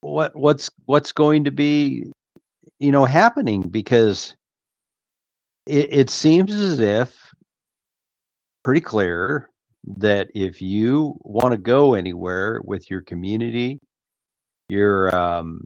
what 0.00 0.34
what's 0.36 0.70
what's 0.86 1.12
going 1.12 1.44
to 1.44 1.50
be 1.50 2.04
you 2.78 2.92
know 2.92 3.04
happening 3.04 3.62
because 3.62 4.34
it, 5.66 5.92
it 5.92 6.10
seems 6.10 6.52
as 6.52 6.80
if 6.80 7.16
pretty 8.64 8.80
clear 8.80 9.50
that 9.98 10.28
if 10.34 10.60
you 10.60 11.16
want 11.20 11.52
to 11.52 11.58
go 11.58 11.94
anywhere 11.94 12.60
with 12.64 12.90
your 12.90 13.02
community 13.02 13.80
your 14.68 15.14
um, 15.14 15.60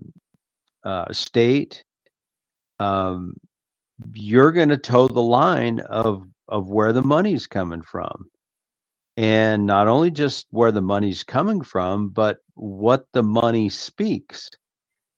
uh, 0.85 1.13
state 1.13 1.83
um, 2.79 3.35
you're 4.15 4.53
going 4.53 4.69
to 4.71 4.79
toe 4.79 5.09
the 5.09 5.21
line 5.21 5.81
of 5.81 6.27
of 6.49 6.69
where 6.69 6.93
the 6.93 7.03
money's 7.03 7.47
coming 7.47 7.83
from. 7.83 8.29
And 9.17 9.67
not 9.67 9.87
only 9.87 10.11
just 10.11 10.47
where 10.51 10.73
the 10.73 10.83
money's 10.83 11.23
coming 11.23 11.63
from 11.63 12.09
but 12.09 12.39
what 12.61 13.07
the 13.15 13.23
money 13.23 13.71
speaks. 13.71 14.51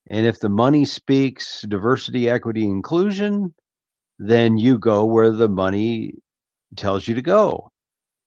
And 0.09 0.27
if 0.27 0.38
the 0.38 0.48
money 0.48 0.84
speaks 0.84 1.62
diversity 1.62 2.30
equity 2.30 2.64
inclusion 2.64 3.55
then 4.19 4.56
you 4.56 4.78
go 4.78 5.05
where 5.05 5.30
the 5.30 5.48
money 5.48 6.14
tells 6.77 7.09
you 7.09 7.14
to 7.14 7.23
go. 7.23 7.70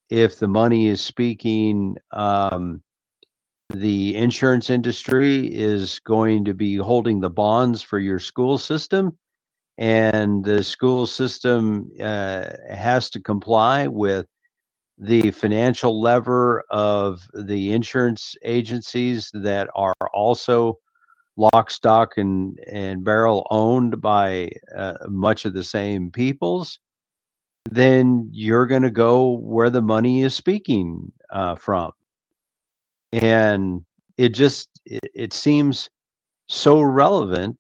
If 0.10 0.40
the 0.40 0.48
money 0.48 0.88
is 0.88 1.00
speaking 1.00 1.96
um, 2.12 2.82
the 3.70 4.16
insurance 4.16 4.70
industry 4.70 5.48
is 5.48 6.00
going 6.00 6.46
to 6.46 6.54
be 6.54 6.76
holding 6.76 7.20
the 7.20 7.30
bonds 7.30 7.82
for 7.82 8.00
your 8.00 8.20
school 8.20 8.58
system 8.58 9.18
and 9.78 10.44
the 10.44 10.64
school 10.64 11.08
system 11.08 11.90
uh, 12.02 12.50
has 12.70 13.10
to 13.10 13.20
comply 13.20 13.88
with 13.88 14.28
the 14.98 15.32
financial 15.32 16.02
lever 16.02 16.64
of 16.70 17.28
the 17.34 17.74
insurance 17.74 18.36
agencies 18.44 19.30
that 19.34 19.70
are 19.76 19.94
also 20.14 20.78
lock 21.38 21.70
stock 21.70 22.18
and 22.18 22.60
and 22.72 23.04
barrel 23.04 23.46
owned 23.52 24.00
by 24.02 24.50
uh, 24.76 24.94
much 25.10 25.44
of 25.44 25.54
the 25.54 25.64
same 25.64 26.10
peoples 26.10 26.80
then 27.70 28.30
you're 28.32 28.68
going 28.68 28.84
to 28.84 28.92
go 28.92 29.32
where 29.32 29.70
the 29.70 29.82
money 29.82 30.22
is 30.22 30.36
speaking 30.36 31.12
uh, 31.32 31.56
from. 31.56 31.92
And 33.12 33.84
it 34.18 34.30
just 34.30 34.70
it, 34.86 35.12
it 35.14 35.34
seems 35.34 35.90
so 36.48 36.82
relevant 36.82 37.58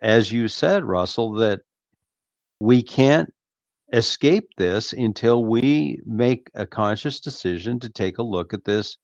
as 0.00 0.32
you 0.32 0.48
said, 0.48 0.84
Russell, 0.84 1.32
that 1.34 1.60
we 2.58 2.82
can't 2.82 3.32
escape 3.92 4.48
this 4.56 4.92
until 4.92 5.44
we 5.44 6.00
make 6.06 6.50
a 6.54 6.66
conscious 6.66 7.20
decision 7.20 7.78
to 7.80 7.88
take 7.88 8.18
a 8.18 8.22
look 8.22 8.54
at 8.54 8.64
this 8.64 8.96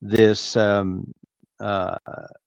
this 0.00 0.56
um, 0.56 1.12
uh, 1.60 1.96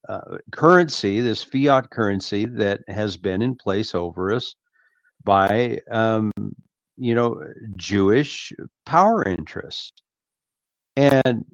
uh, 0.10 0.38
currency, 0.52 1.22
this 1.22 1.42
fiat 1.42 1.90
currency 1.90 2.46
that 2.46 2.82
has 2.90 3.16
been 3.16 3.42
in 3.42 3.56
place 3.56 3.96
over 3.96 4.34
us 4.34 4.56
by 5.24 5.80
um, 5.90 6.32
you 6.98 7.16
know 7.16 7.42
Jewish 7.76 8.52
power 8.86 9.24
interests. 9.24 9.94
And 10.98 11.46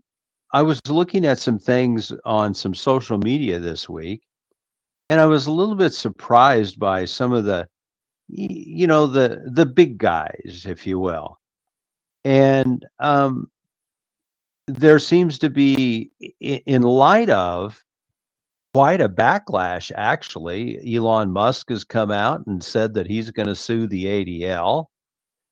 I 0.53 0.61
was 0.61 0.81
looking 0.87 1.25
at 1.25 1.39
some 1.39 1.59
things 1.59 2.11
on 2.25 2.53
some 2.53 2.73
social 2.73 3.17
media 3.17 3.59
this 3.59 3.87
week, 3.87 4.23
and 5.09 5.21
I 5.21 5.25
was 5.25 5.47
a 5.47 5.51
little 5.51 5.75
bit 5.75 5.93
surprised 5.93 6.79
by 6.79 7.05
some 7.05 7.31
of 7.31 7.45
the, 7.45 7.67
you 8.31 8.87
know, 8.87 9.07
the 9.07 9.43
the 9.45 9.65
big 9.65 9.97
guys, 9.97 10.65
if 10.67 10.87
you 10.87 10.99
will, 10.99 11.39
and 12.23 12.85
um, 12.99 13.49
there 14.67 14.99
seems 14.99 15.37
to 15.39 15.49
be, 15.49 16.11
in 16.39 16.81
light 16.83 17.29
of 17.29 17.83
quite 18.73 19.01
a 19.01 19.09
backlash. 19.09 19.91
Actually, 19.95 20.95
Elon 20.95 21.31
Musk 21.31 21.69
has 21.69 21.83
come 21.83 22.11
out 22.11 22.45
and 22.47 22.63
said 22.63 22.93
that 22.93 23.07
he's 23.07 23.31
going 23.31 23.47
to 23.47 23.55
sue 23.55 23.87
the 23.87 24.05
ADL 24.05 24.85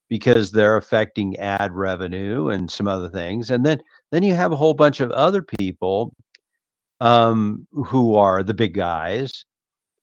because 0.09 0.51
they're 0.51 0.77
affecting 0.77 1.37
ad 1.37 1.73
revenue 1.73 2.49
and 2.49 2.71
some 2.71 2.87
other 2.87 3.09
things, 3.09 3.51
and 3.51 3.65
then 3.65 3.81
then 4.11 4.23
you 4.23 4.33
have 4.35 4.53
a 4.53 4.57
whole 4.57 4.73
bunch 4.73 5.01
of 5.01 5.11
other 5.11 5.41
people 5.41 6.13
um, 7.01 7.67
who 7.71 8.15
are 8.15 8.41
the 8.41 8.53
big 8.53 8.73
guys 8.73 9.45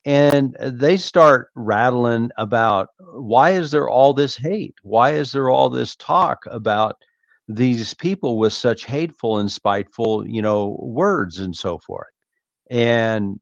and 0.06 0.56
uh, 0.56 0.70
they 0.72 0.96
start 0.96 1.50
rattling 1.54 2.30
about 2.38 2.88
why 2.98 3.50
is 3.50 3.70
there 3.70 3.88
all 3.88 4.14
this 4.14 4.36
hate? 4.36 4.74
Why 4.82 5.10
is 5.10 5.32
there 5.32 5.50
all 5.50 5.68
this 5.68 5.96
talk 5.96 6.44
about 6.50 6.96
these 7.48 7.92
people 7.94 8.38
with 8.38 8.52
such 8.52 8.86
hateful 8.86 9.38
and 9.38 9.52
spiteful 9.52 10.26
you 10.26 10.40
know 10.40 10.78
words 10.80 11.40
and 11.40 11.54
so 11.54 11.78
forth? 11.78 12.08
And 12.70 13.40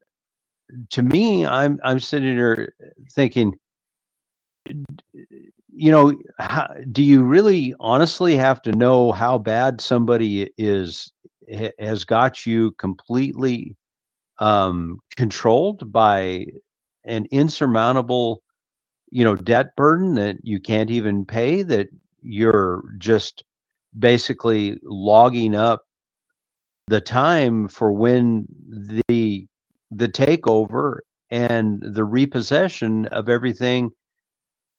to 0.89 1.03
me 1.03 1.45
i'm 1.45 1.79
i'm 1.83 1.99
sitting 1.99 2.35
there 2.35 2.73
thinking 3.13 3.53
you 5.71 5.91
know 5.91 6.17
how, 6.39 6.67
do 6.91 7.03
you 7.03 7.21
really 7.23 7.75
honestly 7.79 8.35
have 8.35 8.61
to 8.63 8.71
know 8.71 9.11
how 9.11 9.37
bad 9.37 9.79
somebody 9.79 10.49
is 10.57 11.11
has 11.77 12.03
got 12.03 12.45
you 12.47 12.71
completely 12.79 13.75
um, 14.39 14.99
controlled 15.15 15.91
by 15.91 16.45
an 17.05 17.27
insurmountable, 17.31 18.41
you 19.11 19.23
know, 19.23 19.35
debt 19.35 19.75
burden 19.75 20.15
that 20.15 20.37
you 20.43 20.59
can't 20.59 20.89
even 20.89 21.25
pay, 21.25 21.61
that 21.63 21.89
you're 22.21 22.83
just 22.97 23.43
basically 23.97 24.79
logging 24.83 25.55
up 25.55 25.83
the 26.87 27.01
time 27.01 27.67
for 27.67 27.91
when 27.91 28.45
the 29.07 29.47
the 29.91 30.07
takeover 30.07 30.99
and 31.29 31.81
the 31.81 32.03
repossession 32.03 33.05
of 33.07 33.29
everything 33.29 33.91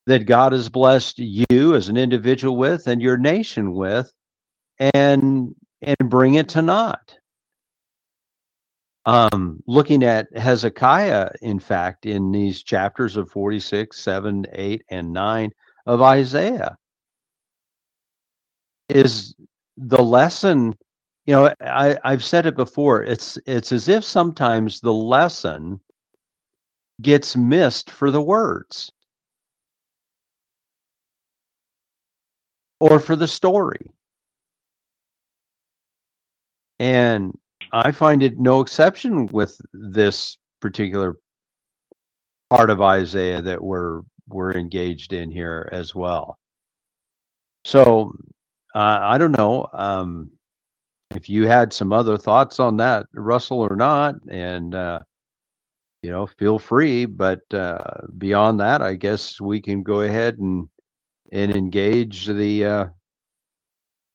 that 0.06 0.26
God 0.26 0.52
has 0.52 0.68
blessed 0.68 1.18
you 1.18 1.74
as 1.74 1.88
an 1.88 1.96
individual 1.96 2.56
with 2.56 2.86
and 2.86 3.02
your 3.02 3.16
nation 3.16 3.72
with 3.72 4.12
and 4.78 5.54
and 5.82 5.96
bring 6.08 6.34
it 6.34 6.48
to 6.50 6.62
naught 6.62 7.15
um, 9.06 9.62
looking 9.68 10.02
at 10.02 10.26
Hezekiah, 10.36 11.30
in 11.40 11.60
fact, 11.60 12.06
in 12.06 12.32
these 12.32 12.62
chapters 12.64 13.16
of 13.16 13.30
46, 13.30 13.96
7, 13.98 14.46
8, 14.52 14.82
and 14.90 15.12
9 15.12 15.50
of 15.86 16.02
Isaiah, 16.02 16.76
is 18.88 19.34
the 19.76 20.02
lesson. 20.02 20.76
You 21.24 21.34
know, 21.34 21.54
I, 21.60 21.96
I've 22.04 22.24
said 22.24 22.46
it 22.46 22.56
before. 22.56 23.02
It's 23.04 23.38
it's 23.46 23.72
as 23.72 23.88
if 23.88 24.04
sometimes 24.04 24.80
the 24.80 24.92
lesson 24.92 25.80
gets 27.00 27.36
missed 27.36 27.90
for 27.90 28.10
the 28.10 28.22
words 28.22 28.90
or 32.80 32.98
for 33.00 33.16
the 33.16 33.28
story. 33.28 33.90
And 36.78 37.36
I 37.72 37.92
find 37.92 38.22
it 38.22 38.38
no 38.38 38.60
exception 38.60 39.26
with 39.26 39.60
this 39.72 40.38
particular 40.60 41.16
part 42.50 42.70
of 42.70 42.80
Isaiah 42.80 43.42
that 43.42 43.62
we're 43.62 44.02
we're 44.28 44.52
engaged 44.52 45.12
in 45.12 45.30
here 45.30 45.68
as 45.72 45.94
well. 45.94 46.38
So 47.64 48.12
uh, 48.74 48.98
I 49.02 49.18
don't 49.18 49.36
know 49.36 49.68
um, 49.72 50.30
if 51.10 51.28
you 51.28 51.46
had 51.46 51.72
some 51.72 51.92
other 51.92 52.18
thoughts 52.18 52.60
on 52.60 52.76
that, 52.78 53.06
Russell, 53.14 53.60
or 53.60 53.76
not, 53.76 54.16
and 54.28 54.74
uh, 54.74 55.00
you 56.02 56.10
know, 56.10 56.26
feel 56.26 56.58
free. 56.58 57.04
But 57.04 57.40
uh, 57.52 58.02
beyond 58.18 58.60
that, 58.60 58.82
I 58.82 58.94
guess 58.94 59.40
we 59.40 59.60
can 59.60 59.82
go 59.82 60.02
ahead 60.02 60.38
and 60.38 60.68
and 61.32 61.54
engage 61.54 62.26
the 62.26 62.64
uh, 62.64 62.86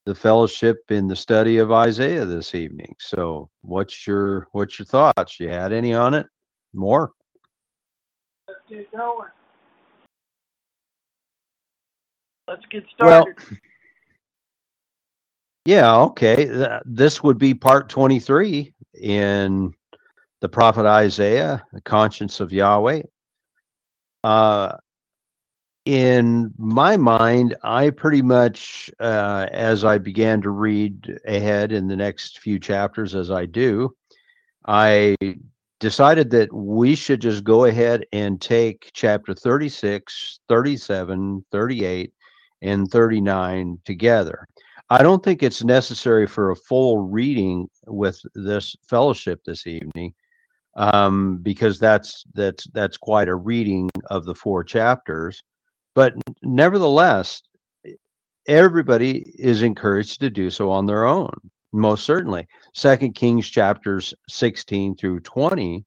the 0.06 0.16
fellowship 0.16 0.80
in 0.90 1.08
the 1.08 1.16
study 1.16 1.58
of 1.58 1.72
Isaiah 1.72 2.26
this 2.26 2.56
evening. 2.56 2.96
So, 3.00 3.50
what's 3.62 4.08
your 4.08 4.48
what's 4.52 4.80
your 4.80 4.86
thoughts? 4.86 5.40
You 5.40 5.50
had 5.50 5.74
any 5.74 5.94
on 5.94 6.14
it? 6.14 6.28
More? 6.74 7.12
Let's 8.48 8.62
get 8.70 8.92
going. 8.92 9.28
Let's 12.48 12.66
get 12.70 12.84
started. 12.94 13.36
Well, 13.38 13.58
yeah, 15.66 15.96
okay. 15.96 16.80
This 16.86 17.22
would 17.22 17.38
be 17.38 17.54
part 17.54 17.88
23 17.88 18.74
in 19.00 19.74
the 20.42 20.50
prophet 20.50 20.86
Isaiah, 20.86 21.64
the 21.72 21.82
conscience 21.82 22.40
of 22.40 22.52
Yahweh. 22.52 23.04
Uh, 24.24 24.78
in 25.86 26.54
my 26.58 26.96
mind, 26.96 27.56
I 27.64 27.90
pretty 27.90 28.22
much, 28.22 28.92
uh, 29.00 29.48
as 29.52 29.84
I 29.84 29.98
began 29.98 30.42
to 30.42 30.50
read 30.52 31.20
ahead 31.26 31.72
in 31.72 31.88
the 31.88 31.96
next 31.96 32.40
few 32.40 32.60
chapters, 32.60 33.16
as 33.16 33.32
I 33.32 33.46
do, 33.46 33.96
I 34.68 35.16
decided 35.80 36.30
that 36.30 36.54
we 36.54 36.94
should 36.94 37.20
just 37.20 37.44
go 37.44 37.66
ahead 37.66 38.06
and 38.14 38.40
take 38.40 38.92
chapter 38.94 39.34
36, 39.34 40.40
37, 40.48 41.44
38, 41.52 42.14
and 42.62 42.92
39 42.92 43.80
together. 43.84 44.48
I 44.92 45.02
don't 45.02 45.24
think 45.24 45.42
it's 45.42 45.64
necessary 45.64 46.28
for 46.28 46.52
a 46.52 46.56
full 46.56 47.00
reading 47.00 47.68
with 47.88 48.22
this 48.36 48.76
fellowship 48.88 49.42
this 49.46 49.66
evening, 49.66 50.14
um, 50.76 51.38
because 51.38 51.80
that's 51.80 52.26
that's 52.36 52.66
that's 52.74 52.98
quite 52.98 53.30
a 53.30 53.36
reading 53.36 53.90
of 54.08 54.26
the 54.26 54.36
four 54.36 54.64
chapters. 54.64 55.42
But 55.96 56.14
nevertheless, 56.42 57.42
everybody 58.48 59.34
is 59.38 59.62
encouraged 59.62 60.20
to 60.22 60.30
do 60.30 60.50
so 60.50 60.72
on 60.72 60.86
their 60.86 61.06
own. 61.06 61.34
Most 61.74 62.06
certainly, 62.06 62.48
Second 62.74 63.14
Kings 63.14 63.50
chapters 63.50 64.14
sixteen 64.30 64.96
through 64.96 65.22
twenty 65.22 65.86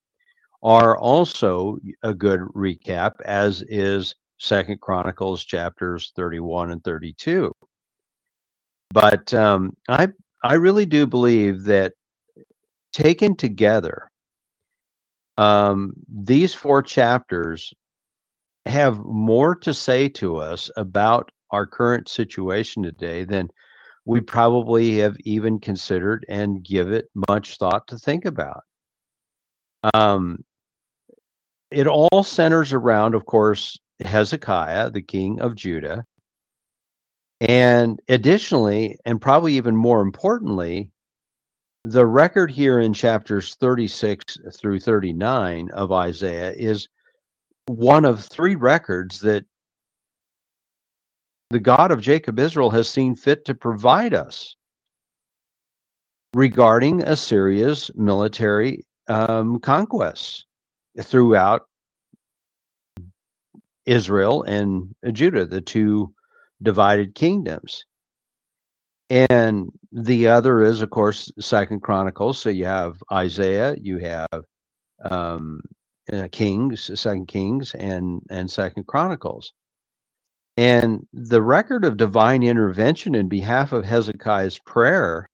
are 0.62 0.96
also 0.96 1.78
a 2.02 2.14
good 2.14 2.40
recap, 2.54 3.12
as 3.24 3.62
is 3.68 4.14
Second 4.38 4.80
Chronicles 4.80 5.44
chapters 5.44 6.12
31 6.16 6.70
and 6.70 6.82
32. 6.82 7.52
But 8.90 9.32
um, 9.34 9.76
I 9.88 10.08
I 10.42 10.54
really 10.54 10.86
do 10.86 11.06
believe 11.06 11.64
that 11.64 11.92
taken 12.92 13.36
together, 13.36 14.10
um, 15.36 15.92
these 16.08 16.54
four 16.54 16.82
chapters 16.82 17.72
have 18.66 18.98
more 18.98 19.54
to 19.56 19.74
say 19.74 20.08
to 20.08 20.36
us 20.36 20.70
about 20.76 21.30
our 21.50 21.66
current 21.66 22.08
situation 22.08 22.82
today 22.82 23.24
than 23.24 23.50
we 24.06 24.20
probably 24.20 24.98
have 24.98 25.16
even 25.20 25.58
considered 25.58 26.26
and 26.28 26.64
give 26.64 26.90
it 26.92 27.08
much 27.28 27.56
thought 27.56 27.86
to 27.88 27.98
think 27.98 28.24
about. 28.24 28.62
Um, 29.94 30.44
it 31.70 31.86
all 31.86 32.22
centers 32.22 32.72
around, 32.72 33.14
of 33.14 33.26
course, 33.26 33.78
Hezekiah, 34.04 34.90
the 34.90 35.02
king 35.02 35.40
of 35.40 35.54
Judah. 35.54 36.04
And 37.40 38.00
additionally, 38.08 38.98
and 39.04 39.20
probably 39.20 39.54
even 39.54 39.76
more 39.76 40.00
importantly, 40.00 40.90
the 41.84 42.06
record 42.06 42.50
here 42.50 42.80
in 42.80 42.94
chapters 42.94 43.56
36 43.56 44.38
through 44.54 44.80
39 44.80 45.70
of 45.70 45.92
Isaiah 45.92 46.52
is 46.52 46.88
one 47.66 48.04
of 48.04 48.24
three 48.24 48.54
records 48.54 49.20
that 49.20 49.44
the 51.50 51.60
God 51.60 51.90
of 51.90 52.00
Jacob 52.00 52.38
Israel 52.38 52.70
has 52.70 52.88
seen 52.88 53.14
fit 53.14 53.44
to 53.44 53.54
provide 53.54 54.14
us 54.14 54.56
regarding 56.34 57.02
Assyria's 57.02 57.90
military 57.94 58.84
um, 59.08 59.60
conquests 59.60 60.46
throughout 61.00 61.62
Israel 63.86 64.42
and 64.44 64.94
Judah, 65.12 65.46
the 65.46 65.60
two 65.60 66.12
divided 66.62 67.14
kingdoms. 67.14 67.84
And 69.10 69.70
the 69.92 70.28
other 70.28 70.62
is, 70.62 70.80
of 70.80 70.90
course, 70.90 71.30
Second 71.38 71.82
Chronicles. 71.82 72.40
So 72.40 72.48
you 72.48 72.64
have 72.64 73.02
Isaiah, 73.12 73.76
you 73.78 73.98
have 73.98 74.44
um, 75.04 75.60
uh, 76.12 76.28
Kings, 76.30 76.90
Second 76.98 77.28
Kings, 77.28 77.74
and 77.74 78.22
and 78.30 78.50
Second 78.50 78.86
Chronicles. 78.86 79.52
And 80.56 81.06
the 81.12 81.42
record 81.42 81.84
of 81.84 81.96
divine 81.96 82.42
intervention 82.42 83.14
in 83.14 83.28
behalf 83.28 83.72
of 83.72 83.84
Hezekiah's 83.84 84.58
prayer 84.60 85.28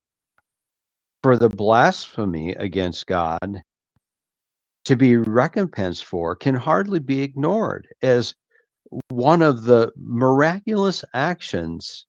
for 1.22 1.36
the 1.36 1.50
blasphemy 1.50 2.52
against 2.52 3.06
God 3.06 3.62
to 4.86 4.96
be 4.96 5.16
recompensed 5.16 6.06
for 6.06 6.34
can 6.34 6.54
hardly 6.54 7.00
be 7.00 7.20
ignored 7.22 7.86
as 8.02 8.34
one 9.08 9.42
of 9.42 9.64
the 9.64 9.92
miraculous 9.96 11.04
actions 11.12 12.06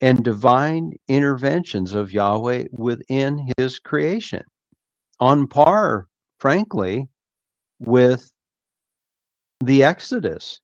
and 0.00 0.22
divine 0.22 0.92
interventions 1.08 1.94
of 1.94 2.12
Yahweh 2.12 2.64
within 2.72 3.52
his 3.56 3.78
creation, 3.78 4.42
on 5.18 5.46
par, 5.46 6.06
frankly, 6.38 7.08
with 7.80 8.30
the 9.60 9.82
Exodus. 9.82 10.60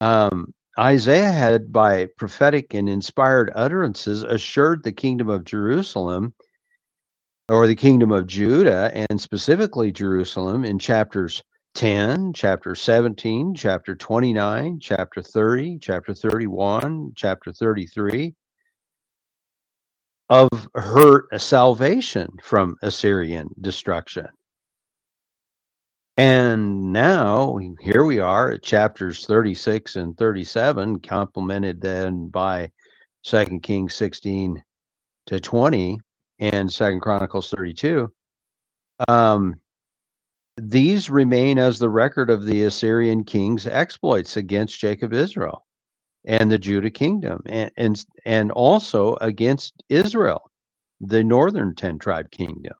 Um, 0.00 0.54
Isaiah 0.78 1.32
had, 1.32 1.72
by 1.72 2.06
prophetic 2.16 2.72
and 2.74 2.88
inspired 2.88 3.52
utterances, 3.54 4.22
assured 4.22 4.82
the 4.82 4.92
kingdom 4.92 5.28
of 5.28 5.44
Jerusalem 5.44 6.32
or 7.48 7.66
the 7.66 7.74
kingdom 7.74 8.12
of 8.12 8.26
Judah, 8.26 8.90
and 8.94 9.20
specifically 9.20 9.90
Jerusalem, 9.90 10.64
in 10.64 10.78
chapters 10.78 11.42
10, 11.74 12.32
chapter 12.32 12.74
17, 12.74 13.54
chapter 13.54 13.94
29, 13.96 14.78
chapter 14.80 15.20
30, 15.20 15.78
chapter 15.80 16.14
31, 16.14 17.12
chapter 17.16 17.52
33 17.52 18.34
of 20.28 20.48
her 20.76 21.26
salvation 21.36 22.28
from 22.42 22.76
Assyrian 22.82 23.48
destruction. 23.60 24.28
And 26.16 26.92
now 26.92 27.58
here 27.80 28.04
we 28.04 28.18
are 28.18 28.52
at 28.52 28.62
chapters 28.62 29.26
36 29.26 29.96
and 29.96 30.16
37, 30.16 31.00
complemented 31.00 31.80
then 31.80 32.28
by 32.28 32.70
Second 33.22 33.62
Kings 33.62 33.94
16 33.94 34.62
to 35.26 35.40
20 35.40 36.00
and 36.40 36.72
Second 36.72 37.00
Chronicles 37.00 37.50
32. 37.50 38.12
Um, 39.08 39.60
these 40.56 41.08
remain 41.08 41.58
as 41.58 41.78
the 41.78 41.88
record 41.88 42.28
of 42.28 42.44
the 42.44 42.64
Assyrian 42.64 43.24
king's 43.24 43.66
exploits 43.66 44.36
against 44.36 44.78
Jacob 44.78 45.12
Israel 45.12 45.64
and 46.26 46.50
the 46.50 46.58
Judah 46.58 46.90
kingdom 46.90 47.40
and, 47.46 47.70
and 47.76 48.04
and 48.26 48.52
also 48.52 49.16
against 49.22 49.82
Israel, 49.88 50.50
the 51.00 51.24
northern 51.24 51.74
10 51.74 51.98
tribe 51.98 52.30
kingdom. 52.30 52.74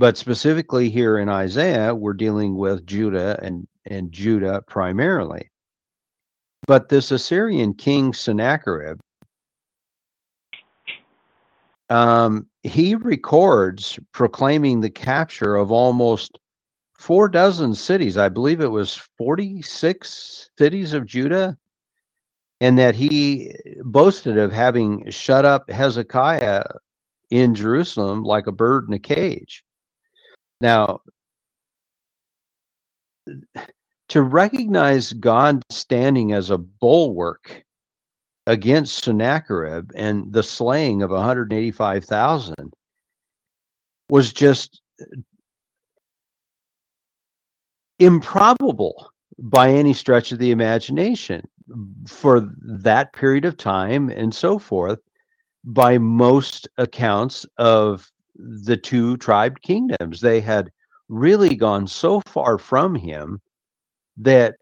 But 0.00 0.16
specifically 0.16 0.88
here 0.88 1.18
in 1.18 1.28
Isaiah, 1.28 1.94
we're 1.94 2.14
dealing 2.14 2.56
with 2.56 2.86
Judah 2.86 3.38
and, 3.42 3.68
and 3.84 4.10
Judah 4.10 4.62
primarily. 4.66 5.50
But 6.66 6.88
this 6.88 7.10
Assyrian 7.10 7.74
king 7.74 8.14
Sennacherib, 8.14 8.98
um, 11.90 12.46
he 12.62 12.94
records 12.94 13.98
proclaiming 14.12 14.80
the 14.80 14.88
capture 14.88 15.54
of 15.54 15.70
almost 15.70 16.38
four 16.98 17.28
dozen 17.28 17.74
cities. 17.74 18.16
I 18.16 18.30
believe 18.30 18.62
it 18.62 18.68
was 18.68 18.94
46 19.18 20.48
cities 20.56 20.94
of 20.94 21.04
Judah, 21.04 21.58
and 22.62 22.78
that 22.78 22.94
he 22.94 23.54
boasted 23.82 24.38
of 24.38 24.50
having 24.50 25.10
shut 25.10 25.44
up 25.44 25.68
Hezekiah 25.68 26.64
in 27.28 27.54
Jerusalem 27.54 28.22
like 28.22 28.46
a 28.46 28.52
bird 28.52 28.88
in 28.88 28.94
a 28.94 28.98
cage. 28.98 29.62
Now, 30.60 31.00
to 34.08 34.22
recognize 34.22 35.12
God 35.12 35.62
standing 35.70 36.32
as 36.32 36.50
a 36.50 36.58
bulwark 36.58 37.64
against 38.46 39.04
Sennacherib 39.04 39.92
and 39.94 40.32
the 40.32 40.42
slaying 40.42 41.02
of 41.02 41.10
185,000 41.10 42.72
was 44.08 44.32
just 44.32 44.80
improbable 47.98 49.10
by 49.38 49.70
any 49.70 49.94
stretch 49.94 50.32
of 50.32 50.38
the 50.38 50.50
imagination 50.50 51.46
for 52.06 52.50
that 52.60 53.12
period 53.12 53.44
of 53.44 53.56
time 53.56 54.10
and 54.10 54.34
so 54.34 54.58
forth 54.58 54.98
by 55.64 55.98
most 55.98 56.66
accounts 56.78 57.46
of 57.58 58.10
the 58.64 58.76
two 58.76 59.16
tribe 59.16 59.60
kingdoms 59.60 60.20
they 60.20 60.40
had 60.40 60.70
really 61.08 61.56
gone 61.56 61.86
so 61.86 62.20
far 62.26 62.58
from 62.58 62.94
him 62.94 63.40
that 64.16 64.56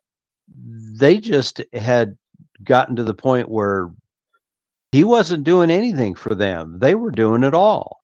they 0.99 1.19
just 1.19 1.63
had 1.73 2.17
gotten 2.65 2.97
to 2.97 3.05
the 3.05 3.15
point 3.15 3.49
where 3.49 3.91
he 4.93 5.05
wasn't 5.05 5.45
doing 5.45 5.71
anything 5.71 6.15
for 6.15 6.35
them. 6.35 6.79
They 6.79 6.95
were 6.95 7.11
doing 7.11 7.45
it 7.45 7.55
all. 7.55 7.99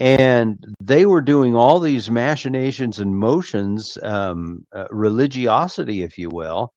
And 0.00 0.64
they 0.80 1.06
were 1.06 1.20
doing 1.20 1.56
all 1.56 1.80
these 1.80 2.08
machinations 2.08 3.00
and 3.00 3.16
motions, 3.16 3.98
um, 4.02 4.64
uh, 4.72 4.86
religiosity, 4.90 6.02
if 6.02 6.16
you 6.16 6.30
will. 6.30 6.72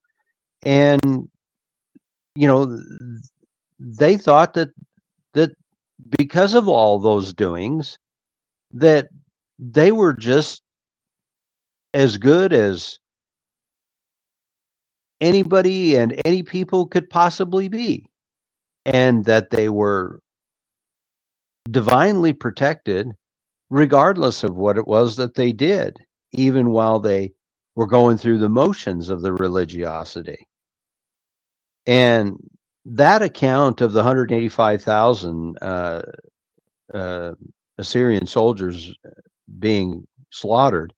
And, 0.63 1.29
you 2.35 2.47
know, 2.47 2.79
they 3.79 4.17
thought 4.17 4.55
that 4.55 4.69
because 6.09 6.53
of 6.53 6.67
all 6.67 6.99
those 6.99 7.33
doings, 7.33 7.97
that 8.73 9.09
they 9.59 9.91
were 9.91 10.13
just 10.13 10.61
as 11.93 12.17
good 12.17 12.53
as 12.53 12.99
anybody 15.19 15.95
and 15.95 16.19
any 16.25 16.41
people 16.41 16.87
could 16.87 17.09
possibly 17.09 17.67
be, 17.67 18.05
and 18.85 19.25
that 19.25 19.49
they 19.51 19.69
were 19.69 20.19
divinely 21.69 22.33
protected 22.33 23.11
regardless 23.69 24.43
of 24.43 24.55
what 24.55 24.77
it 24.77 24.87
was 24.87 25.15
that 25.15 25.35
they 25.35 25.51
did, 25.51 25.97
even 26.31 26.71
while 26.71 26.99
they 26.99 27.31
were 27.75 27.87
going 27.87 28.17
through 28.17 28.37
the 28.37 28.49
motions 28.49 29.09
of 29.09 29.21
the 29.21 29.31
religiosity. 29.31 30.47
And 31.85 32.37
that 32.85 33.21
account 33.21 33.81
of 33.81 33.93
the 33.93 33.99
185,000 33.99 35.57
uh, 35.61 36.01
uh, 36.93 37.33
Assyrian 37.77 38.27
soldiers 38.27 38.93
being 39.59 40.07
slaughtered, 40.31 40.93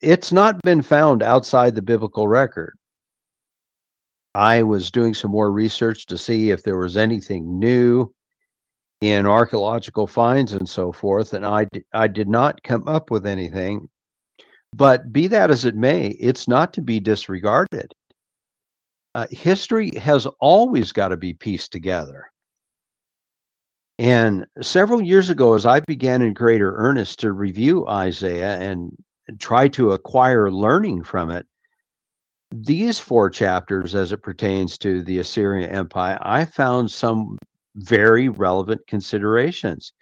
it's 0.00 0.32
not 0.32 0.60
been 0.62 0.82
found 0.82 1.22
outside 1.22 1.74
the 1.74 1.82
biblical 1.82 2.26
record. 2.26 2.76
I 4.34 4.62
was 4.62 4.90
doing 4.90 5.14
some 5.14 5.30
more 5.30 5.50
research 5.50 6.06
to 6.06 6.18
see 6.18 6.50
if 6.50 6.62
there 6.62 6.76
was 6.76 6.96
anything 6.96 7.58
new 7.58 8.12
in 9.00 9.26
archaeological 9.26 10.06
finds 10.06 10.52
and 10.52 10.68
so 10.68 10.92
forth, 10.92 11.32
and 11.32 11.46
I, 11.46 11.66
I 11.92 12.06
did 12.06 12.28
not 12.28 12.62
come 12.62 12.86
up 12.86 13.10
with 13.10 13.26
anything. 13.26 13.88
But 14.74 15.12
be 15.12 15.26
that 15.28 15.50
as 15.50 15.64
it 15.64 15.74
may, 15.74 16.08
it's 16.08 16.46
not 16.46 16.72
to 16.74 16.82
be 16.82 17.00
disregarded. 17.00 17.92
Uh, 19.14 19.26
history 19.30 19.90
has 19.96 20.26
always 20.38 20.92
got 20.92 21.08
to 21.08 21.16
be 21.16 21.34
pieced 21.34 21.72
together. 21.72 22.30
And 23.98 24.46
several 24.62 25.02
years 25.02 25.30
ago, 25.30 25.54
as 25.54 25.66
I 25.66 25.80
began 25.80 26.22
in 26.22 26.32
greater 26.32 26.74
earnest 26.76 27.18
to 27.20 27.32
review 27.32 27.86
Isaiah 27.86 28.58
and 28.58 28.96
try 29.38 29.68
to 29.68 29.92
acquire 29.92 30.50
learning 30.50 31.04
from 31.04 31.30
it, 31.30 31.46
these 32.52 32.98
four 32.98 33.30
chapters, 33.30 33.94
as 33.94 34.12
it 34.12 34.22
pertains 34.22 34.78
to 34.78 35.02
the 35.02 35.18
Assyrian 35.18 35.70
Empire, 35.70 36.18
I 36.22 36.44
found 36.44 36.90
some 36.90 37.36
very 37.76 38.28
relevant 38.28 38.80
considerations. 38.86 39.92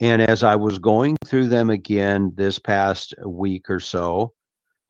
And 0.00 0.22
as 0.22 0.42
I 0.42 0.56
was 0.56 0.78
going 0.78 1.16
through 1.24 1.48
them 1.48 1.70
again 1.70 2.32
this 2.34 2.58
past 2.58 3.14
week 3.24 3.70
or 3.70 3.80
so, 3.80 4.32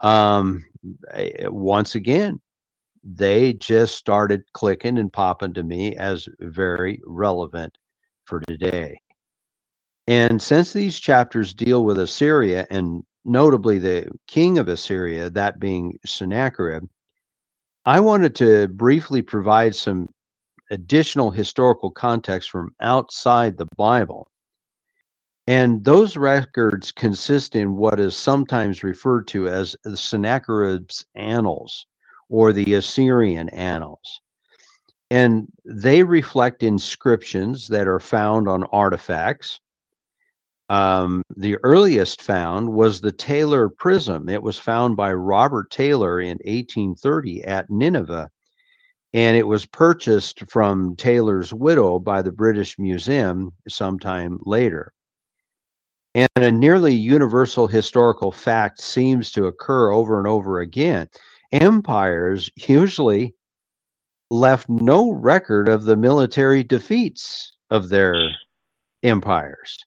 um, 0.00 0.64
eh, 1.12 1.48
once 1.48 1.94
again, 1.94 2.40
they 3.04 3.52
just 3.54 3.96
started 3.96 4.44
clicking 4.52 4.98
and 4.98 5.12
popping 5.12 5.54
to 5.54 5.62
me 5.62 5.96
as 5.96 6.28
very 6.40 7.00
relevant 7.04 7.76
for 8.24 8.40
today. 8.40 9.00
And 10.06 10.40
since 10.40 10.72
these 10.72 10.98
chapters 10.98 11.54
deal 11.54 11.84
with 11.84 11.98
Assyria 11.98 12.66
and 12.70 13.04
notably 13.24 13.78
the 13.78 14.10
king 14.26 14.58
of 14.58 14.68
Assyria, 14.68 15.30
that 15.30 15.60
being 15.60 15.98
Sennacherib, 16.04 16.84
I 17.84 18.00
wanted 18.00 18.34
to 18.36 18.68
briefly 18.68 19.22
provide 19.22 19.74
some 19.74 20.08
additional 20.70 21.30
historical 21.30 21.90
context 21.90 22.50
from 22.50 22.74
outside 22.80 23.56
the 23.56 23.68
Bible. 23.76 24.28
And 25.46 25.84
those 25.84 26.16
records 26.16 26.92
consist 26.92 27.56
in 27.56 27.76
what 27.76 27.98
is 27.98 28.16
sometimes 28.16 28.84
referred 28.84 29.26
to 29.28 29.48
as 29.48 29.76
Sennacherib's 29.94 31.04
Annals 31.16 31.86
or 32.32 32.52
the 32.52 32.74
Assyrian 32.74 33.48
Annals. 33.50 34.20
And 35.10 35.46
they 35.66 36.02
reflect 36.02 36.62
inscriptions 36.62 37.68
that 37.68 37.86
are 37.86 38.00
found 38.00 38.48
on 38.48 38.64
artifacts. 38.64 39.60
Um, 40.68 41.22
the 41.36 41.58
earliest 41.62 42.22
found 42.22 42.72
was 42.72 43.00
the 43.00 43.12
Taylor 43.12 43.68
Prism. 43.68 44.30
It 44.30 44.42
was 44.42 44.58
found 44.58 44.96
by 44.96 45.12
Robert 45.12 45.70
Taylor 45.70 46.20
in 46.20 46.38
1830 46.44 47.44
at 47.44 47.68
Nineveh 47.68 48.30
and 49.14 49.36
it 49.36 49.46
was 49.46 49.66
purchased 49.66 50.42
from 50.50 50.96
Taylor's 50.96 51.52
widow 51.52 51.98
by 51.98 52.22
the 52.22 52.32
British 52.32 52.78
Museum 52.78 53.52
sometime 53.68 54.38
later. 54.44 54.92
And 56.14 56.28
a 56.36 56.50
nearly 56.50 56.94
universal 56.94 57.66
historical 57.66 58.32
fact 58.32 58.80
seems 58.80 59.30
to 59.32 59.46
occur 59.46 59.92
over 59.92 60.18
and 60.18 60.26
over 60.26 60.60
again. 60.60 61.08
Empires 61.52 62.50
usually 62.56 63.34
left 64.30 64.68
no 64.68 65.12
record 65.12 65.68
of 65.68 65.84
the 65.84 65.96
military 65.96 66.62
defeats 66.62 67.52
of 67.70 67.88
their 67.90 68.30
empires. 69.02 69.78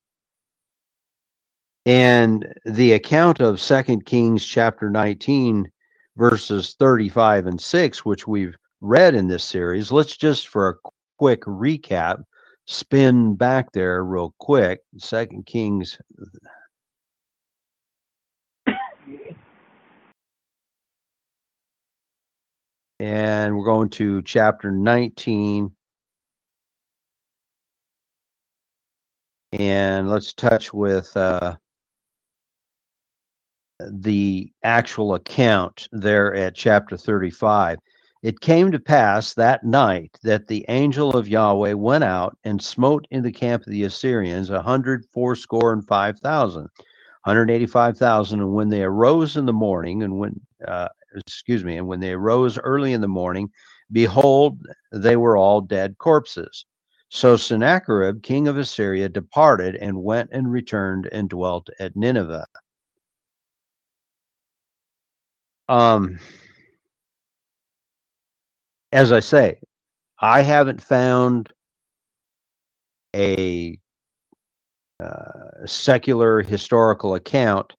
And 1.85 2.53
the 2.65 2.93
account 2.93 3.39
of 3.39 3.61
Second 3.61 4.05
Kings 4.05 4.45
chapter 4.45 4.89
19 4.89 5.69
verses 6.17 6.75
35 6.79 7.47
and 7.47 7.61
6 7.61 8.05
which 8.05 8.27
we've 8.27 8.55
read 8.81 9.15
in 9.15 9.27
this 9.27 9.43
series, 9.43 9.91
let's 9.91 10.15
just 10.15 10.47
for 10.47 10.69
a 10.69 10.89
quick 11.17 11.41
recap 11.41 12.23
spin 12.65 13.35
back 13.35 13.71
there 13.71 14.03
real 14.03 14.33
quick. 14.39 14.81
Second 14.97 15.45
Kings. 15.45 15.97
And 22.99 23.57
we're 23.57 23.65
going 23.65 23.89
to 23.91 24.21
chapter 24.21 24.71
19. 24.71 25.71
And 29.53 30.09
let's 30.09 30.33
touch 30.33 30.73
with 30.73 31.15
uh, 31.15 31.55
the 33.79 34.51
actual 34.63 35.15
account 35.15 35.87
there 35.91 36.33
at 36.33 36.55
chapter 36.55 36.97
35. 36.97 37.79
It 38.23 38.39
came 38.39 38.71
to 38.71 38.79
pass 38.79 39.33
that 39.35 39.63
night 39.63 40.17
that 40.23 40.47
the 40.47 40.65
angel 40.67 41.15
of 41.15 41.27
Yahweh 41.27 41.73
went 41.73 42.03
out 42.03 42.37
and 42.43 42.61
smote 42.61 43.05
in 43.11 43.21
the 43.21 43.31
camp 43.31 43.67
of 43.67 43.71
the 43.71 43.83
Assyrians 43.83 44.49
a 44.49 44.61
hundred 44.61 45.05
fourscore 45.13 45.73
and 45.73 45.85
five 45.87 46.19
thousand, 46.19 46.69
185,000. 47.25 48.39
And 48.39 48.53
when 48.53 48.69
they 48.69 48.81
arose 48.83 49.37
in 49.37 49.45
the 49.45 49.53
morning, 49.53 50.01
and 50.01 50.17
when, 50.17 50.41
uh, 50.67 50.89
excuse 51.15 51.63
me, 51.63 51.77
and 51.77 51.87
when 51.87 51.99
they 51.99 52.13
arose 52.13 52.57
early 52.59 52.93
in 52.93 53.01
the 53.01 53.07
morning, 53.07 53.49
behold, 53.91 54.61
they 54.91 55.15
were 55.15 55.37
all 55.37 55.61
dead 55.61 55.97
corpses. 55.97 56.65
So 57.09 57.37
Sennacherib, 57.37 58.23
king 58.23 58.47
of 58.47 58.57
Assyria, 58.57 59.09
departed 59.09 59.75
and 59.75 60.03
went 60.03 60.29
and 60.31 60.51
returned 60.51 61.07
and 61.11 61.29
dwelt 61.29 61.69
at 61.79 61.95
Nineveh. 61.95 62.47
Um, 65.69 66.19
as 68.91 69.11
I 69.11 69.19
say, 69.19 69.59
I 70.19 70.41
haven't 70.41 70.81
found 70.81 71.51
a 73.15 73.79
uh, 74.99 75.65
secular 75.65 76.41
historical 76.41 77.15
account 77.15 77.73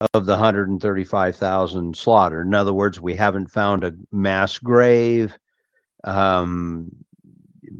of 0.00 0.26
the 0.26 0.32
135,000 0.32 1.96
slaughter. 1.96 2.42
In 2.42 2.54
other 2.54 2.72
words, 2.72 3.00
we 3.00 3.14
haven't 3.14 3.50
found 3.50 3.84
a 3.84 3.94
mass 4.12 4.58
grave. 4.58 5.36
Um, 6.04 6.90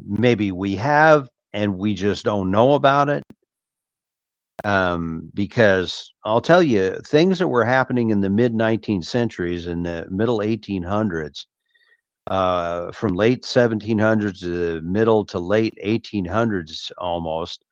maybe 0.07 0.53
we 0.53 0.77
have, 0.77 1.29
and 1.53 1.77
we 1.77 1.95
just 1.95 2.25
don't 2.25 2.51
know 2.51 2.75
about 2.75 3.09
it. 3.09 3.23
Um, 4.65 5.31
because 5.35 6.13
I'll 6.25 6.41
tell 6.41 6.63
you, 6.63 6.99
things 7.07 7.39
that 7.39 7.49
were 7.49 7.65
happening 7.65 8.11
in 8.11 8.21
the 8.21 8.31
mid 8.31 8.55
19th 8.55 9.05
centuries 9.05 9.67
in 9.67 9.83
the 9.83 10.07
middle 10.11 10.39
1800s 10.39 11.45
uh, 12.29 12.91
from 12.93 13.15
late 13.15 13.43
1700s 13.43 14.41
to 14.41 14.49
the 14.49 14.83
middle 14.83 15.25
to 15.27 15.39
late 15.39 15.79
1800s 15.85 16.91
almost, 16.99 17.65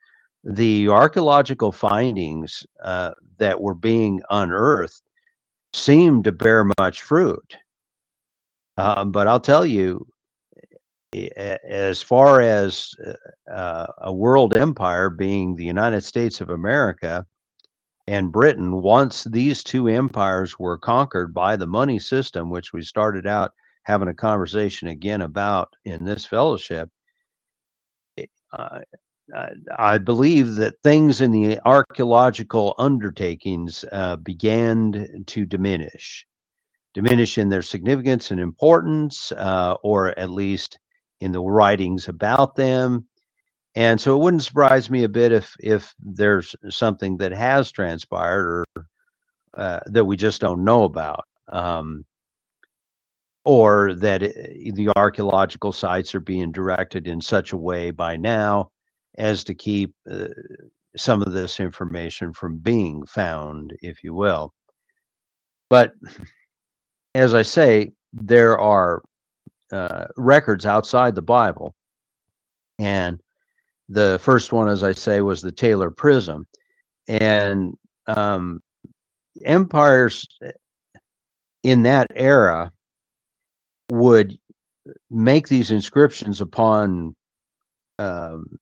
the 0.45 0.89
archaeological 0.89 1.73
findings 1.73 2.67
uh, 2.83 3.13
that 3.39 3.61
were 3.61 3.75
being 3.75 4.23
unearthed 4.31 5.03
seemed 5.73 6.25
to 6.25 6.33
bear 6.33 6.71
much 6.79 7.03
fruit. 7.03 7.57
Um, 8.77 9.11
but 9.11 9.27
I'll 9.27 9.41
tell 9.41 9.65
you, 9.65 10.07
as 11.37 12.03
far 12.03 12.41
as 12.41 12.91
uh, 13.51 13.87
a 13.99 14.13
world 14.13 14.57
empire 14.57 15.11
being 15.11 15.55
the 15.55 15.65
United 15.65 16.03
States 16.03 16.41
of 16.41 16.51
America 16.51 17.25
and 18.07 18.33
Britain, 18.33 18.83
once 18.83 19.25
these 19.25 19.63
two 19.63 19.89
empires 19.89 20.59
were 20.59 20.77
conquered 20.77 21.33
by 21.33 21.57
the 21.57 21.67
money 21.67 21.99
system, 21.99 22.51
which 22.51 22.73
we 22.73 22.83
started 22.83 23.27
out 23.27 23.53
having 23.85 24.09
a 24.09 24.15
conversation 24.15 24.89
again 24.89 25.23
about 25.23 25.75
in 25.85 26.05
this 26.05 26.25
fellowship, 26.25 26.91
uh, 28.53 28.81
I 29.79 29.99
believe 29.99 30.57
that 30.57 30.75
things 30.83 31.21
in 31.21 31.31
the 31.31 31.59
archaeological 31.65 32.75
undertakings 32.79 33.85
uh, 33.91 34.17
began 34.17 35.25
to 35.27 35.47
diminish, 35.47 36.27
diminish 36.93 37.39
in 37.39 37.49
their 37.49 37.63
significance 37.63 38.31
and 38.31 38.41
importance, 38.41 39.33
uh, 39.33 39.77
or 39.83 40.19
at 40.19 40.31
least 40.31 40.79
in 41.21 41.33
the 41.33 41.41
writings 41.41 42.09
about 42.09 42.55
them. 42.55 43.07
And 43.75 44.01
so 44.01 44.15
it 44.15 44.23
wouldn't 44.23 44.45
surprise 44.45 44.91
me 44.91 45.05
a 45.05 45.09
bit 45.09 45.33
if 45.33 45.55
if 45.59 45.95
there's 45.99 46.55
something 46.69 47.17
that 47.17 47.33
has 47.33 47.73
transpired 47.73 48.65
or 48.77 48.87
uh, 49.55 49.81
that 49.87 50.05
we 50.05 50.17
just 50.17 50.41
don't 50.41 50.65
know 50.65 50.85
about. 50.85 51.25
Um, 51.49 52.05
or 53.47 53.95
that 53.95 54.23
it, 54.23 54.75
the 54.75 54.89
archaeological 54.97 55.73
sites 55.73 56.15
are 56.15 56.21
being 56.21 56.51
directed 56.51 57.07
in 57.07 57.21
such 57.21 57.53
a 57.53 57.57
way 57.57 57.91
by 57.91 58.17
now 58.17 58.71
as 59.17 59.45
to 59.45 59.55
keep 59.55 59.95
uh, 60.11 60.29
some 60.97 61.23
of 61.23 61.33
this 61.33 61.61
information 61.61 62.33
from 62.33 62.59
being 62.59 63.05
found, 63.07 63.77
if 63.81 64.05
you 64.05 64.15
will. 64.15 64.53
But 65.71 65.93
as 67.15 67.35
I 67.35 67.43
say, 67.43 67.93
there 68.13 68.59
are 68.59 69.03
uh, 69.73 70.07
records 70.17 70.67
outside 70.67 71.15
the 71.15 71.23
Bible. 71.23 71.75
And 72.79 73.21
the 73.89 74.21
first 74.23 74.53
one, 74.53 74.69
as 74.69 74.83
I 74.83 74.93
say, 74.93 75.21
was 75.21 75.43
the 75.43 75.53
Taylor 75.53 75.91
Prism. 75.91 76.47
and 77.09 77.77
um, 78.07 78.61
empires 79.45 80.27
in 81.63 81.83
that 81.83 82.11
era 82.15 82.71
would 83.91 84.39
make 85.11 85.49
these 85.49 85.71
inscriptions 85.71 86.41
upon 86.41 87.15
um, 87.99 88.59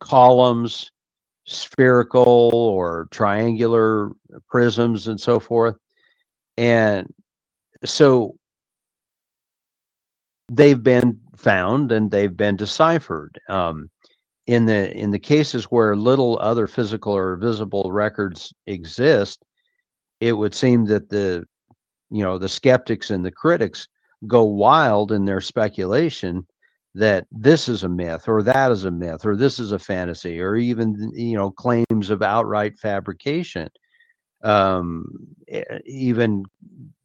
columns, 0.00 0.90
spherical 1.46 2.50
or 2.52 3.08
triangular 3.10 4.12
prisms, 4.48 5.08
and 5.08 5.20
so 5.20 5.40
forth. 5.40 5.76
And 6.56 7.12
so 7.84 8.36
they've 10.50 10.82
been 10.82 11.20
found 11.36 11.92
and 11.92 12.10
they've 12.10 12.36
been 12.36 12.56
deciphered. 12.56 13.40
Um, 13.48 13.90
in 14.46 14.64
the 14.64 14.90
in 14.96 15.10
the 15.10 15.18
cases 15.18 15.64
where 15.64 15.94
little 15.94 16.38
other 16.40 16.66
physical 16.66 17.14
or 17.14 17.36
visible 17.36 17.90
records 17.92 18.52
exist, 18.66 19.44
it 20.20 20.32
would 20.32 20.54
seem 20.54 20.86
that 20.86 21.10
the 21.10 21.44
you 22.10 22.22
know 22.22 22.38
the 22.38 22.48
skeptics 22.48 23.10
and 23.10 23.24
the 23.24 23.30
critics 23.30 23.86
go 24.26 24.42
wild 24.42 25.12
in 25.12 25.26
their 25.26 25.42
speculation 25.42 26.46
that 26.94 27.26
this 27.30 27.68
is 27.68 27.84
a 27.84 27.88
myth 27.88 28.28
or 28.28 28.42
that 28.42 28.72
is 28.72 28.84
a 28.84 28.90
myth 28.90 29.24
or 29.24 29.36
this 29.36 29.58
is 29.58 29.72
a 29.72 29.78
fantasy 29.78 30.40
or 30.40 30.56
even 30.56 31.12
you 31.14 31.36
know 31.36 31.50
claims 31.50 32.10
of 32.10 32.22
outright 32.22 32.78
fabrication. 32.78 33.68
Um, 34.42 35.04
even 35.84 36.44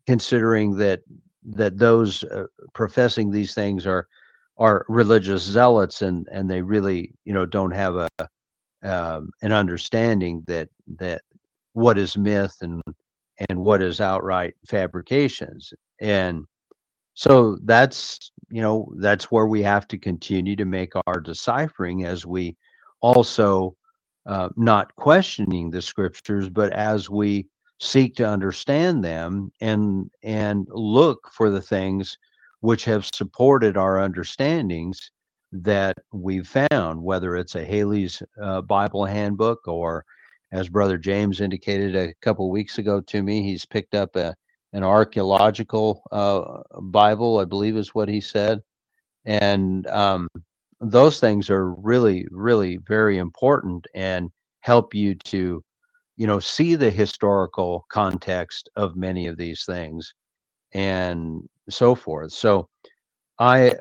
considering 0.05 0.77
that 0.77 1.01
that 1.43 1.77
those 1.77 2.23
uh, 2.25 2.45
professing 2.73 3.31
these 3.31 3.53
things 3.53 3.85
are 3.85 4.07
are 4.57 4.85
religious 4.87 5.41
zealots 5.41 6.01
and 6.01 6.27
and 6.31 6.49
they 6.49 6.61
really 6.61 7.13
you 7.25 7.33
know 7.33 7.45
don't 7.45 7.71
have 7.71 7.95
a 7.95 8.09
um, 8.83 9.31
an 9.41 9.51
understanding 9.51 10.43
that 10.47 10.69
that 10.99 11.21
what 11.73 11.97
is 11.97 12.17
myth 12.17 12.55
and 12.61 12.81
and 13.49 13.59
what 13.59 13.81
is 13.81 13.99
outright 13.99 14.55
fabrications. 14.67 15.73
And 15.99 16.45
so 17.13 17.57
that's 17.63 18.31
you 18.49 18.61
know 18.61 18.91
that's 18.97 19.31
where 19.31 19.47
we 19.47 19.61
have 19.61 19.87
to 19.87 19.97
continue 19.97 20.55
to 20.55 20.65
make 20.65 20.93
our 21.07 21.19
deciphering 21.19 22.05
as 22.05 22.25
we 22.25 22.55
also 23.01 23.75
uh, 24.25 24.49
not 24.55 24.95
questioning 24.95 25.69
the 25.69 25.81
scriptures 25.81 26.49
but 26.49 26.71
as 26.73 27.09
we 27.09 27.45
seek 27.79 28.15
to 28.15 28.27
understand 28.27 29.03
them 29.03 29.51
and 29.61 30.09
and 30.23 30.67
look 30.69 31.29
for 31.33 31.49
the 31.49 31.61
things 31.61 32.17
which 32.61 32.85
have 32.85 33.09
supported 33.13 33.75
our 33.75 33.99
understandings 33.99 35.11
that 35.51 35.97
we've 36.13 36.47
found 36.47 37.01
whether 37.01 37.35
it's 37.35 37.55
a 37.55 37.65
Halley's 37.65 38.23
uh, 38.41 38.61
Bible 38.61 39.05
handbook 39.05 39.67
or 39.67 40.05
as 40.51 40.69
brother 40.69 40.97
James 40.97 41.41
indicated 41.41 41.95
a 41.95 42.13
couple 42.21 42.49
weeks 42.49 42.77
ago 42.77 43.01
to 43.01 43.21
me 43.21 43.43
he's 43.43 43.65
picked 43.65 43.95
up 43.95 44.15
a 44.15 44.35
an 44.73 44.83
archaeological 44.83 46.03
uh, 46.11 46.81
Bible, 46.81 47.39
I 47.39 47.45
believe 47.45 47.77
is 47.77 47.95
what 47.95 48.09
he 48.09 48.19
said. 48.19 48.61
And 49.25 49.87
um, 49.87 50.27
those 50.81 51.19
things 51.19 51.49
are 51.49 51.69
really, 51.69 52.27
really 52.31 52.77
very 52.77 53.19
important 53.19 53.85
and 53.93 54.31
help 54.61 54.93
you 54.93 55.15
to, 55.15 55.63
you 56.17 56.27
know, 56.27 56.39
see 56.39 56.75
the 56.75 56.89
historical 56.89 57.85
context 57.89 58.69
of 58.75 58.95
many 58.95 59.27
of 59.27 59.37
these 59.37 59.63
things 59.65 60.13
and 60.73 61.47
so 61.69 61.95
forth. 61.95 62.33
So 62.33 62.67
I, 63.39 63.75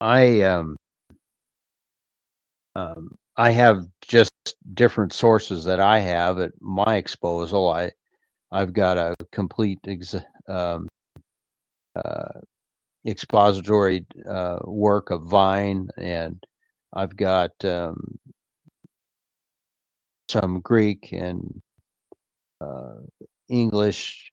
I, 0.00 0.42
um, 0.42 0.76
um, 2.76 3.16
I 3.36 3.50
have 3.50 3.86
just 4.02 4.32
different 4.74 5.12
sources 5.12 5.64
that 5.64 5.80
I 5.80 5.98
have 6.00 6.38
at 6.38 6.52
my 6.60 7.00
disposal. 7.00 7.70
I 7.70 7.90
I've 8.54 8.72
got 8.72 8.98
a 8.98 9.16
complete 9.32 9.80
ex, 9.84 10.14
um, 10.46 10.88
uh, 11.96 12.40
expository 13.04 14.06
uh, 14.30 14.60
work 14.62 15.10
of 15.10 15.24
Vine, 15.24 15.88
and 15.96 16.40
I've 16.92 17.16
got 17.16 17.50
um, 17.64 18.16
some 20.28 20.60
Greek 20.60 21.08
and 21.10 21.60
uh, 22.60 22.98
English 23.48 24.30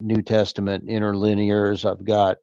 New 0.00 0.22
Testament 0.22 0.86
interlinears. 0.86 1.84
I've 1.84 2.06
got, 2.06 2.38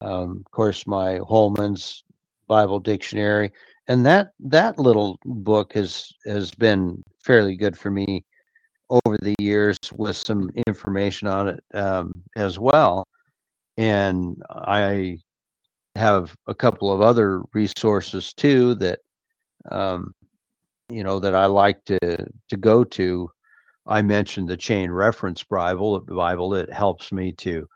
um, 0.00 0.42
of 0.44 0.50
course, 0.50 0.84
my 0.84 1.20
Holman's 1.28 2.02
Bible 2.48 2.80
Dictionary, 2.80 3.52
and 3.86 4.04
that 4.06 4.32
that 4.40 4.80
little 4.80 5.16
book 5.24 5.74
has 5.74 6.10
has 6.26 6.50
been 6.50 7.04
fairly 7.22 7.54
good 7.54 7.78
for 7.78 7.92
me 7.92 8.24
over 8.90 9.18
the 9.20 9.34
years 9.38 9.78
with 9.94 10.16
some 10.16 10.50
information 10.66 11.28
on 11.28 11.48
it 11.48 11.64
um, 11.74 12.12
as 12.36 12.58
well. 12.58 13.06
And 13.76 14.42
I 14.50 15.18
have 15.94 16.34
a 16.46 16.54
couple 16.54 16.92
of 16.92 17.00
other 17.00 17.42
resources 17.52 18.32
too 18.32 18.74
that 18.76 19.00
um, 19.70 20.14
you 20.88 21.04
know 21.04 21.18
that 21.18 21.34
I 21.34 21.46
like 21.46 21.84
to 21.86 21.98
to 22.48 22.56
go 22.56 22.84
to. 22.84 23.30
I 23.86 24.02
mentioned 24.02 24.48
the 24.48 24.56
chain 24.56 24.90
reference 24.90 25.42
Bible, 25.44 26.00
Bible 26.00 26.50
that 26.50 26.70
helps 26.70 27.10
me 27.10 27.32
to 27.32 27.66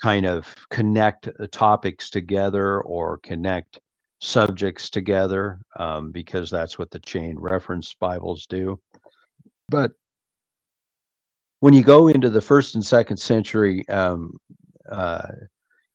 kind 0.00 0.24
of 0.24 0.54
connect 0.70 1.28
topics 1.50 2.08
together 2.08 2.80
or 2.82 3.18
connect 3.18 3.80
subjects 4.20 4.90
together 4.90 5.60
um, 5.78 6.12
because 6.12 6.50
that's 6.50 6.78
what 6.78 6.90
the 6.90 7.00
chain 7.00 7.36
reference 7.38 7.94
Bibles 7.98 8.46
do. 8.46 8.78
But 9.68 9.92
when 11.60 11.74
you 11.74 11.82
go 11.82 12.08
into 12.08 12.30
the 12.30 12.40
first 12.40 12.74
and 12.74 12.84
second 12.84 13.18
century 13.18 13.86
um, 13.88 14.38
uh, 14.90 15.28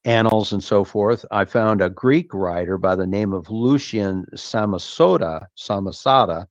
annals 0.06 0.54
and 0.54 0.63
so 0.63 0.84
forth, 0.84 1.25
I 1.32 1.45
found 1.45 1.82
a 1.82 1.89
Greek 1.89 2.34
writer 2.34 2.78
by 2.78 2.95
the 2.95 3.08
name 3.08 3.34
of 3.34 3.49
Lucian 3.49 4.25
Samosata, 4.36 5.47
Samosata, 5.58 6.45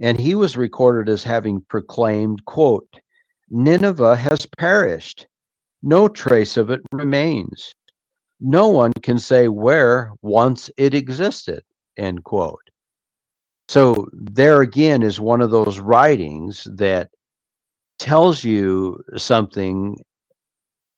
and 0.00 0.18
he 0.18 0.34
was 0.34 0.56
recorded 0.56 1.12
as 1.12 1.22
having 1.22 1.60
proclaimed, 1.68 2.44
quote, 2.46 2.88
Nineveh 3.50 4.16
has 4.16 4.46
perished. 4.46 5.26
No 5.82 6.08
trace 6.08 6.56
of 6.56 6.70
it 6.70 6.80
remains. 6.92 7.74
No 8.40 8.68
one 8.68 8.92
can 9.02 9.18
say 9.18 9.48
where 9.48 10.12
once 10.22 10.70
it 10.78 10.94
existed, 10.94 11.62
end 11.98 12.24
quote. 12.24 12.70
So 13.68 14.08
there 14.12 14.62
again 14.62 15.02
is 15.02 15.20
one 15.20 15.42
of 15.42 15.50
those 15.50 15.78
writings 15.78 16.66
that 16.72 17.10
tells 18.00 18.42
you 18.42 18.98
something 19.16 19.96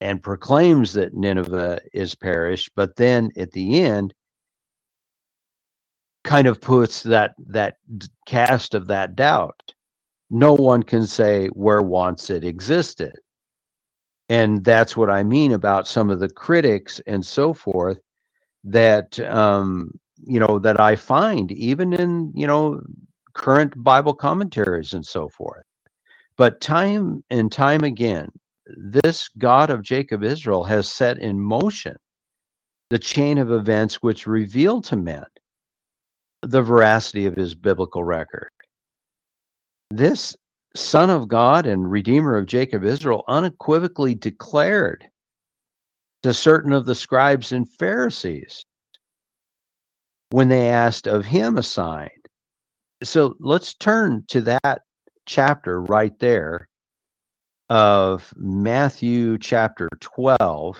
and 0.00 0.22
proclaims 0.22 0.92
that 0.92 1.14
Nineveh 1.14 1.80
is 1.92 2.14
perished, 2.14 2.70
but 2.76 2.96
then 2.96 3.30
at 3.36 3.50
the 3.50 3.82
end 3.82 4.14
kind 6.24 6.46
of 6.46 6.60
puts 6.60 7.02
that 7.02 7.34
that 7.48 7.76
cast 8.26 8.74
of 8.74 8.86
that 8.86 9.16
doubt. 9.16 9.74
No 10.30 10.54
one 10.54 10.82
can 10.84 11.06
say 11.06 11.48
where 11.48 11.82
once 11.82 12.30
it 12.30 12.44
existed. 12.44 13.12
And 14.28 14.64
that's 14.64 14.96
what 14.96 15.10
I 15.10 15.24
mean 15.24 15.52
about 15.52 15.88
some 15.88 16.08
of 16.08 16.20
the 16.20 16.30
critics 16.30 17.00
and 17.06 17.26
so 17.26 17.52
forth 17.52 17.98
that 18.64 19.18
um, 19.20 19.90
you 20.24 20.38
know 20.38 20.60
that 20.60 20.78
I 20.78 20.94
find 20.94 21.50
even 21.50 21.92
in 21.92 22.32
you 22.34 22.46
know 22.46 22.80
current 23.34 23.82
Bible 23.82 24.14
commentaries 24.14 24.94
and 24.94 25.04
so 25.04 25.28
forth 25.28 25.64
but 26.36 26.60
time 26.60 27.22
and 27.30 27.50
time 27.50 27.84
again, 27.84 28.30
this 28.66 29.28
God 29.38 29.70
of 29.70 29.82
Jacob 29.82 30.22
Israel 30.22 30.64
has 30.64 30.88
set 30.88 31.18
in 31.18 31.38
motion 31.38 31.96
the 32.90 32.98
chain 32.98 33.38
of 33.38 33.50
events 33.50 33.96
which 33.96 34.26
reveal 34.26 34.82
to 34.82 34.96
men 34.96 35.24
the 36.42 36.62
veracity 36.62 37.26
of 37.26 37.36
his 37.36 37.54
biblical 37.54 38.04
record. 38.04 38.50
This 39.90 40.36
Son 40.74 41.10
of 41.10 41.28
God 41.28 41.66
and 41.66 41.90
Redeemer 41.90 42.36
of 42.36 42.46
Jacob 42.46 42.84
Israel 42.84 43.24
unequivocally 43.28 44.14
declared 44.14 45.06
to 46.22 46.32
certain 46.32 46.72
of 46.72 46.86
the 46.86 46.94
scribes 46.94 47.52
and 47.52 47.70
Pharisees 47.78 48.64
when 50.30 50.48
they 50.48 50.68
asked 50.68 51.06
of 51.06 51.24
him 51.24 51.58
a 51.58 51.62
sign. 51.62 52.10
So 53.02 53.34
let's 53.38 53.74
turn 53.74 54.24
to 54.28 54.40
that 54.42 54.82
chapter 55.26 55.80
right 55.80 56.18
there 56.18 56.68
of 57.70 58.32
Matthew 58.36 59.38
chapter 59.38 59.88
12. 60.00 60.78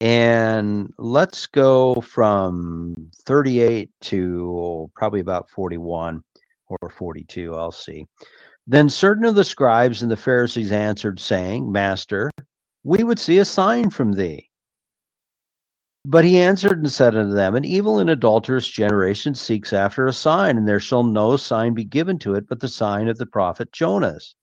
And 0.00 0.92
let's 0.98 1.46
go 1.46 2.00
from 2.00 2.94
38 3.24 3.88
to 4.02 4.90
probably 4.94 5.20
about 5.20 5.48
41 5.50 6.22
or 6.68 6.90
42. 6.90 7.54
I'll 7.54 7.70
see. 7.70 8.06
Then 8.66 8.88
certain 8.88 9.24
of 9.24 9.34
the 9.34 9.44
scribes 9.44 10.02
and 10.02 10.10
the 10.10 10.16
Pharisees 10.16 10.72
answered, 10.72 11.20
saying, 11.20 11.70
Master, 11.70 12.30
we 12.84 13.04
would 13.04 13.18
see 13.18 13.38
a 13.38 13.44
sign 13.44 13.90
from 13.90 14.12
thee. 14.12 14.48
But 16.04 16.24
he 16.24 16.40
answered 16.40 16.78
and 16.78 16.90
said 16.90 17.16
unto 17.16 17.32
them, 17.32 17.54
An 17.54 17.64
evil 17.64 18.00
and 18.00 18.10
adulterous 18.10 18.66
generation 18.66 19.34
seeks 19.34 19.72
after 19.72 20.06
a 20.06 20.12
sign, 20.12 20.58
and 20.58 20.66
there 20.66 20.80
shall 20.80 21.04
no 21.04 21.36
sign 21.36 21.74
be 21.74 21.84
given 21.84 22.18
to 22.20 22.34
it 22.34 22.48
but 22.48 22.58
the 22.58 22.68
sign 22.68 23.06
of 23.08 23.18
the 23.18 23.26
prophet 23.26 23.70
Jonas. 23.72 24.34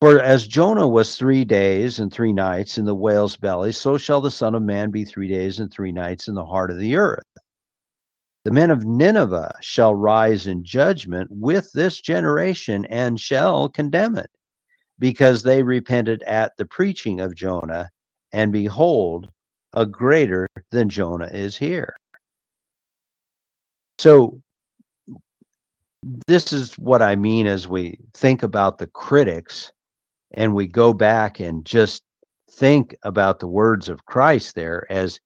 For 0.00 0.20
as 0.20 0.46
Jonah 0.46 0.86
was 0.86 1.16
three 1.16 1.46
days 1.46 1.98
and 1.98 2.12
three 2.12 2.32
nights 2.34 2.76
in 2.76 2.84
the 2.84 2.94
whale's 2.94 3.38
belly, 3.38 3.72
so 3.72 3.96
shall 3.96 4.20
the 4.20 4.30
Son 4.30 4.54
of 4.54 4.62
Man 4.62 4.90
be 4.90 5.02
three 5.02 5.28
days 5.28 5.60
and 5.60 5.72
three 5.72 5.92
nights 5.92 6.28
in 6.28 6.34
the 6.34 6.44
heart 6.44 6.70
of 6.70 6.78
the 6.78 6.96
earth. 6.96 7.24
The 8.44 8.50
men 8.50 8.70
of 8.70 8.84
Nineveh 8.84 9.54
shall 9.62 9.94
rise 9.94 10.46
in 10.46 10.62
judgment 10.62 11.30
with 11.30 11.72
this 11.72 12.02
generation 12.02 12.84
and 12.84 13.18
shall 13.18 13.70
condemn 13.70 14.18
it, 14.18 14.30
because 14.98 15.42
they 15.42 15.62
repented 15.62 16.22
at 16.24 16.54
the 16.58 16.66
preaching 16.66 17.20
of 17.20 17.34
Jonah, 17.34 17.88
and 18.30 18.52
behold, 18.52 19.30
a 19.74 19.84
greater 19.84 20.48
than 20.70 20.88
Jonah 20.88 21.28
is 21.32 21.56
here. 21.56 21.96
So, 23.98 24.40
this 26.26 26.52
is 26.52 26.74
what 26.78 27.02
I 27.02 27.16
mean 27.16 27.46
as 27.46 27.66
we 27.66 27.98
think 28.12 28.42
about 28.42 28.78
the 28.78 28.86
critics 28.88 29.72
and 30.32 30.54
we 30.54 30.66
go 30.66 30.92
back 30.92 31.40
and 31.40 31.64
just 31.64 32.02
think 32.50 32.94
about 33.02 33.38
the 33.38 33.48
words 33.48 33.88
of 33.88 34.04
Christ 34.04 34.54
there 34.54 34.86
as 34.90 35.18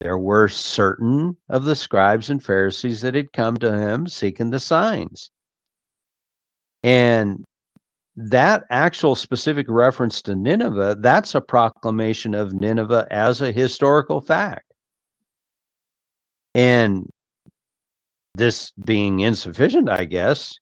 there 0.00 0.18
were 0.18 0.48
certain 0.48 1.36
of 1.48 1.64
the 1.64 1.74
scribes 1.74 2.28
and 2.28 2.44
Pharisees 2.44 3.00
that 3.00 3.14
had 3.14 3.32
come 3.32 3.56
to 3.58 3.72
him 3.72 4.06
seeking 4.06 4.50
the 4.50 4.60
signs. 4.60 5.30
And 6.82 7.44
that 8.16 8.64
actual 8.70 9.14
specific 9.14 9.66
reference 9.68 10.22
to 10.22 10.34
Nineveh, 10.34 10.96
that's 11.00 11.34
a 11.34 11.40
proclamation 11.40 12.34
of 12.34 12.54
Nineveh 12.54 13.06
as 13.10 13.42
a 13.42 13.52
historical 13.52 14.20
fact. 14.20 14.72
And 16.54 17.08
this 18.34 18.72
being 18.84 19.20
insufficient, 19.20 19.90
I 19.90 20.06
guess, 20.06 20.58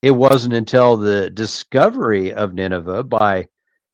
it 0.00 0.12
wasn't 0.12 0.54
until 0.54 0.96
the 0.96 1.30
discovery 1.30 2.32
of 2.32 2.54
Nineveh 2.54 3.04
by 3.04 3.46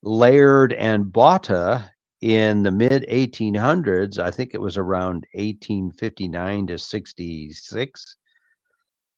Layard 0.02 0.72
and 0.74 1.06
Botta 1.06 1.90
in 2.20 2.62
the 2.62 2.70
mid 2.70 3.04
1800s, 3.08 4.18
I 4.18 4.30
think 4.30 4.54
it 4.54 4.60
was 4.60 4.76
around 4.76 5.26
1859 5.34 6.66
to 6.68 6.78
66, 6.78 8.16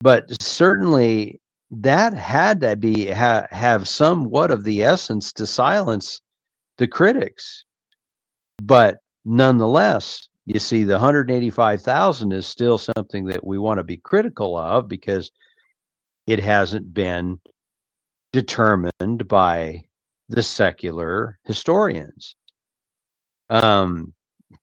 but 0.01 0.43
certainly 0.43 1.41
that 1.71 2.15
had 2.15 2.61
to 2.61 2.77
be 2.77 3.11
ha, 3.11 3.47
have 3.51 3.89
somewhat 3.89 4.51
of 4.51 4.65
the 4.65 4.83
essence 4.83 5.33
to 5.35 5.47
silence 5.47 6.21
the 6.79 6.89
critics. 6.89 7.65
But 8.63 8.99
nonetheless, 9.25 10.29
you 10.47 10.59
see, 10.59 10.85
the 10.85 10.95
185,000 10.95 12.33
is 12.33 12.47
still 12.47 12.79
something 12.79 13.27
that 13.27 13.47
we 13.47 13.59
want 13.59 13.79
to 13.79 13.85
be 13.85 13.99
critical 13.99 14.57
of 14.57 14.89
because 14.89 15.31
it 16.27 16.41
hasn't 16.41 16.93
been 16.93 17.39
determined 18.33 19.29
by 19.29 19.85
the 20.29 20.43
secular 20.43 21.39
historians. 21.45 22.35
Um, 23.49 24.13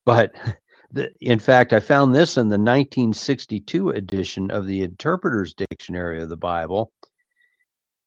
but 0.06 0.34
the, 0.91 1.12
in 1.21 1.39
fact, 1.39 1.73
I 1.73 1.80
found 1.80 2.15
this 2.15 2.38
in 2.38 2.47
the 2.47 2.58
1962 2.58 3.89
edition 3.89 4.52
of 4.52 4.67
the 4.67 4.82
Interpreter's 4.84 5.54
Dictionary 5.54 6.21
of 6.21 6.30
the 6.30 6.38
Bible. 6.38 6.91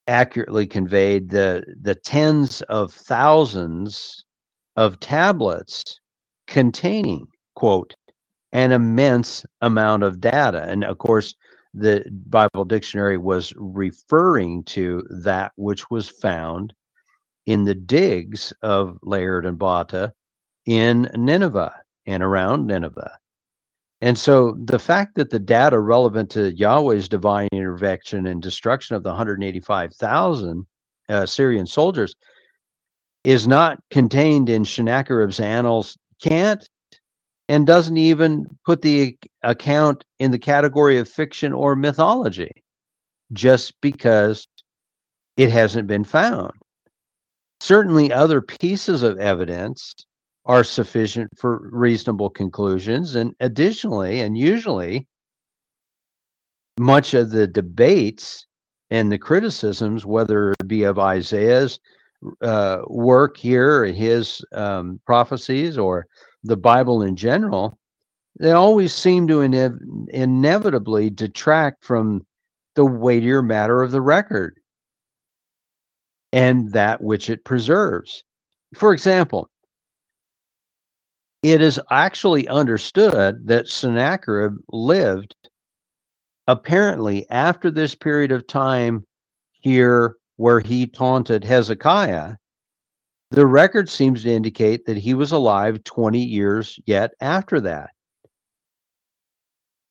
Accurately 0.07 0.67
conveyed 0.67 1.31
the 1.31 1.63
the 1.83 1.95
tens 1.95 2.63
of 2.63 2.93
thousands 2.93 4.25
of 4.77 4.99
tablets 4.99 6.01
containing 6.47 7.29
quote 7.55 7.95
an 8.53 8.73
immense 8.73 9.45
amount 9.61 10.03
of 10.03 10.21
data, 10.21 10.65
and 10.65 10.83
of 10.83 10.99
course, 10.99 11.35
the 11.75 12.05
Bible 12.27 12.65
Dictionary 12.65 13.19
was 13.19 13.53
referring 13.57 14.65
to 14.65 15.07
that 15.11 15.53
which 15.57 15.89
was 15.91 16.09
found 16.09 16.73
in 17.47 17.65
the 17.65 17.75
digs 17.75 18.53
of 18.63 18.99
Layard 19.03 19.47
and 19.47 19.59
Botta 19.59 20.13
in 20.67 21.09
Nineveh 21.15 21.80
and 22.07 22.23
around 22.23 22.67
Nineveh. 22.67 23.19
And 24.01 24.17
so 24.17 24.57
the 24.65 24.79
fact 24.79 25.17
that 25.17 25.31
the 25.31 25.39
data 25.39 25.79
relevant 25.79 26.31
to 26.31 26.55
Yahweh's 26.55 27.09
divine 27.09 27.49
intervention 27.53 28.27
and 28.27 28.41
destruction 28.41 28.97
of 28.97 29.03
the 29.03 29.11
185,000 29.11 30.67
uh, 31.09 31.27
Syrian 31.27 31.67
soldiers 31.67 32.15
is 33.25 33.47
not 33.47 33.79
contained 33.91 34.49
in 34.49 34.65
Sennacherib's 34.65 35.41
annals 35.41 35.99
can't 36.23 36.67
and 37.49 37.67
doesn't 37.67 37.97
even 37.97 38.47
put 38.65 38.81
the 38.81 39.19
account 39.43 40.05
in 40.19 40.31
the 40.31 40.39
category 40.39 40.99
of 40.99 41.09
fiction 41.09 41.53
or 41.53 41.77
mythology 41.77 42.53
just 43.33 43.75
because 43.81 44.47
it 45.37 45.51
hasn't 45.51 45.87
been 45.87 46.05
found. 46.05 46.53
Certainly, 47.61 48.13
other 48.13 48.41
pieces 48.41 49.03
of 49.03 49.19
evidence 49.19 49.95
are 50.51 50.65
sufficient 50.65 51.31
for 51.39 51.69
reasonable 51.71 52.29
conclusions. 52.29 53.15
And 53.15 53.37
additionally, 53.39 54.21
and 54.21 54.37
usually, 54.37 55.07
much 56.77 57.15
of 57.15 57.31
the 57.31 57.47
debates 57.47 58.47
and 58.91 59.13
the 59.13 59.19
criticisms, 59.19 60.05
whether 60.05 60.51
it 60.51 60.67
be 60.67 60.83
of 60.83 60.99
Isaiah's 60.99 61.79
uh, 62.43 62.79
work 62.89 63.37
here, 63.37 63.85
his 63.85 64.45
um, 64.53 65.01
prophecies, 65.07 65.79
or 65.79 66.09
the 66.43 66.57
Bible 66.57 67.03
in 67.03 67.15
general, 67.15 67.79
they 68.41 68.51
always 68.51 68.93
seem 68.93 69.29
to 69.29 69.43
ine- 69.43 70.09
inevitably 70.09 71.11
detract 71.11 71.85
from 71.85 72.27
the 72.75 72.85
weightier 72.85 73.41
matter 73.41 73.83
of 73.85 73.93
the 73.93 74.01
record 74.01 74.59
and 76.33 76.73
that 76.73 77.01
which 77.01 77.31
it 77.31 77.45
preserves. 77.45 78.25
For 78.75 78.93
example, 78.93 79.50
it 81.43 81.63
is 81.63 81.81
actually 81.91 82.47
understood 82.49 83.47
that 83.47 83.69
Sennacherib 83.69 84.57
lived 84.71 85.35
apparently 86.47 87.29
after 87.31 87.71
this 87.71 87.95
period 87.95 88.33
of 88.33 88.47
time 88.47 89.05
here 89.53 90.17
where 90.37 90.61
he 90.61 90.87
taunted 90.87 91.45
Hezekiah 91.45 92.37
the 93.31 93.47
record 93.47 93.89
seems 93.89 94.25
to 94.25 94.31
indicate 94.31 94.87
that 94.87 94.97
he 94.97 95.15
was 95.15 95.31
alive 95.31 95.85
20 95.85 96.19
years 96.19 96.79
yet 96.85 97.13
after 97.21 97.61
that, 97.61 97.91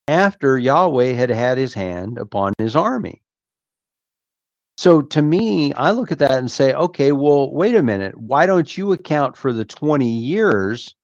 after 0.09 0.57
Yahweh 0.57 1.13
had 1.13 1.29
had 1.29 1.57
his 1.57 1.73
hand 1.73 2.17
upon 2.17 2.53
his 2.57 2.75
army. 2.75 3.21
So 4.77 5.01
to 5.01 5.21
me, 5.21 5.73
I 5.73 5.91
look 5.91 6.11
at 6.11 6.19
that 6.19 6.39
and 6.39 6.51
say, 6.51 6.73
okay, 6.73 7.13
well, 7.13 7.51
wait 7.51 7.75
a 7.75 7.83
minute. 7.83 8.17
Why 8.17 8.45
don't 8.45 8.77
you 8.77 8.91
account 8.91 9.37
for 9.37 9.53
the 9.53 9.65
20 9.65 10.09
years 10.09 10.95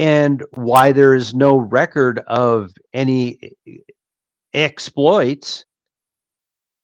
and 0.00 0.42
why 0.54 0.92
there 0.92 1.14
is 1.14 1.34
no 1.34 1.58
record 1.58 2.20
of 2.26 2.72
any 2.94 3.38
exploits 4.54 5.66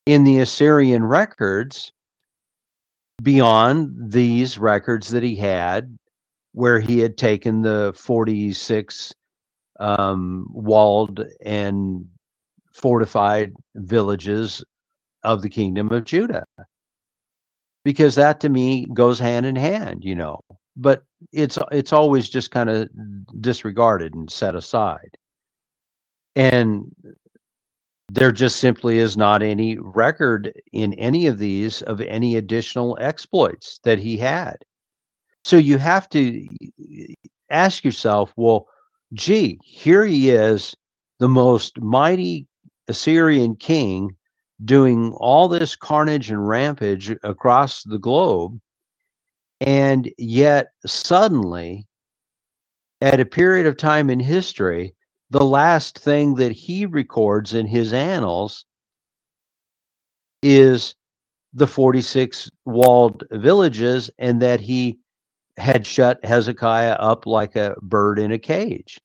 in 0.05 0.23
the 0.23 0.41
Assyrian 0.41 1.03
records 1.03 1.93
beyond 3.23 4.13
these 4.13 4.59
records 4.59 5.09
that 5.09 5.23
he 5.23 5.35
had, 5.35 5.97
where 6.53 6.79
he 6.79 6.99
had 6.99 7.17
taken 7.17 7.63
the 7.63 7.95
46 7.97 9.15
um, 9.81 10.47
walled 10.53 11.25
and 11.43 12.05
fortified 12.75 13.55
villages 13.77 14.63
of 15.23 15.41
the 15.41 15.49
kingdom 15.49 15.91
of 15.91 16.05
Judah. 16.05 16.45
Because 17.83 18.15
that 18.17 18.41
to 18.41 18.51
me 18.51 18.85
goes 18.93 19.19
hand 19.19 19.47
in 19.47 19.57
hand, 19.57 20.05
you 20.05 20.15
know. 20.15 20.41
But 20.77 21.03
it's 21.33 21.59
it's 21.73 21.93
always 21.93 22.29
just 22.29 22.51
kind 22.51 22.71
of 22.71 22.89
disregarded 23.41 24.15
and 24.15 24.31
set 24.31 24.55
aside. 24.55 25.17
And 26.35 26.95
there 28.09 28.33
just 28.33 28.57
simply 28.57 28.99
is 28.99 29.17
not 29.17 29.43
any 29.43 29.79
record 29.79 30.53
in 30.73 30.93
any 30.95 31.27
of 31.27 31.39
these 31.39 31.83
of 31.83 32.01
any 32.01 32.37
additional 32.37 32.97
exploits 33.01 33.81
that 33.85 33.99
he 33.99 34.17
had. 34.17 34.57
So 35.45 35.57
you 35.57 35.79
have 35.79 36.09
to 36.11 36.47
ask 37.51 37.85
yourself, 37.85 38.33
well, 38.37 38.67
gee, 39.15 39.59
here 39.63 40.05
he 40.05 40.31
is, 40.31 40.75
the 41.19 41.29
most 41.29 41.81
mighty 41.81 42.47
Assyrian 42.89 43.57
king 43.57 44.17
doing 44.65 45.13
all 45.13 45.49
this 45.49 45.77
carnage 45.77 46.31
and 46.31 46.47
rampage 46.47 47.11
across 47.23 47.83
the 47.85 47.99
globe. 47.99 48.61
And 49.61 50.11
yet, 50.19 50.73
suddenly, 50.85 51.87
at 53.01 53.21
a 53.21 53.25
period 53.25 53.67
of 53.67 53.77
time 53.77 54.11
in 54.11 54.21
history, 54.21 54.95
the 55.31 55.45
last 55.45 55.99
thing 55.99 56.35
that 56.37 56.53
he 56.53 56.87
records 56.87 57.55
in 57.55 57.67
his 57.67 57.93
annals 57.93 58.65
is 60.43 60.95
the 61.55 61.67
46 61.67 62.51
walled 62.65 63.25
villages 63.31 64.11
and 64.19 64.41
that 64.43 64.61
he 64.61 64.99
had 65.57 65.87
shut 65.87 66.23
Hezekiah 66.25 66.93
up 66.93 67.27
like 67.27 67.57
a 67.57 67.75
bird 67.81 68.19
in 68.19 68.31
a 68.33 68.39
cage. 68.39 68.99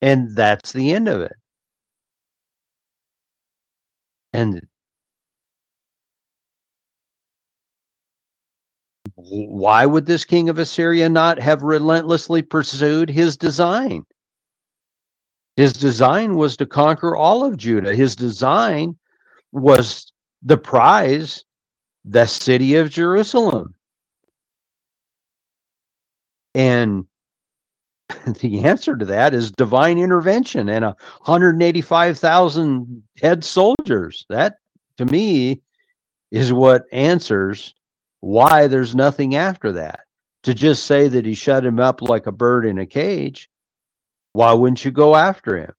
And 0.00 0.34
that's 0.36 0.72
the 0.72 0.92
end 0.92 1.08
of 1.08 1.20
it. 1.20 1.34
And 4.32 4.66
why 9.14 9.86
would 9.86 10.06
this 10.06 10.24
king 10.24 10.48
of 10.48 10.58
Assyria 10.58 11.08
not 11.08 11.38
have 11.38 11.62
relentlessly 11.62 12.42
pursued 12.42 13.08
his 13.08 13.36
design? 13.36 14.04
His 15.56 15.72
design 15.72 16.36
was 16.36 16.56
to 16.58 16.66
conquer 16.66 17.16
all 17.16 17.44
of 17.44 17.56
Judah. 17.56 17.94
His 17.94 18.14
design 18.14 18.96
was 19.52 20.12
the 20.42 20.58
prize, 20.58 21.44
the 22.04 22.26
city 22.26 22.76
of 22.76 22.90
Jerusalem. 22.90 23.74
And 26.54 27.06
the 28.40 28.64
answer 28.64 28.96
to 28.96 29.04
that 29.06 29.34
is 29.34 29.50
divine 29.50 29.98
intervention 29.98 30.68
and 30.68 30.84
185,000 30.84 33.02
head 33.20 33.44
soldiers. 33.44 34.24
That, 34.28 34.58
to 34.98 35.06
me, 35.06 35.62
is 36.30 36.52
what 36.52 36.84
answers 36.92 37.74
why 38.26 38.66
there's 38.66 38.96
nothing 38.96 39.36
after 39.36 39.70
that. 39.70 40.00
To 40.42 40.52
just 40.52 40.84
say 40.86 41.06
that 41.06 41.24
he 41.24 41.34
shut 41.34 41.64
him 41.64 41.78
up 41.78 42.02
like 42.02 42.26
a 42.26 42.32
bird 42.32 42.66
in 42.66 42.78
a 42.78 42.86
cage, 42.86 43.48
why 44.32 44.52
wouldn't 44.52 44.84
you 44.84 44.90
go 44.90 45.14
after 45.14 45.56
him? 45.56 45.72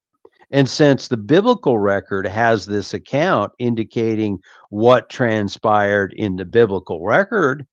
And 0.51 0.69
since 0.69 1.09
the 1.09 1.17
biblical 1.17 1.77
record 1.77 2.25
has 2.25 2.65
this 2.65 2.93
account 2.93 3.51
indicating 3.59 4.39
what 4.69 5.09
transpired 5.09 6.13
in 6.13 6.37
the 6.37 6.45
biblical 6.45 7.05
record, 7.05 7.67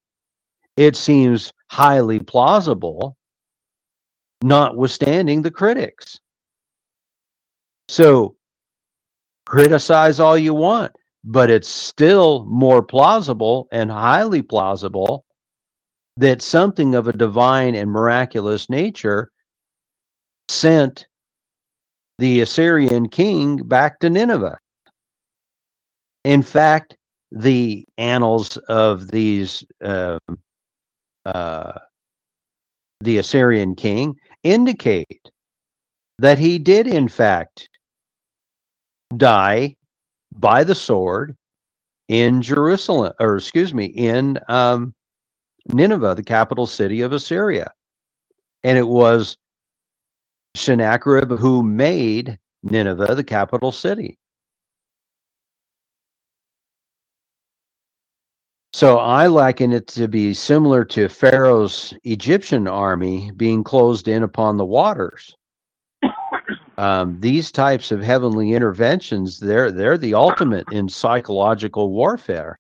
it 0.77 0.97
seems 0.97 1.53
highly 1.71 2.19
plausible, 2.19 3.17
notwithstanding 4.43 5.43
the 5.43 5.53
critics. 5.53 6.19
So 7.87 8.35
criticize 9.47 10.19
all 10.19 10.37
you 10.37 10.55
want 10.55 10.93
but 11.25 11.51
it's 11.51 11.69
still 11.69 12.45
more 12.45 12.83
plausible 12.83 13.67
and 13.73 13.91
highly 13.91 14.43
plausible 14.43 15.25
that 16.19 16.43
something 16.43 16.95
of 16.95 17.09
a 17.09 17.13
divine 17.13 17.75
and 17.75 17.91
miraculous 17.91 18.69
nature 18.69 19.31
sent 20.49 21.07
the 22.19 22.43
Assyrian 22.43 23.09
king 23.09 23.57
back 23.57 23.99
to 24.01 24.11
Nineveh. 24.11 24.59
In 26.25 26.43
fact, 26.43 26.97
the 27.33 27.85
annals 27.99 28.57
of 28.69 29.11
these 29.11 29.65
uh, 29.83 30.19
uh, 31.25 31.73
the 33.01 33.19
Assyrian 33.19 33.75
king 33.75 34.15
indicate 34.45 35.31
that 36.19 36.39
he 36.39 36.59
did 36.59 36.87
in 36.87 37.09
fact 37.09 37.69
die 39.17 39.75
by 40.35 40.65
the 40.65 40.75
sword 40.75 41.37
in 42.09 42.43
Jerusalem, 42.43 43.13
or 43.21 43.37
excuse 43.37 43.73
me, 43.73 43.87
in 43.87 44.39
um, 44.49 44.95
Nineveh, 45.67 46.15
the 46.15 46.23
capital 46.23 46.67
city 46.67 47.01
of 47.01 47.13
Assyria. 47.13 47.73
And 48.63 48.77
it 48.77 48.87
was 48.87 49.37
Sennacherib 50.55 51.31
who 51.31 51.63
made 51.63 52.39
Nineveh 52.63 53.15
the 53.15 53.25
capital 53.25 53.73
city. 53.73 54.19
So 58.73 58.99
I 58.99 59.29
liken 59.29 59.73
it 59.73 59.87
to 59.89 60.09
be 60.09 60.35
similar 60.35 60.85
to 60.87 61.09
Pharaoh's 61.09 61.95
Egyptian 62.03 62.67
army 62.67 63.31
being 63.37 63.63
closed 63.63 64.09
in 64.09 64.25
upon 64.25 64.57
the 64.57 64.65
waters 64.65 65.37
um, 66.77 67.21
these 67.21 67.53
types 67.53 67.93
of 67.93 68.03
heavenly 68.03 68.53
interventions 68.53 69.39
they're 69.39 69.71
they're 69.71 69.99
the 69.99 70.15
ultimate 70.15 70.67
in 70.73 70.89
psychological 70.89 71.91
warfare. 71.91 72.59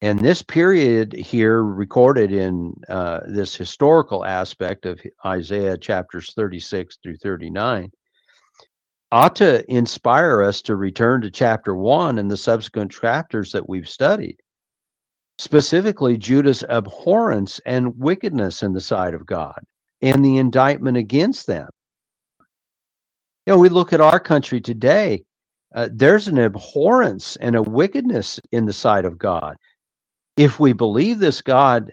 And 0.00 0.18
this 0.18 0.42
period 0.42 1.12
here 1.12 1.62
recorded 1.62 2.32
in 2.32 2.74
uh, 2.88 3.20
this 3.28 3.54
historical 3.54 4.24
aspect 4.24 4.84
of 4.84 5.00
isaiah 5.24 5.78
chapters 5.78 6.32
36 6.34 6.98
through 7.02 7.18
39 7.18 7.92
ought 9.12 9.36
to 9.36 9.70
inspire 9.70 10.42
us 10.42 10.62
to 10.62 10.74
return 10.74 11.20
to 11.20 11.30
chapter 11.30 11.76
1 11.76 12.18
and 12.18 12.30
the 12.30 12.36
subsequent 12.36 12.90
chapters 12.90 13.52
that 13.52 13.68
we've 13.68 13.88
studied 13.88 14.36
specifically 15.38 16.16
judah's 16.16 16.64
abhorrence 16.64 17.60
and 17.66 17.96
wickedness 17.98 18.62
in 18.62 18.72
the 18.72 18.80
sight 18.80 19.14
of 19.14 19.26
god 19.26 19.60
and 20.00 20.24
the 20.24 20.38
indictment 20.38 20.96
against 20.96 21.46
them 21.46 21.68
you 23.46 23.52
know, 23.52 23.58
we 23.58 23.68
look 23.68 23.92
at 23.92 24.00
our 24.00 24.20
country 24.20 24.60
today, 24.60 25.24
uh, 25.74 25.88
there's 25.92 26.28
an 26.28 26.38
abhorrence 26.38 27.36
and 27.36 27.56
a 27.56 27.62
wickedness 27.62 28.38
in 28.52 28.66
the 28.66 28.72
sight 28.72 29.04
of 29.04 29.18
God. 29.18 29.56
If 30.36 30.60
we 30.60 30.72
believe 30.72 31.18
this 31.18 31.42
God 31.42 31.90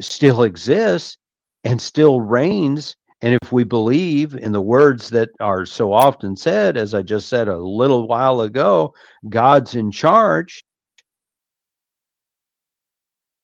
still 0.00 0.44
exists 0.44 1.18
and 1.64 1.80
still 1.80 2.20
reigns, 2.20 2.96
and 3.20 3.38
if 3.42 3.52
we 3.52 3.64
believe 3.64 4.34
in 4.34 4.52
the 4.52 4.62
words 4.62 5.10
that 5.10 5.30
are 5.40 5.66
so 5.66 5.92
often 5.92 6.36
said, 6.36 6.76
as 6.76 6.94
I 6.94 7.02
just 7.02 7.28
said 7.28 7.48
a 7.48 7.58
little 7.58 8.06
while 8.06 8.40
ago, 8.40 8.94
God's 9.28 9.74
in 9.74 9.90
charge. 9.90 10.64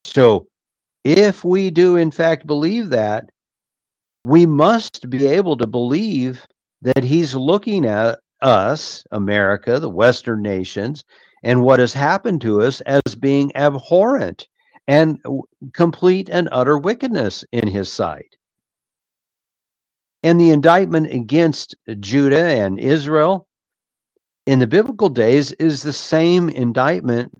So, 0.05 0.46
if 1.03 1.44
we 1.44 1.70
do 1.70 1.96
in 1.96 2.11
fact 2.11 2.46
believe 2.46 2.90
that, 2.90 3.29
we 4.24 4.46
must 4.46 5.11
be 5.11 5.27
able 5.27 5.57
to 5.59 5.66
believe 5.66 6.46
that 6.85 7.03
he's 7.03 7.35
looking 7.35 7.87
at 7.87 8.20
us, 8.40 9.05
America, 9.11 9.81
the 9.81 9.88
Western 9.88 10.42
nations, 10.42 11.03
and 11.42 11.62
what 11.62 11.81
has 11.81 11.92
happened 11.92 12.40
to 12.42 12.62
us 12.62 12.81
as 12.83 13.03
being 13.18 13.51
abhorrent 13.57 14.47
and 14.87 15.18
complete 15.73 16.29
and 16.31 16.49
utter 16.53 16.79
wickedness 16.79 17.44
in 17.53 17.66
his 17.66 17.90
sight. 17.90 18.37
And 20.23 20.40
the 20.40 20.51
indictment 20.51 21.11
against 21.11 21.75
Judah 22.01 22.47
and 22.47 22.79
Israel 22.79 23.47
in 24.47 24.59
the 24.59 24.66
biblical 24.66 25.09
days 25.09 25.53
is 25.53 25.83
the 25.83 25.92
same 25.92 26.51
indictment 26.51 27.33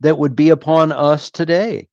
that 0.00 0.18
would 0.18 0.34
be 0.34 0.50
upon 0.50 0.90
us 0.90 1.30
today. 1.30 1.88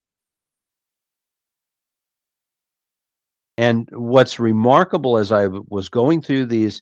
And 3.59 3.89
what's 3.91 4.39
remarkable 4.39 5.17
as 5.17 5.33
I 5.33 5.47
was 5.47 5.89
going 5.89 6.21
through 6.21 6.45
these, 6.45 6.81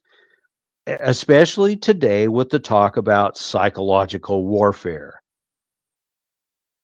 especially 0.86 1.76
today 1.76 2.28
with 2.28 2.52
the 2.52 2.60
talk 2.60 2.98
about 2.98 3.36
psychological 3.36 4.46
warfare, 4.46 5.20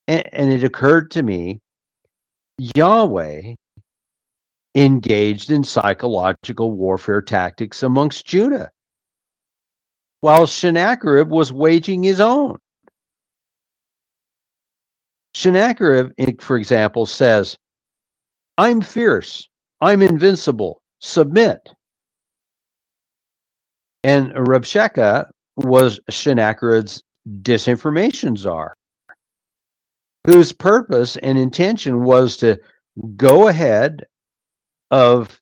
and, 0.08 0.27
and 0.34 0.51
it 0.51 0.63
occurred 0.63 1.12
to 1.12 1.21
me 1.21 1.60
Yahweh 2.58 3.53
engaged 4.73 5.51
in 5.51 5.63
psychological 5.63 6.71
warfare 6.71 7.21
tactics 7.21 7.84
amongst 7.84 8.25
Judah, 8.25 8.71
while 10.21 10.47
Sennacherib 10.47 11.29
was 11.29 11.53
waging 11.53 12.01
his 12.01 12.19
own. 12.19 12.58
Sennacherib, 15.36 16.13
for 16.41 16.58
example, 16.58 17.06
says, 17.06 17.56
I'm 18.58 18.82
fierce. 18.82 19.47
I'm 19.84 20.02
invincible. 20.02 20.82
Submit. 21.00 21.69
And 24.06 24.32
Rabshakeh 24.34 25.30
was 25.58 26.00
Sennacherib's 26.10 27.04
disinformation 27.41 28.38
czar, 28.38 28.76
whose 30.26 30.54
purpose 30.54 31.17
and 31.17 31.38
intention 31.38 32.06
was 32.06 32.38
to 32.38 32.58
go 33.17 33.50
ahead 33.50 34.06
of 34.89 35.38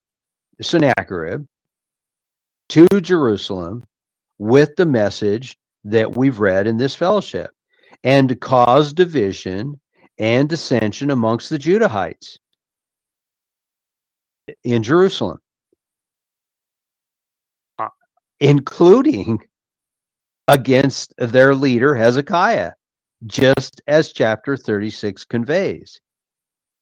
Sennacherib 0.59 1.45
to 2.69 2.87
Jerusalem 2.99 3.83
with 4.39 4.75
the 4.75 4.87
message 4.87 5.55
that 5.83 6.17
we've 6.17 6.39
read 6.39 6.65
in 6.65 6.77
this 6.77 6.95
fellowship 6.95 7.51
and 8.03 8.27
to 8.29 8.35
cause 8.35 8.91
division 8.91 9.79
and 10.17 10.49
dissension 10.49 11.11
amongst 11.11 11.51
the 11.51 11.59
Judahites 11.59 12.39
in 14.63 14.83
Jerusalem, 14.83 15.39
uh, 17.79 17.87
including 18.39 19.39
against 20.47 21.13
their 21.17 21.55
leader 21.55 21.95
Hezekiah, 21.95 22.71
just 23.25 23.81
as 23.87 24.11
chapter 24.11 24.57
36 24.57 25.25
conveys. 25.25 25.99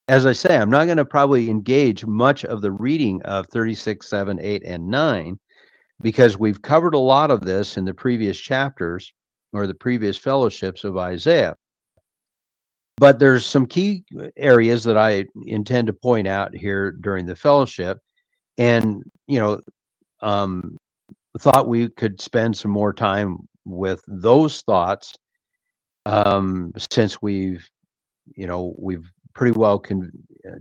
As 0.07 0.25
I 0.25 0.33
say, 0.33 0.57
I'm 0.57 0.71
not 0.71 0.85
going 0.85 0.97
to 0.97 1.05
probably 1.05 1.49
engage 1.49 2.05
much 2.05 2.43
of 2.45 2.61
the 2.61 2.71
reading 2.71 3.21
of 3.23 3.45
36, 3.47 4.09
7, 4.09 4.39
8, 4.39 4.63
and 4.63 4.87
9 4.87 5.39
because 6.01 6.37
we've 6.37 6.61
covered 6.61 6.93
a 6.93 6.99
lot 6.99 7.31
of 7.31 7.41
this 7.41 7.77
in 7.77 7.85
the 7.85 7.93
previous 7.93 8.39
chapters 8.39 9.13
or 9.53 9.67
the 9.67 9.73
previous 9.73 10.17
fellowships 10.17 10.83
of 10.83 10.97
Isaiah. 10.97 11.55
But 12.99 13.17
there's 13.17 13.45
some 13.45 13.65
key 13.65 14.03
areas 14.35 14.83
that 14.83 14.97
I 14.97 15.25
intend 15.45 15.87
to 15.87 15.93
point 15.93 16.27
out 16.27 16.53
here 16.53 16.91
during 16.91 17.25
the 17.25 17.35
fellowship, 17.35 17.99
and 18.57 19.03
you 19.25 19.39
know, 19.39 19.61
um, 20.21 20.77
thought 21.39 21.67
we 21.67 21.89
could 21.89 22.19
spend 22.19 22.57
some 22.57 22.71
more 22.71 22.91
time 22.93 23.37
with 23.65 24.01
those 24.07 24.61
thoughts 24.61 25.15
um, 26.05 26.73
since 26.91 27.21
we've, 27.21 27.65
you 28.35 28.47
know, 28.47 28.75
we've 28.77 29.09
pretty 29.33 29.57
well 29.57 29.79
con- 29.79 30.11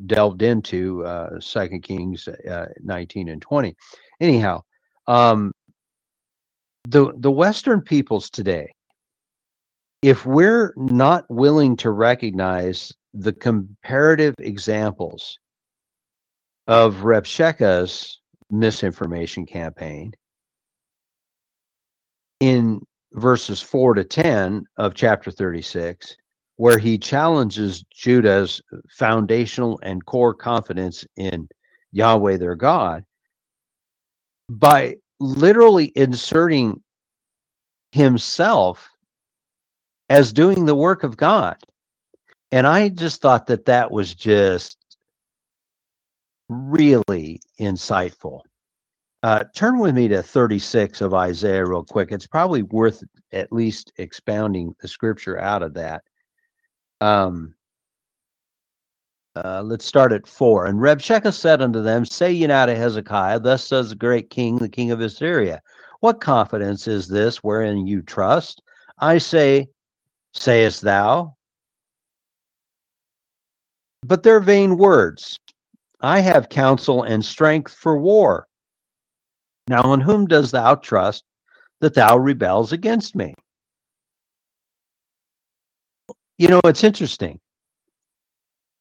delved 0.06 0.42
into 0.42 1.04
uh, 1.04 1.40
Second 1.40 1.82
Kings 1.82 2.28
uh, 2.28 2.66
19 2.82 3.30
and 3.30 3.42
20. 3.42 3.74
Anyhow, 4.20 4.62
um, 5.08 5.52
the 6.88 7.12
the 7.16 7.30
Western 7.30 7.80
peoples 7.80 8.30
today 8.30 8.72
if 10.02 10.24
we're 10.24 10.72
not 10.76 11.24
willing 11.28 11.76
to 11.76 11.90
recognize 11.90 12.92
the 13.14 13.32
comparative 13.32 14.34
examples 14.38 15.38
of 16.66 16.96
Rabshakeh's 16.96 18.20
misinformation 18.50 19.44
campaign 19.46 20.12
in 22.40 22.80
verses 23.14 23.60
4 23.60 23.94
to 23.94 24.04
10 24.04 24.64
of 24.76 24.94
chapter 24.94 25.30
36, 25.30 26.16
where 26.56 26.78
he 26.78 26.98
challenges 26.98 27.84
Judah's 27.92 28.60
foundational 28.90 29.80
and 29.82 30.04
core 30.04 30.34
confidence 30.34 31.04
in 31.16 31.48
Yahweh 31.92 32.36
their 32.36 32.54
God 32.54 33.04
by 34.50 34.96
literally 35.20 35.92
inserting 35.96 36.82
himself 37.92 38.88
as 40.08 40.32
doing 40.32 40.64
the 40.64 40.74
work 40.74 41.04
of 41.04 41.16
God. 41.16 41.56
And 42.50 42.66
I 42.66 42.88
just 42.88 43.20
thought 43.20 43.46
that 43.48 43.66
that 43.66 43.90
was 43.90 44.14
just 44.14 44.78
really 46.48 47.40
insightful. 47.60 48.40
Uh, 49.22 49.44
turn 49.54 49.78
with 49.78 49.94
me 49.94 50.08
to 50.08 50.22
36 50.22 51.00
of 51.00 51.12
Isaiah 51.12 51.66
real 51.66 51.84
quick. 51.84 52.12
It's 52.12 52.26
probably 52.26 52.62
worth 52.62 53.02
at 53.32 53.52
least 53.52 53.92
expounding 53.98 54.74
the 54.80 54.88
scripture 54.88 55.38
out 55.38 55.62
of 55.62 55.74
that. 55.74 56.04
Um, 57.00 57.54
uh, 59.36 59.62
let's 59.62 59.84
start 59.84 60.12
at 60.12 60.26
four. 60.26 60.66
And 60.66 60.78
Rabshakeh 60.78 61.34
said 61.34 61.60
unto 61.60 61.82
them, 61.82 62.04
Say 62.04 62.32
ye 62.32 62.46
now 62.46 62.66
to 62.66 62.74
Hezekiah, 62.74 63.40
Thus 63.40 63.66
says 63.66 63.90
the 63.90 63.96
great 63.96 64.30
king, 64.30 64.56
the 64.56 64.68
king 64.68 64.90
of 64.90 65.00
Assyria, 65.00 65.60
What 66.00 66.20
confidence 66.20 66.88
is 66.88 67.08
this 67.08 67.38
wherein 67.38 67.86
you 67.86 68.02
trust? 68.02 68.62
I 69.00 69.18
say, 69.18 69.68
sayest 70.38 70.82
thou? 70.82 71.34
But 74.02 74.22
they're 74.22 74.40
vain 74.40 74.78
words. 74.78 75.38
I 76.00 76.20
have 76.20 76.48
counsel 76.48 77.02
and 77.02 77.24
strength 77.24 77.74
for 77.74 77.98
war. 77.98 78.46
Now, 79.66 79.92
in 79.92 80.00
whom 80.00 80.26
dost 80.26 80.52
thou 80.52 80.76
trust 80.76 81.24
that 81.80 81.94
thou 81.94 82.16
rebels 82.16 82.72
against 82.72 83.14
me? 83.14 83.34
You 86.38 86.48
know, 86.48 86.60
it's 86.64 86.84
interesting. 86.84 87.40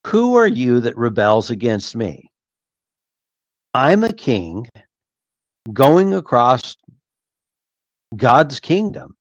Who 0.05 0.35
are 0.35 0.47
you 0.47 0.79
that 0.81 0.95
rebels 0.95 1.49
against 1.49 1.95
me? 1.95 2.29
I'm 3.73 4.03
a 4.03 4.13
king 4.13 4.69
going 5.73 6.13
across 6.13 6.77
God's 8.15 8.59
kingdom 8.59 9.16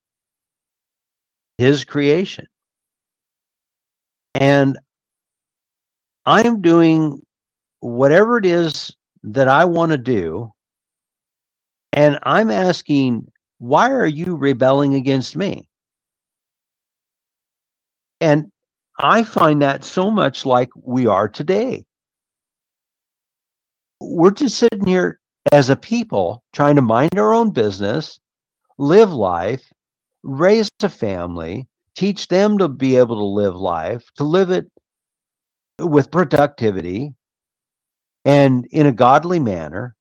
his 1.59 1.85
creation. 1.85 2.47
And 4.35 4.79
I'm 6.25 6.61
doing 6.61 7.23
whatever 7.81 8.39
it 8.39 8.47
is 8.47 8.95
that 9.23 9.49
I 9.49 9.65
want 9.65 9.93
to 9.93 9.99
do. 9.99 10.53
And 11.93 12.19
I'm 12.25 12.51
asking, 12.51 13.31
why 13.59 13.91
are 13.91 14.07
you 14.07 14.37
rebelling 14.37 14.95
against 14.95 15.37
me? 15.37 15.69
And 18.21 18.51
I 18.99 19.25
find 19.25 19.63
that 19.63 19.85
so 19.85 20.11
much 20.11 20.47
like 20.47 20.71
we 20.75 21.07
are 21.07 21.29
today. 21.29 21.85
We're 24.01 24.31
just 24.31 24.59
sitting 24.59 24.87
here 24.87 25.21
as 25.53 25.71
a 25.71 25.77
people 25.77 26.43
trying 26.53 26.77
to 26.77 26.83
mind 26.83 27.19
our 27.19 27.33
own 27.33 27.51
business, 27.51 28.19
live 28.79 29.13
life, 29.13 29.73
raise 30.27 30.69
a 30.83 30.89
family, 30.89 31.67
teach 31.95 32.29
them 32.29 32.59
to 32.59 32.69
be 32.69 32.97
able 32.97 33.17
to 33.17 33.25
live 33.25 33.55
life, 33.55 34.05
to 34.17 34.25
live 34.25 34.51
it 34.51 34.67
with 35.79 36.11
productivity 36.11 37.15
and 38.25 38.67
in 38.73 38.87
a 38.87 38.93
godly 38.93 39.39
manner. 39.39 39.95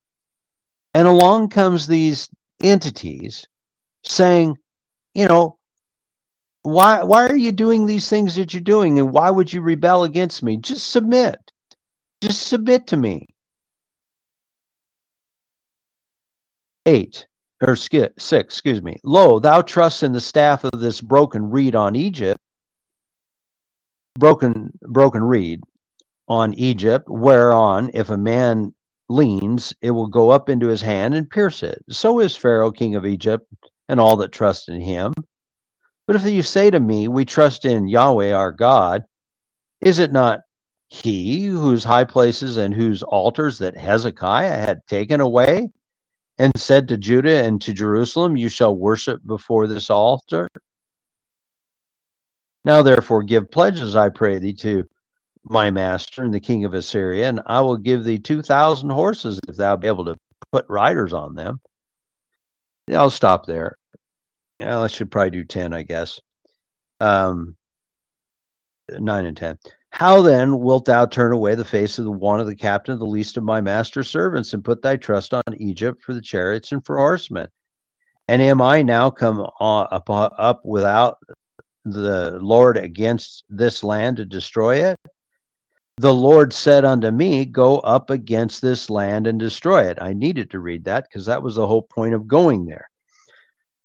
And 0.94 1.08
along 1.08 1.50
comes 1.50 1.86
these 1.88 2.28
entities 2.64 3.46
saying, 4.04 4.58
you 5.14 5.28
know, 5.28 5.58
why 6.64 7.04
why 7.04 7.28
are 7.28 7.36
you 7.36 7.52
doing 7.52 7.86
these 7.86 8.10
things 8.10 8.36
that 8.36 8.54
you're 8.54 8.62
doing 8.62 8.98
and 8.98 9.12
why 9.12 9.30
would 9.30 9.54
you 9.54 9.62
rebel 9.62 10.04
against 10.04 10.42
me? 10.42 10.58
Just 10.58 10.92
submit. 10.92 11.38
Just 12.22 12.48
submit 12.48 12.88
to 12.88 12.98
me. 12.98 13.28
8 16.88 17.28
or 17.62 17.76
six, 17.76 18.34
excuse 18.34 18.82
me. 18.82 18.98
Lo, 19.04 19.40
thou 19.40 19.62
trust 19.62 20.04
in 20.04 20.12
the 20.12 20.22
staff 20.22 20.64
of 20.64 20.80
this 20.80 21.02
broken 21.02 21.50
reed 21.50 21.76
on 21.76 21.96
Egypt, 21.96 22.40
broken 24.18 24.72
broken 24.82 25.24
reed 25.24 25.62
on 26.28 26.54
Egypt, 26.56 27.08
whereon 27.08 27.92
if 27.94 28.10
a 28.10 28.18
man 28.18 28.74
leans, 29.10 29.74
it 29.82 29.92
will 29.92 30.08
go 30.08 30.32
up 30.32 30.50
into 30.50 30.68
his 30.68 30.82
hand 30.82 31.14
and 31.14 31.30
pierce 31.30 31.64
it. 31.64 31.84
So 31.90 32.20
is 32.20 32.36
Pharaoh, 32.36 32.72
king 32.72 32.96
of 32.96 33.06
Egypt, 33.06 33.46
and 33.88 34.00
all 34.00 34.18
that 34.18 34.32
trust 34.32 34.68
in 34.68 34.82
him. 34.82 35.14
But 36.08 36.16
if 36.16 36.26
you 36.26 36.44
say 36.44 36.70
to 36.72 36.80
me, 36.80 37.08
We 37.08 37.26
trust 37.26 37.66
in 37.66 37.88
Yahweh 37.88 38.32
our 38.32 38.52
God, 38.52 39.04
is 39.82 40.00
it 40.00 40.12
not 40.12 40.42
he 40.88 41.46
whose 41.46 41.84
high 41.84 42.04
places 42.04 42.58
and 42.58 42.74
whose 42.74 43.04
altars 43.04 43.58
that 43.60 43.76
Hezekiah 43.76 44.58
had 44.58 44.82
taken 44.88 45.20
away 45.20 45.70
and 46.38 46.58
said 46.60 46.88
to 46.88 46.98
Judah 46.98 47.44
and 47.44 47.62
to 47.62 47.74
Jerusalem, 47.74 48.38
You 48.38 48.50
shall 48.50 48.76
worship 48.76 49.22
before 49.26 49.68
this 49.68 49.90
altar. 49.90 50.50
Now, 52.64 52.82
therefore, 52.82 53.24
give 53.24 53.52
pledges, 53.52 53.96
I 53.96 54.10
pray 54.10 54.40
thee, 54.40 54.54
to 54.54 54.88
my 55.44 55.70
master 55.70 56.24
and 56.24 56.34
the 56.34 56.40
king 56.40 56.66
of 56.66 56.74
Assyria, 56.74 57.30
and 57.30 57.42
I 57.46 57.62
will 57.62 57.78
give 57.78 58.04
thee 58.04 58.18
2,000 58.18 58.90
horses 58.90 59.40
if 59.48 59.56
thou 59.56 59.76
be 59.76 59.88
able 59.88 60.06
to 60.06 60.16
put 60.52 60.66
riders 60.68 61.14
on 61.14 61.36
them. 61.36 61.62
I'll 62.92 63.12
stop 63.12 63.46
there. 63.46 63.78
Yeah, 64.60 64.80
I 64.82 64.88
should 64.88 65.12
probably 65.12 65.32
do 65.32 65.44
10, 65.44 65.74
I 65.74 65.84
guess. 65.84 66.20
Um, 67.00 67.56
9 68.90 69.26
and 69.26 69.38
10. 69.38 69.58
How 69.96 70.22
then 70.22 70.60
wilt 70.60 70.84
thou 70.84 71.06
turn 71.06 71.32
away 71.32 71.56
the 71.56 71.64
face 71.64 71.98
of 72.00 72.04
the 72.04 72.12
one 72.12 72.42
of 72.42 72.48
the 72.48 72.56
captain 72.56 72.92
of 72.92 73.00
the 73.00 73.06
least 73.06 73.38
of 73.38 73.46
my 73.46 73.62
master's 73.62 74.10
servants, 74.10 74.54
and 74.54 74.62
put 74.62 74.82
thy 74.82 74.98
trust 74.98 75.34
on 75.34 75.42
Egypt 75.58 76.04
for 76.04 76.14
the 76.14 76.22
chariots 76.22 76.74
and 76.74 76.86
for 76.86 76.98
horsemen? 76.98 77.48
And 78.28 78.42
am 78.42 78.62
I 78.62 78.82
now 78.82 79.10
come 79.10 79.48
up, 79.62 80.10
up 80.10 80.66
without 80.66 81.20
the 81.86 82.38
Lord 82.42 82.76
against 82.76 83.46
this 83.50 83.86
land 83.86 84.18
to 84.18 84.26
destroy 84.26 84.84
it? 84.84 85.00
The 85.96 86.14
Lord 86.14 86.52
said 86.52 86.84
unto 86.84 87.10
me, 87.10 87.46
Go 87.46 87.80
up 87.80 88.10
against 88.10 88.62
this 88.62 88.90
land 88.90 89.28
and 89.28 89.40
destroy 89.40 89.90
it. 89.90 89.98
I 90.02 90.12
needed 90.12 90.52
to 90.52 90.60
read 90.60 90.84
that 90.84 91.06
because 91.06 91.26
that 91.28 91.42
was 91.42 91.56
the 91.56 91.68
whole 91.68 91.84
point 91.84 92.14
of 92.14 92.28
going 92.28 92.66
there. 92.66 92.90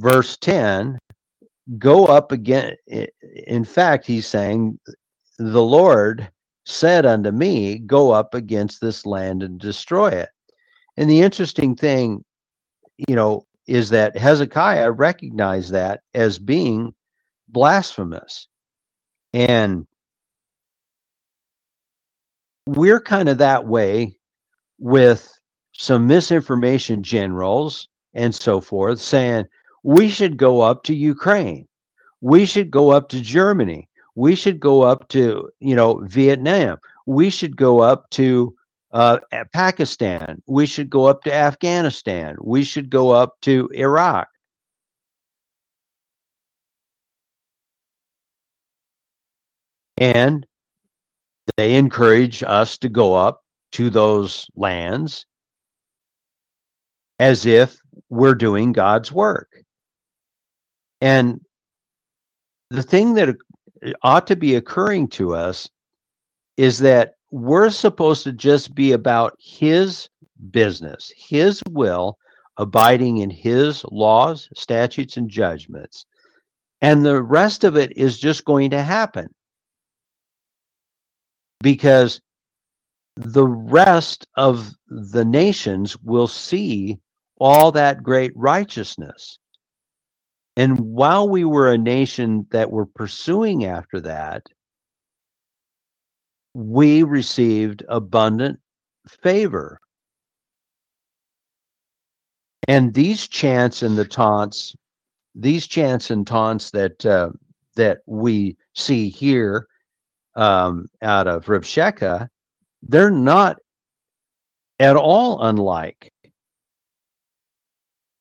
Verse 0.00 0.36
10 0.38 0.98
Go 1.78 2.06
up 2.06 2.32
again. 2.32 2.74
In 3.46 3.64
fact, 3.64 4.06
he's 4.06 4.26
saying, 4.26 4.76
the 5.40 5.62
Lord 5.62 6.30
said 6.66 7.06
unto 7.06 7.30
me, 7.30 7.78
Go 7.78 8.10
up 8.10 8.34
against 8.34 8.80
this 8.80 9.06
land 9.06 9.42
and 9.42 9.58
destroy 9.58 10.08
it. 10.08 10.28
And 10.98 11.08
the 11.08 11.22
interesting 11.22 11.74
thing, 11.74 12.24
you 13.08 13.16
know, 13.16 13.46
is 13.66 13.88
that 13.90 14.18
Hezekiah 14.18 14.90
recognized 14.90 15.72
that 15.72 16.00
as 16.12 16.38
being 16.38 16.92
blasphemous. 17.48 18.48
And 19.32 19.86
we're 22.66 23.00
kind 23.00 23.30
of 23.30 23.38
that 23.38 23.66
way 23.66 24.16
with 24.78 25.32
some 25.72 26.06
misinformation 26.06 27.02
generals 27.02 27.88
and 28.12 28.34
so 28.34 28.60
forth 28.60 29.00
saying 29.00 29.46
we 29.84 30.10
should 30.10 30.36
go 30.36 30.60
up 30.60 30.82
to 30.82 30.94
Ukraine. 30.94 31.66
We 32.20 32.44
should 32.44 32.70
go 32.70 32.90
up 32.90 33.08
to 33.10 33.22
Germany 33.22 33.88
we 34.14 34.34
should 34.34 34.60
go 34.60 34.82
up 34.82 35.08
to 35.08 35.50
you 35.60 35.74
know 35.74 36.00
Vietnam. 36.04 36.78
We 37.06 37.30
should 37.30 37.56
go 37.56 37.80
up 37.80 38.08
to 38.10 38.54
uh, 38.92 39.18
Pakistan. 39.52 40.42
We 40.46 40.66
should 40.66 40.90
go 40.90 41.06
up 41.06 41.22
to 41.24 41.32
Afghanistan. 41.32 42.36
We 42.40 42.64
should 42.64 42.90
go 42.90 43.10
up 43.10 43.40
to 43.42 43.68
Iraq. 43.72 44.28
And 49.98 50.46
they 51.56 51.76
encourage 51.76 52.42
us 52.42 52.78
to 52.78 52.88
go 52.88 53.14
up 53.14 53.42
to 53.72 53.90
those 53.90 54.46
lands 54.56 55.26
as 57.18 57.44
if 57.44 57.76
we're 58.08 58.34
doing 58.34 58.72
God's 58.72 59.12
work. 59.12 59.48
And 61.02 61.40
the 62.70 62.82
thing 62.82 63.14
that 63.14 63.36
ought 64.02 64.26
to 64.26 64.36
be 64.36 64.56
occurring 64.56 65.08
to 65.08 65.34
us 65.34 65.68
is 66.56 66.78
that 66.78 67.14
we're 67.30 67.70
supposed 67.70 68.24
to 68.24 68.32
just 68.32 68.74
be 68.74 68.92
about 68.92 69.36
His 69.38 70.08
business, 70.50 71.12
His 71.16 71.62
will, 71.70 72.18
abiding 72.56 73.18
in 73.18 73.30
His 73.30 73.84
laws, 73.90 74.48
statutes, 74.54 75.16
and 75.16 75.30
judgments. 75.30 76.06
And 76.82 77.04
the 77.04 77.22
rest 77.22 77.64
of 77.64 77.76
it 77.76 77.96
is 77.96 78.18
just 78.18 78.44
going 78.44 78.70
to 78.70 78.82
happen 78.82 79.28
because 81.62 82.20
the 83.16 83.46
rest 83.46 84.26
of 84.36 84.72
the 84.88 85.24
nations 85.24 85.96
will 85.98 86.28
see 86.28 86.98
all 87.38 87.72
that 87.72 88.02
great 88.02 88.32
righteousness. 88.34 89.38
And 90.60 90.78
while 90.78 91.26
we 91.26 91.46
were 91.46 91.72
a 91.72 91.78
nation 91.78 92.46
that 92.50 92.70
were 92.70 92.84
pursuing 92.84 93.64
after 93.64 93.98
that, 94.02 94.42
we 96.52 97.02
received 97.02 97.82
abundant 97.88 98.60
favor. 99.08 99.80
And 102.68 102.92
these 102.92 103.26
chants 103.26 103.82
and 103.82 103.96
the 103.96 104.04
taunts, 104.04 104.76
these 105.34 105.66
chants 105.66 106.10
and 106.10 106.26
taunts 106.26 106.72
that 106.72 107.06
uh, 107.06 107.30
that 107.76 108.00
we 108.04 108.58
see 108.74 109.08
here 109.08 109.66
um, 110.36 110.90
out 111.00 111.26
of 111.26 111.46
Rabshakeh, 111.46 112.28
they're 112.82 113.10
not 113.10 113.56
at 114.78 114.96
all 114.96 115.42
unlike 115.42 116.12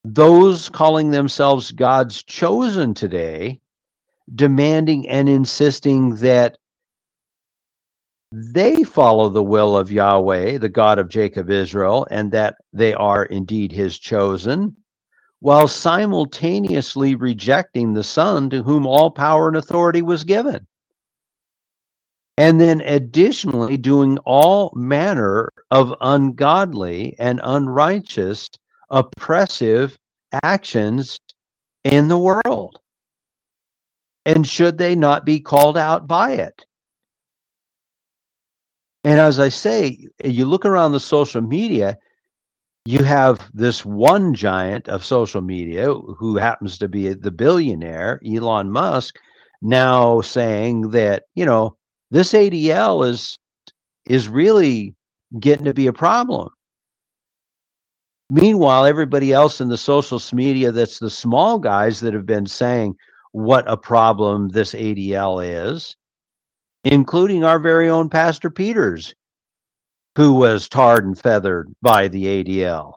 those 0.04 0.70
calling 0.70 1.12
themselves 1.12 1.72
God's 1.72 2.24
chosen 2.24 2.93
today, 2.93 3.60
demanding 4.34 5.08
and 5.10 5.28
insisting 5.28 6.16
that 6.18 6.58
they 8.32 8.84
follow 8.84 9.30
the 9.30 9.43
will 9.43 9.76
of 9.76 9.91
Yahweh, 9.91 10.60
the 10.60 10.70
God 10.70 11.00
of 11.00 11.10
Jacob 11.10 11.50
Israel, 11.50 12.08
and 12.12 12.32
that 12.32 12.56
they 12.72 12.93
are 12.93 13.26
indeed 13.26 13.72
his 13.72 13.97
chosen, 13.97 14.76
while 15.39 15.68
simultaneously 15.68 17.16
rejecting 17.16 17.93
the 17.93 18.04
Son 18.04 18.50
to 18.52 18.62
whom 18.62 18.86
all 18.86 19.10
power 19.10 19.47
and 19.47 19.58
authority 19.58 20.02
was 20.02 20.24
given. 20.24 20.68
And 22.38 22.62
then 22.62 22.82
additionally, 22.82 23.78
doing 23.78 24.18
all 24.20 24.72
manner 24.76 25.52
of 25.72 25.93
ungodly 26.00 27.16
and 27.20 27.41
unrighteous 27.43 28.50
oppressive 28.90 29.98
actions 30.44 31.20
in 31.84 32.08
the 32.08 32.18
world. 32.18 32.80
And 34.26 34.48
should 34.48 34.78
they 34.78 34.96
not 34.96 35.26
be 35.26 35.40
called 35.40 35.78
out 35.78 36.08
by 36.08 36.34
it? 36.34 36.66
And 39.04 39.20
as 39.20 39.40
I 39.40 39.50
say, 39.50 40.08
you 40.24 40.46
look 40.46 40.66
around 40.66 40.92
the 40.92 41.00
social 41.00 41.42
media, 41.42 41.98
you 42.86 43.04
have 43.04 43.50
this 43.54 43.86
one 43.86 44.34
giant 44.34 44.90
of 44.90 45.06
social 45.06 45.42
media 45.42 45.94
who 45.94 46.38
happens 46.38 46.78
to 46.80 46.88
be 46.88 47.14
the 47.14 47.32
billionaire, 47.32 48.20
Elon 48.26 48.72
Musk, 48.72 49.16
now 49.62 50.22
saying 50.22 50.92
that, 50.92 51.24
you 51.36 51.46
know, 51.46 51.76
this 52.12 52.34
ADL 52.34 53.08
is 53.08 53.38
is 54.06 54.28
really 54.28 54.96
getting 55.40 55.66
to 55.66 55.74
be 55.74 55.88
a 55.88 55.94
problem. 55.94 56.50
Meanwhile, 58.30 58.86
everybody 58.86 59.34
else 59.34 59.60
in 59.60 59.70
the 59.70 59.78
social 59.78 60.22
media 60.34 60.72
that's 60.72 61.00
the 61.00 61.10
small 61.10 61.58
guys 61.58 62.00
that 62.02 62.14
have 62.14 62.28
been 62.28 62.46
saying 62.46 62.96
what 63.32 63.70
a 63.70 63.76
problem 63.76 64.50
this 64.50 64.74
ADL 64.74 65.44
is, 65.44 65.96
including 66.84 67.44
our 67.44 67.60
very 67.60 67.90
own 67.90 68.10
Pastor 68.10 68.52
Peters, 68.52 69.16
who 70.16 70.34
was 70.34 70.70
tarred 70.70 71.06
and 71.06 71.18
feathered 71.18 71.74
by 71.82 72.08
the 72.08 72.44
ADL. 72.44 72.94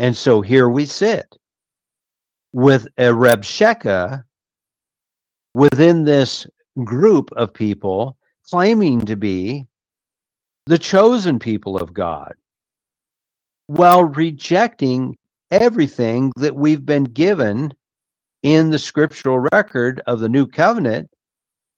And 0.00 0.16
so 0.16 0.40
here 0.40 0.68
we 0.68 0.86
sit 0.86 1.36
with 2.52 2.86
a 2.98 3.06
Rabshakeh 3.06 4.22
within 5.54 6.04
this 6.04 6.46
group 6.84 7.30
of 7.32 7.52
people 7.52 8.16
claiming 8.48 9.04
to 9.06 9.16
be 9.16 9.66
the 10.68 10.78
chosen 10.78 11.38
people 11.38 11.78
of 11.78 11.94
God, 11.94 12.34
while 13.68 14.04
rejecting 14.04 15.16
everything 15.50 16.30
that 16.36 16.54
we've 16.54 16.84
been 16.84 17.04
given 17.04 17.72
in 18.42 18.68
the 18.68 18.78
scriptural 18.78 19.38
record 19.50 20.02
of 20.06 20.20
the 20.20 20.28
new 20.28 20.46
covenant, 20.46 21.08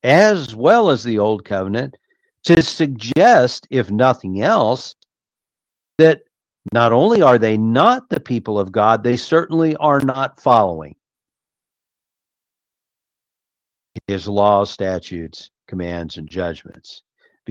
as 0.03 0.57
well 0.57 0.91
as 0.91 1.05
the 1.05 1.21
old 1.21 1.45
covenant, 1.45 1.97
to 2.43 2.61
suggest, 2.63 3.65
if 3.71 3.93
nothing 3.93 4.43
else, 4.43 4.97
that 5.99 6.23
not 6.73 6.93
only 6.93 7.23
are 7.23 7.39
they 7.39 7.57
not 7.57 8.09
the 8.09 8.19
people 8.19 8.59
of 8.59 8.73
God, 8.73 9.05
they 9.05 9.17
certainly 9.17 9.77
are 9.77 10.01
not 10.01 10.41
following 10.41 10.97
his 14.09 14.27
laws, 14.27 14.69
statutes, 14.69 15.51
commands, 15.69 16.17
and 16.17 16.29
judgments 16.29 17.03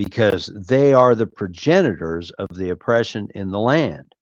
because 0.04 0.50
they 0.56 0.94
are 0.94 1.14
the 1.14 1.26
progenitors 1.26 2.30
of 2.38 2.48
the 2.56 2.70
oppression 2.70 3.28
in 3.34 3.50
the 3.50 3.58
land. 3.58 4.14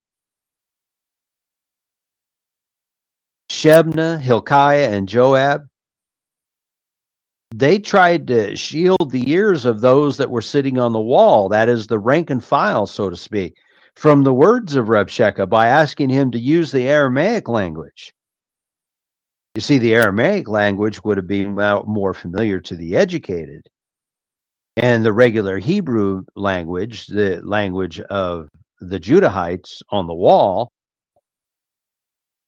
Shebna, 3.48 4.20
Hilkiah, 4.20 4.90
and 4.90 5.08
Joab, 5.08 5.68
they 7.54 7.78
tried 7.78 8.26
to 8.26 8.56
shield 8.56 9.12
the 9.12 9.30
ears 9.30 9.64
of 9.64 9.80
those 9.80 10.16
that 10.16 10.30
were 10.30 10.42
sitting 10.42 10.80
on 10.80 10.92
the 10.92 10.98
wall, 10.98 11.48
that 11.50 11.68
is, 11.68 11.86
the 11.86 12.00
rank 12.00 12.30
and 12.30 12.42
file, 12.42 12.88
so 12.88 13.08
to 13.08 13.16
speak, 13.16 13.54
from 13.94 14.24
the 14.24 14.34
words 14.34 14.74
of 14.74 14.86
Rabshakeh 14.86 15.48
by 15.48 15.68
asking 15.68 16.10
him 16.10 16.32
to 16.32 16.40
use 16.40 16.72
the 16.72 16.88
Aramaic 16.88 17.46
language. 17.46 18.12
You 19.54 19.60
see, 19.60 19.78
the 19.78 19.94
Aramaic 19.94 20.48
language 20.48 21.04
would 21.04 21.18
have 21.18 21.28
been 21.28 21.54
more 21.54 22.14
familiar 22.14 22.58
to 22.62 22.74
the 22.74 22.96
educated 22.96 23.68
and 24.78 25.04
the 25.04 25.12
regular 25.12 25.58
Hebrew 25.58 26.22
language, 26.36 27.08
the 27.08 27.40
language 27.42 27.98
of 28.00 28.48
the 28.80 29.00
Judahites 29.00 29.82
on 29.90 30.06
the 30.06 30.14
wall, 30.14 30.70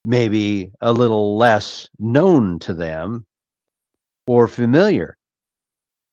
maybe 0.05 0.71
a 0.81 0.93
little 0.93 1.37
less 1.37 1.89
known 1.99 2.61
to 2.61 2.73
them 2.73 3.27
or 4.29 4.47
familiar. 4.47 5.17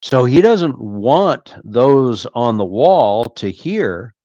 So 0.01 0.25
he 0.25 0.41
doesn't 0.41 0.79
want 0.79 1.53
those 1.63 2.25
on 2.33 2.57
the 2.57 2.65
wall 2.65 3.25
to 3.25 3.51
hear 3.51 4.15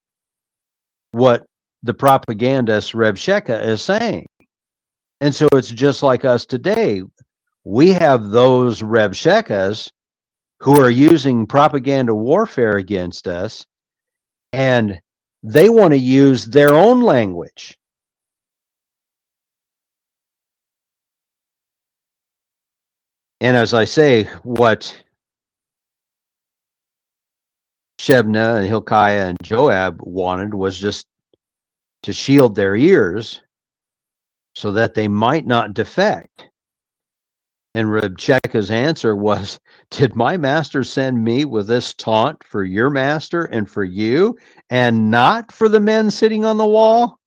what 1.11 1.45
the 1.83 1.93
propagandist 1.93 2.95
Rabshakeh 2.95 3.67
is 3.67 3.83
saying. 3.83 4.27
And 5.21 5.35
so 5.35 5.47
it's 5.53 5.69
just 5.69 6.03
like 6.03 6.25
us 6.25 6.47
today. 6.47 7.03
We 7.65 7.93
have 7.93 8.31
those 8.31 8.81
Rabshakehs 8.81 9.91
who 10.63 10.81
are 10.81 10.91
using 10.91 11.45
propaganda 11.45 12.15
warfare 12.15 12.77
against 12.77 13.27
us 13.27 13.67
and 14.53 15.01
they 15.43 15.69
want 15.69 15.93
to 15.93 15.99
use 15.99 16.45
their 16.47 16.73
own 16.73 17.03
language. 17.03 17.77
And 23.41 23.57
as 23.57 23.75
I 23.75 23.85
say, 23.85 24.25
what 24.45 24.97
Shebna 27.99 28.59
and 28.59 28.67
Hilkiah 28.69 29.27
and 29.27 29.39
Joab 29.43 30.01
wanted 30.01 30.55
was 30.55 30.79
just 30.79 31.07
to 32.05 32.13
shield 32.13 32.55
their 32.55 32.77
ears 32.77 33.41
so 34.55 34.71
that 34.71 34.95
they 34.95 35.09
might 35.09 35.45
not 35.45 35.75
defect. 35.75 36.52
And 37.75 37.89
Rabshakeh's 37.89 38.71
answer 38.71 39.17
was, 39.17 39.59
Did 39.91 40.15
my 40.15 40.37
master 40.37 40.85
send 40.85 41.25
me 41.25 41.47
with 41.47 41.69
this 41.69 41.95
taunt 41.95 42.45
for 42.45 42.65
your 42.65 42.91
master 42.91 43.45
and 43.45 43.69
for 43.69 43.83
you, 43.83 44.37
and 44.69 45.11
not 45.11 45.51
for 45.51 45.71
the 45.71 45.81
men 45.81 46.11
sitting 46.11 46.45
on 46.45 46.59
the 46.59 46.67
wall? 46.67 47.19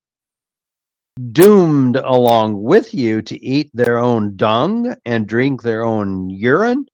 Doomed 1.32 1.96
along 1.96 2.62
with 2.62 2.94
you 2.94 3.22
to 3.22 3.44
eat 3.44 3.70
their 3.74 3.98
own 3.98 4.36
dung 4.36 4.94
and 5.04 5.26
drink 5.26 5.62
their 5.62 5.84
own 5.84 6.30
urine? 6.30 6.86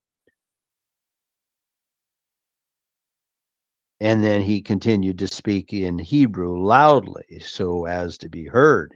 And 3.99 4.23
then 4.23 4.41
he 4.41 4.61
continued 4.61 5.19
to 5.19 5.27
speak 5.27 5.73
in 5.73 5.99
Hebrew 5.99 6.59
loudly 6.65 7.41
so 7.45 7.85
as 7.85 8.17
to 8.17 8.29
be 8.29 8.45
heard. 8.45 8.95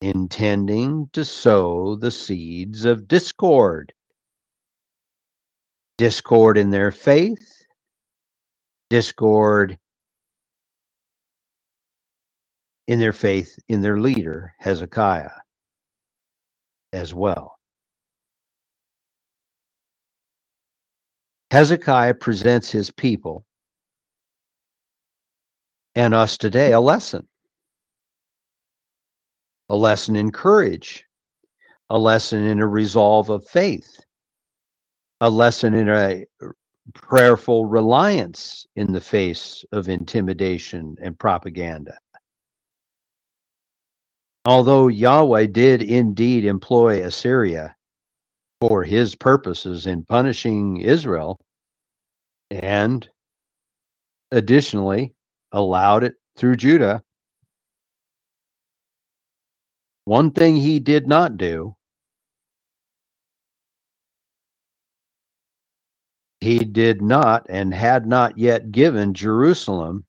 Intending 0.00 1.08
to 1.12 1.24
sow 1.24 1.96
the 1.96 2.10
seeds 2.10 2.84
of 2.84 3.08
discord. 3.08 3.92
Discord 5.96 6.56
in 6.58 6.70
their 6.70 6.92
faith, 6.92 7.64
discord 8.90 9.78
in 12.86 13.00
their 13.00 13.12
faith 13.12 13.58
in 13.68 13.82
their 13.82 13.98
leader, 13.98 14.54
Hezekiah, 14.58 15.30
as 16.92 17.12
well. 17.12 17.58
Hezekiah 21.50 22.14
presents 22.14 22.70
his 22.70 22.90
people 22.90 23.44
and 25.94 26.14
us 26.14 26.38
today 26.38 26.72
a 26.72 26.80
lesson 26.80 27.26
a 29.68 29.76
lesson 29.76 30.16
in 30.16 30.30
courage, 30.30 31.04
a 31.90 31.98
lesson 31.98 32.44
in 32.44 32.60
a 32.60 32.66
resolve 32.66 33.30
of 33.30 33.46
faith, 33.46 34.00
a 35.20 35.28
lesson 35.28 35.74
in 35.74 35.88
a 35.88 36.24
prayerful 36.94 37.66
reliance 37.66 38.66
in 38.76 38.92
the 38.92 39.00
face 39.00 39.64
of 39.72 39.88
intimidation 39.88 40.96
and 41.02 41.18
propaganda. 41.18 41.98
Although 44.44 44.88
Yahweh 44.88 45.46
did 45.46 45.82
indeed 45.82 46.44
employ 46.46 47.04
Assyria 47.04 47.76
for 48.60 48.82
his 48.82 49.14
purposes 49.14 49.86
in 49.86 50.04
punishing 50.04 50.78
Israel, 50.78 51.38
and 52.50 53.08
additionally 54.32 55.14
allowed 55.52 56.04
it 56.04 56.14
through 56.36 56.56
Judah, 56.56 57.02
one 60.08 60.30
thing 60.30 60.56
he 60.56 60.80
did 60.80 61.06
not 61.06 61.36
do 61.36 61.76
he 66.40 66.60
did 66.60 67.02
not 67.02 67.44
and 67.50 67.74
had 67.74 68.06
not 68.06 68.38
yet 68.38 68.72
given 68.72 69.12
Jerusalem 69.12 70.06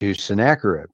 to 0.00 0.14
Sennacherib. 0.14 0.90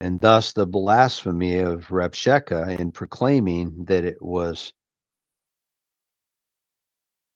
And 0.00 0.18
thus 0.20 0.54
the 0.54 0.66
blasphemy 0.66 1.58
of 1.58 1.88
Rabshakeh 1.88 2.80
in 2.80 2.92
proclaiming 2.92 3.84
that 3.88 4.04
it 4.06 4.22
was 4.22 4.72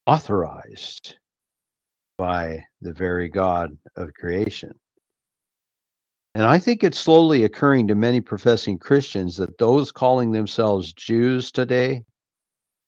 authorized 0.07 1.17
by 2.17 2.65
the 2.81 2.95
very 2.95 3.29
God 3.29 3.77
of 3.97 4.15
creation. 4.15 4.73
And 6.35 6.45
I 6.45 6.59
think 6.59 6.83
it's 6.83 6.99
slowly 6.99 7.45
occurring 7.45 7.89
to 7.89 7.95
many 7.95 8.21
professing 8.21 8.79
Christians 8.79 9.37
that 9.37 9.59
those 9.59 9.93
calling 9.93 10.33
themselves 10.33 10.93
Jews 10.93 11.53
today, 11.53 12.05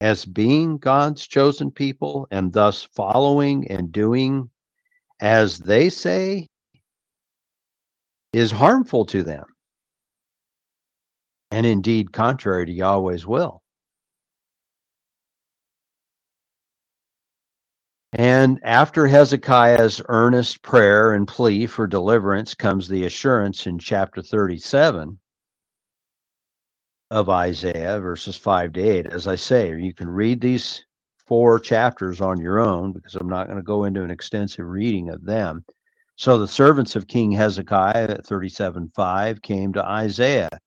as 0.01 0.25
being 0.25 0.79
God's 0.79 1.27
chosen 1.27 1.71
people 1.71 2.27
and 2.31 2.53
thus 2.53 2.83
following 2.95 3.71
and 3.71 3.93
doing 3.93 4.51
as 5.21 5.59
they 5.59 5.91
say, 5.91 6.49
is 8.33 8.51
harmful 8.51 9.05
to 9.07 9.23
them 9.23 9.45
and 11.51 11.65
indeed 11.65 12.13
contrary 12.13 12.67
to 12.67 12.73
Yahweh's 12.73 13.27
will. 13.27 13.63
And 18.17 18.61
after 18.63 19.09
Hezekiah's 19.09 20.01
earnest 20.09 20.63
prayer 20.63 21.15
and 21.15 21.27
plea 21.27 21.67
for 21.67 21.89
deliverance 21.89 22.55
comes 22.55 22.87
the 22.87 23.07
assurance 23.07 23.67
in 23.67 23.77
chapter 23.77 24.23
37 24.23 25.19
of 27.11 27.29
Isaiah, 27.29 27.99
verses 27.99 28.37
5 28.37 28.75
to 28.75 28.81
8. 28.81 29.07
As 29.07 29.27
I 29.27 29.35
say, 29.35 29.77
you 29.77 29.93
can 29.93 30.09
read 30.09 30.41
these 30.41 30.85
four 31.27 31.59
chapters 31.59 32.21
on 32.21 32.41
your 32.41 32.61
own 32.61 32.93
because 32.93 33.17
I'm 33.17 33.29
not 33.29 33.49
going 33.49 33.59
to 33.59 33.65
go 33.65 33.83
into 33.83 34.05
an 34.05 34.13
extensive 34.13 34.65
reading 34.65 35.09
of 35.09 35.25
them. 35.25 35.65
So 36.15 36.39
the 36.39 36.47
servants 36.47 36.95
of 36.95 37.09
King 37.09 37.33
Hezekiah 37.33 38.11
at 38.11 38.27
37 38.27 38.93
5 38.95 39.43
came 39.43 39.73
to 39.73 39.85
Isaiah. 39.85 40.61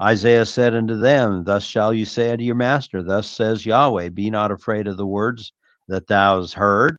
Isaiah 0.00 0.46
said 0.46 0.74
unto 0.74 0.96
them, 0.96 1.44
Thus 1.44 1.64
shall 1.64 1.92
you 1.92 2.06
say 2.06 2.30
unto 2.30 2.44
your 2.44 2.54
master, 2.54 3.02
Thus 3.02 3.30
says 3.30 3.66
Yahweh, 3.66 4.08
Be 4.08 4.30
not 4.30 4.50
afraid 4.50 4.86
of 4.86 4.96
the 4.96 5.06
words 5.06 5.52
that 5.88 6.06
thou 6.06 6.40
hast 6.40 6.54
heard, 6.54 6.96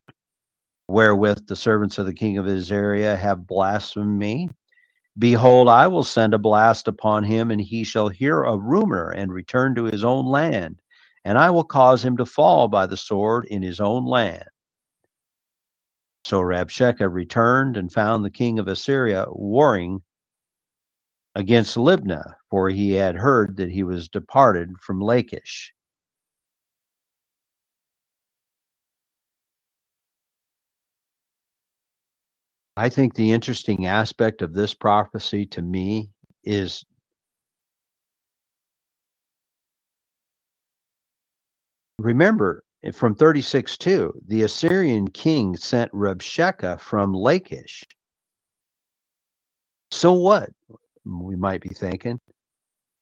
wherewith 0.88 1.46
the 1.46 1.56
servants 1.56 1.98
of 1.98 2.06
the 2.06 2.14
king 2.14 2.38
of 2.38 2.46
Assyria 2.46 3.16
have 3.16 3.46
blasphemed 3.46 4.18
me. 4.18 4.48
Behold, 5.18 5.68
I 5.68 5.86
will 5.86 6.04
send 6.04 6.34
a 6.34 6.38
blast 6.38 6.88
upon 6.88 7.24
him, 7.24 7.50
and 7.50 7.60
he 7.60 7.84
shall 7.84 8.08
hear 8.08 8.42
a 8.44 8.56
rumor 8.56 9.10
and 9.10 9.32
return 9.32 9.74
to 9.74 9.84
his 9.84 10.04
own 10.04 10.26
land, 10.26 10.80
and 11.24 11.38
I 11.38 11.50
will 11.50 11.64
cause 11.64 12.04
him 12.04 12.16
to 12.18 12.26
fall 12.26 12.68
by 12.68 12.86
the 12.86 12.96
sword 12.96 13.46
in 13.46 13.62
his 13.62 13.80
own 13.80 14.04
land. 14.04 14.44
So 16.24 16.40
Rabshakeh 16.40 17.10
returned 17.10 17.76
and 17.76 17.92
found 17.92 18.24
the 18.24 18.30
king 18.30 18.58
of 18.58 18.68
Assyria 18.68 19.26
warring 19.28 20.02
against 21.34 21.76
Libnah, 21.76 22.34
for 22.50 22.68
he 22.68 22.92
had 22.92 23.14
heard 23.14 23.56
that 23.56 23.70
he 23.70 23.84
was 23.84 24.08
departed 24.08 24.72
from 24.80 25.00
Lachish. 25.00 25.72
I 32.76 32.90
think 32.90 33.14
the 33.14 33.32
interesting 33.32 33.86
aspect 33.86 34.42
of 34.42 34.52
this 34.52 34.74
prophecy 34.74 35.46
to 35.46 35.62
me 35.62 36.10
is 36.44 36.84
remember 41.98 42.62
eh, 42.84 42.90
from 42.90 43.14
36 43.14 43.78
2, 43.78 44.12
the 44.28 44.42
Assyrian 44.42 45.08
king 45.08 45.56
sent 45.56 45.90
Rabshakeh 45.92 46.78
from 46.80 47.14
Lachish. 47.14 47.82
So 49.90 50.12
what? 50.12 50.50
We 51.06 51.36
might 51.36 51.62
be 51.62 51.70
thinking. 51.70 52.20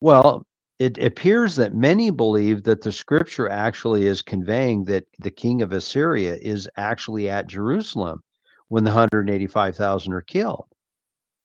Well, 0.00 0.46
it 0.78 0.98
appears 0.98 1.56
that 1.56 1.74
many 1.74 2.10
believe 2.10 2.62
that 2.64 2.82
the 2.82 2.92
scripture 2.92 3.48
actually 3.48 4.06
is 4.06 4.22
conveying 4.22 4.84
that 4.84 5.04
the 5.18 5.30
king 5.30 5.62
of 5.62 5.72
Assyria 5.72 6.36
is 6.36 6.68
actually 6.76 7.28
at 7.28 7.48
Jerusalem 7.48 8.22
when 8.68 8.84
the 8.84 8.90
185,000 8.90 10.12
are 10.12 10.20
killed. 10.20 10.66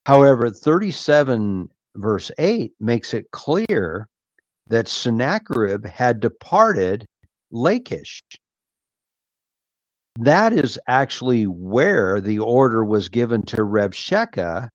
However, 0.06 0.50
37 0.50 1.70
verse 1.96 2.32
8 2.38 2.74
makes 2.80 3.14
it 3.14 3.32
clear 3.32 4.08
that 4.68 4.88
Sennacherib 4.88 5.86
had 5.86 6.20
departed 6.20 7.06
Lachish. 7.52 8.22
That 10.20 10.54
is 10.54 10.80
actually 10.88 11.48
where 11.48 12.22
the 12.22 12.40
order 12.40 12.84
was 12.84 13.10
given 13.10 13.44
to 13.48 13.58
Rabshakeh 13.58 14.70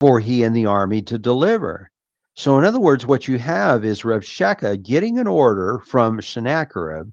for 0.00 0.18
he 0.20 0.42
and 0.44 0.56
the 0.56 0.66
army 0.66 1.02
to 1.02 1.18
deliver. 1.18 1.90
So, 2.34 2.58
in 2.58 2.64
other 2.64 2.80
words, 2.80 3.06
what 3.06 3.28
you 3.28 3.38
have 3.38 3.84
is 3.84 4.02
Rabshakeh 4.02 4.82
getting 4.82 5.18
an 5.18 5.26
order 5.26 5.78
from 5.86 6.22
Sennacherib 6.22 7.10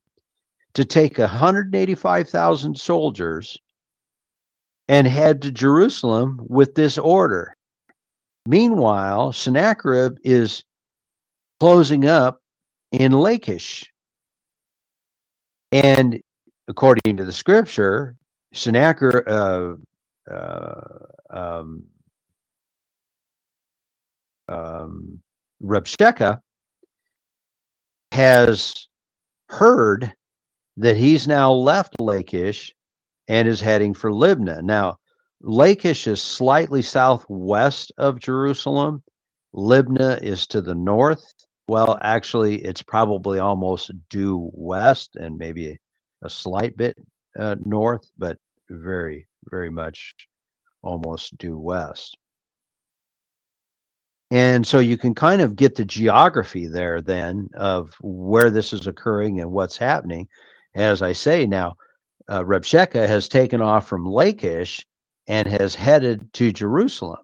to 0.78 0.86
take 0.86 1.18
185,000 1.18 2.78
soldiers 2.78 3.58
and 4.88 5.08
head 5.08 5.42
to 5.42 5.52
Jerusalem 5.52 6.40
with 6.48 6.76
this 6.76 7.00
order. 7.00 7.56
Meanwhile, 8.46 9.34
Sennacherib 9.34 10.18
is 10.24 10.64
closing 11.60 12.08
up 12.08 12.44
in 12.92 13.12
Lachish. 13.12 13.92
And 15.72 16.22
according 16.68 17.18
to 17.18 17.26
the 17.26 17.34
scripture, 17.34 18.16
Sennacherib, 18.54 19.28
uh, 19.28 20.32
uh, 20.32 20.82
um, 21.32 21.86
um, 24.48 25.20
has 28.12 28.88
heard 29.50 30.14
that 30.78 30.96
he's 30.96 31.28
now 31.28 31.52
left 31.52 32.00
Lachish 32.00 32.74
and 33.28 33.48
is 33.48 33.60
heading 33.60 33.94
for 33.94 34.12
Libnah. 34.12 34.62
Now, 34.62 34.98
Lachish 35.42 36.08
is 36.08 36.22
slightly 36.22 36.82
southwest 36.82 37.92
of 37.98 38.20
Jerusalem. 38.20 39.04
Libnah 39.54 40.22
is 40.22 40.48
to 40.48 40.62
the 40.62 40.76
north. 40.76 41.34
Well, 41.68 41.98
actually, 42.02 42.64
it's 42.64 42.82
probably 42.82 43.40
almost 43.40 43.92
due 44.10 44.50
west 44.54 45.16
and 45.16 45.38
maybe 45.38 45.78
a 46.24 46.30
slight 46.30 46.78
bit 46.78 46.98
uh, 47.38 47.56
north, 47.66 48.10
but 48.18 48.38
very, 48.70 49.28
very 49.50 49.70
much 49.70 50.16
almost 50.82 51.38
due 51.38 51.58
west. 51.58 52.18
And 54.30 54.68
so 54.68 54.80
you 54.80 54.98
can 54.98 55.16
kind 55.16 55.42
of 55.42 55.56
get 55.56 55.76
the 55.76 55.86
geography 55.86 56.68
there 56.68 57.02
then 57.02 57.50
of 57.54 57.94
where 58.02 58.50
this 58.50 58.74
is 58.74 58.88
occurring 58.88 59.40
and 59.40 59.52
what's 59.52 59.78
happening 59.78 60.28
as 60.78 61.02
I 61.02 61.14
say 61.14 61.46
now, 61.46 61.76
uh, 62.30 62.44
Rabshakeh 62.44 63.08
has 63.08 63.28
taken 63.28 63.62
off 63.62 63.88
from 63.88 64.06
Lachish 64.06 64.86
and 65.28 65.48
has 65.48 65.76
headed 65.76 66.32
to 66.34 66.52
Jerusalem 66.52 67.20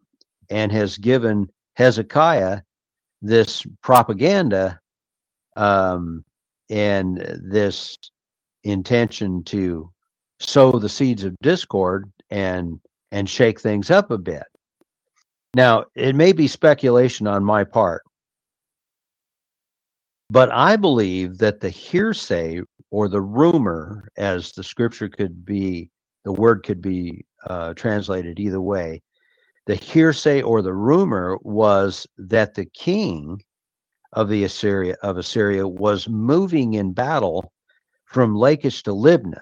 and 0.49 0.71
has 0.71 0.97
given 0.97 1.49
Hezekiah 1.75 2.61
this 3.21 3.65
propaganda 3.81 4.79
um, 5.55 6.25
and 6.69 7.17
this 7.43 7.97
intention 8.63 9.43
to 9.43 9.89
sow 10.39 10.71
the 10.71 10.89
seeds 10.89 11.23
of 11.23 11.35
discord 11.41 12.11
and 12.29 12.79
and 13.11 13.29
shake 13.29 13.59
things 13.59 13.91
up 13.91 14.09
a 14.09 14.17
bit. 14.17 14.43
Now, 15.55 15.85
it 15.95 16.15
may 16.15 16.31
be 16.31 16.47
speculation 16.47 17.27
on 17.27 17.43
my 17.43 17.63
part, 17.63 18.01
but 20.31 20.51
I 20.51 20.75
believe 20.75 21.37
that 21.37 21.59
the 21.59 21.69
hearsay 21.69 22.61
or 22.93 23.07
the 23.07 23.21
rumor, 23.21 24.07
as 24.17 24.51
the 24.51 24.63
scripture 24.63 25.09
could 25.09 25.43
be, 25.43 25.89
the 26.25 26.31
word 26.31 26.63
could 26.63 26.79
be 26.79 27.25
uh, 27.47 27.73
translated 27.73 28.39
either 28.39 28.61
way. 28.61 29.01
The 29.65 29.73
hearsay 29.73 30.43
or 30.43 30.61
the 30.61 30.75
rumor 30.75 31.39
was 31.41 32.05
that 32.19 32.53
the 32.53 32.65
king 32.67 33.41
of 34.11 34.29
the 34.29 34.43
Assyria 34.43 34.95
of 35.01 35.17
Assyria 35.17 35.67
was 35.67 36.07
moving 36.07 36.75
in 36.75 36.93
battle 36.93 37.51
from 38.05 38.35
Lachish 38.35 38.83
to 38.83 38.91
Libnah. 38.91 39.41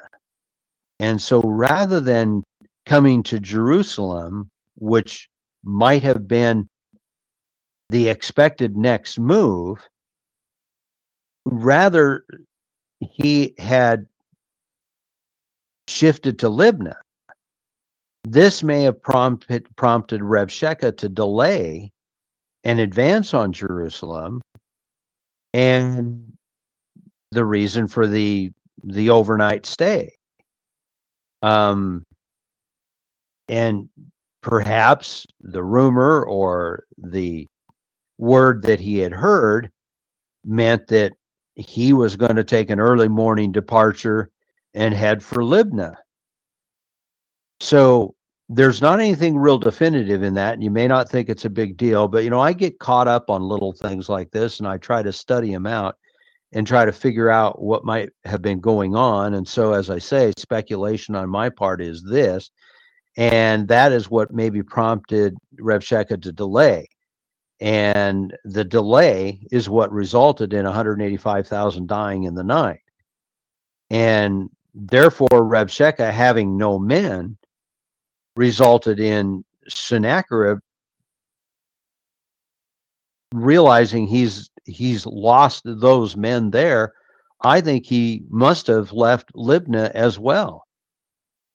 And 1.02 1.22
so 1.22 1.42
rather 1.42 2.00
than 2.00 2.44
coming 2.86 3.22
to 3.24 3.38
Jerusalem, 3.38 4.50
which 4.78 5.28
might 5.62 6.04
have 6.04 6.26
been 6.26 6.70
the 7.90 8.08
expected 8.08 8.78
next 8.78 9.20
move, 9.20 9.78
rather 11.44 12.24
he 13.02 13.56
had 13.58 14.06
shifted 15.88 16.40
to 16.40 16.50
Libnah. 16.50 16.96
This 18.24 18.62
may 18.62 18.84
have 18.84 19.02
prompted 19.02 19.68
prompted 19.76 20.22
Rabshakeh 20.22 20.98
to 20.98 21.10
delay 21.10 21.92
an 22.64 22.80
advance 22.80 23.34
on 23.34 23.52
Jerusalem, 23.52 24.42
and 25.54 26.32
the 27.32 27.44
reason 27.44 27.88
for 27.88 28.08
the 28.08 28.52
the 28.84 29.10
overnight 29.10 29.66
stay. 29.66 30.14
Um, 31.42 32.04
and 33.50 33.90
perhaps 34.42 35.26
the 35.42 35.64
rumor 35.64 36.24
or 36.24 36.86
the 36.98 37.48
word 38.20 38.62
that 38.64 38.80
he 38.80 39.00
had 39.00 39.12
heard 39.12 39.72
meant 40.46 40.88
that 40.88 41.14
he 41.56 41.94
was 41.94 42.16
going 42.16 42.36
to 42.36 42.44
take 42.44 42.70
an 42.70 42.80
early 42.80 43.08
morning 43.08 43.52
departure 43.52 44.30
and 44.74 44.94
head 44.94 45.24
for 45.24 45.44
Libnah. 45.44 45.96
So 47.60 48.16
there's 48.50 48.82
not 48.82 49.00
anything 49.00 49.38
real 49.38 49.58
definitive 49.58 50.24
in 50.24 50.34
that. 50.34 50.54
And 50.54 50.64
you 50.64 50.72
may 50.72 50.88
not 50.88 51.10
think 51.10 51.30
it's 51.30 51.46
a 51.46 51.50
big 51.50 51.78
deal, 51.78 52.08
but 52.08 52.24
you 52.24 52.30
know, 52.30 52.40
I 52.40 52.54
get 52.54 52.80
caught 52.80 53.08
up 53.08 53.30
on 53.30 53.42
little 53.42 53.74
things 53.74 54.10
like 54.10 54.32
this 54.32 54.60
and 54.60 54.68
I 54.68 54.78
try 54.78 55.02
to 55.04 55.14
study 55.14 55.52
them 55.52 55.68
out 55.68 55.96
and 56.54 56.68
try 56.68 56.84
to 56.84 56.92
figure 56.92 57.30
out 57.30 57.62
what 57.62 57.86
might 57.86 58.10
have 58.26 58.42
been 58.42 58.60
going 58.60 58.96
on. 58.96 59.36
And 59.36 59.48
so, 59.48 59.74
as 59.74 59.90
I 59.90 60.00
say, 60.00 60.34
speculation 60.38 61.16
on 61.16 61.30
my 61.30 61.50
part 61.50 61.82
is 61.82 62.04
this, 62.04 62.52
and 63.18 63.68
that 63.70 63.92
is 63.92 64.10
what 64.10 64.34
maybe 64.34 64.64
prompted 64.64 65.36
Rabshakeh 65.60 66.22
to 66.22 66.32
delay. 66.32 66.88
And 67.62 68.36
the 68.44 68.64
delay 68.64 69.40
is 69.52 69.70
what 69.70 69.92
resulted 69.92 70.52
in 70.52 70.66
185,000 70.66 71.88
dying 71.88 72.24
in 72.24 72.34
the 72.34 72.44
night. 72.44 72.82
And 73.92 74.50
therefore, 74.74 75.30
Rabshakeh 75.30 76.12
having 76.12 76.58
no 76.58 76.80
men 76.80 77.38
resulted 78.36 79.00
in 79.00 79.46
Sennacherib 79.68 80.58
realizing 83.34 84.08
he's 84.08 84.50
he's 84.66 85.06
lost 85.06 85.62
those 85.66 86.18
men 86.18 86.50
there. 86.50 86.94
I 87.42 87.62
think 87.62 87.86
he 87.86 88.24
must 88.30 88.68
have 88.68 88.92
left 88.92 89.34
Libnah 89.34 89.92
as 89.92 90.18
well. 90.18 90.66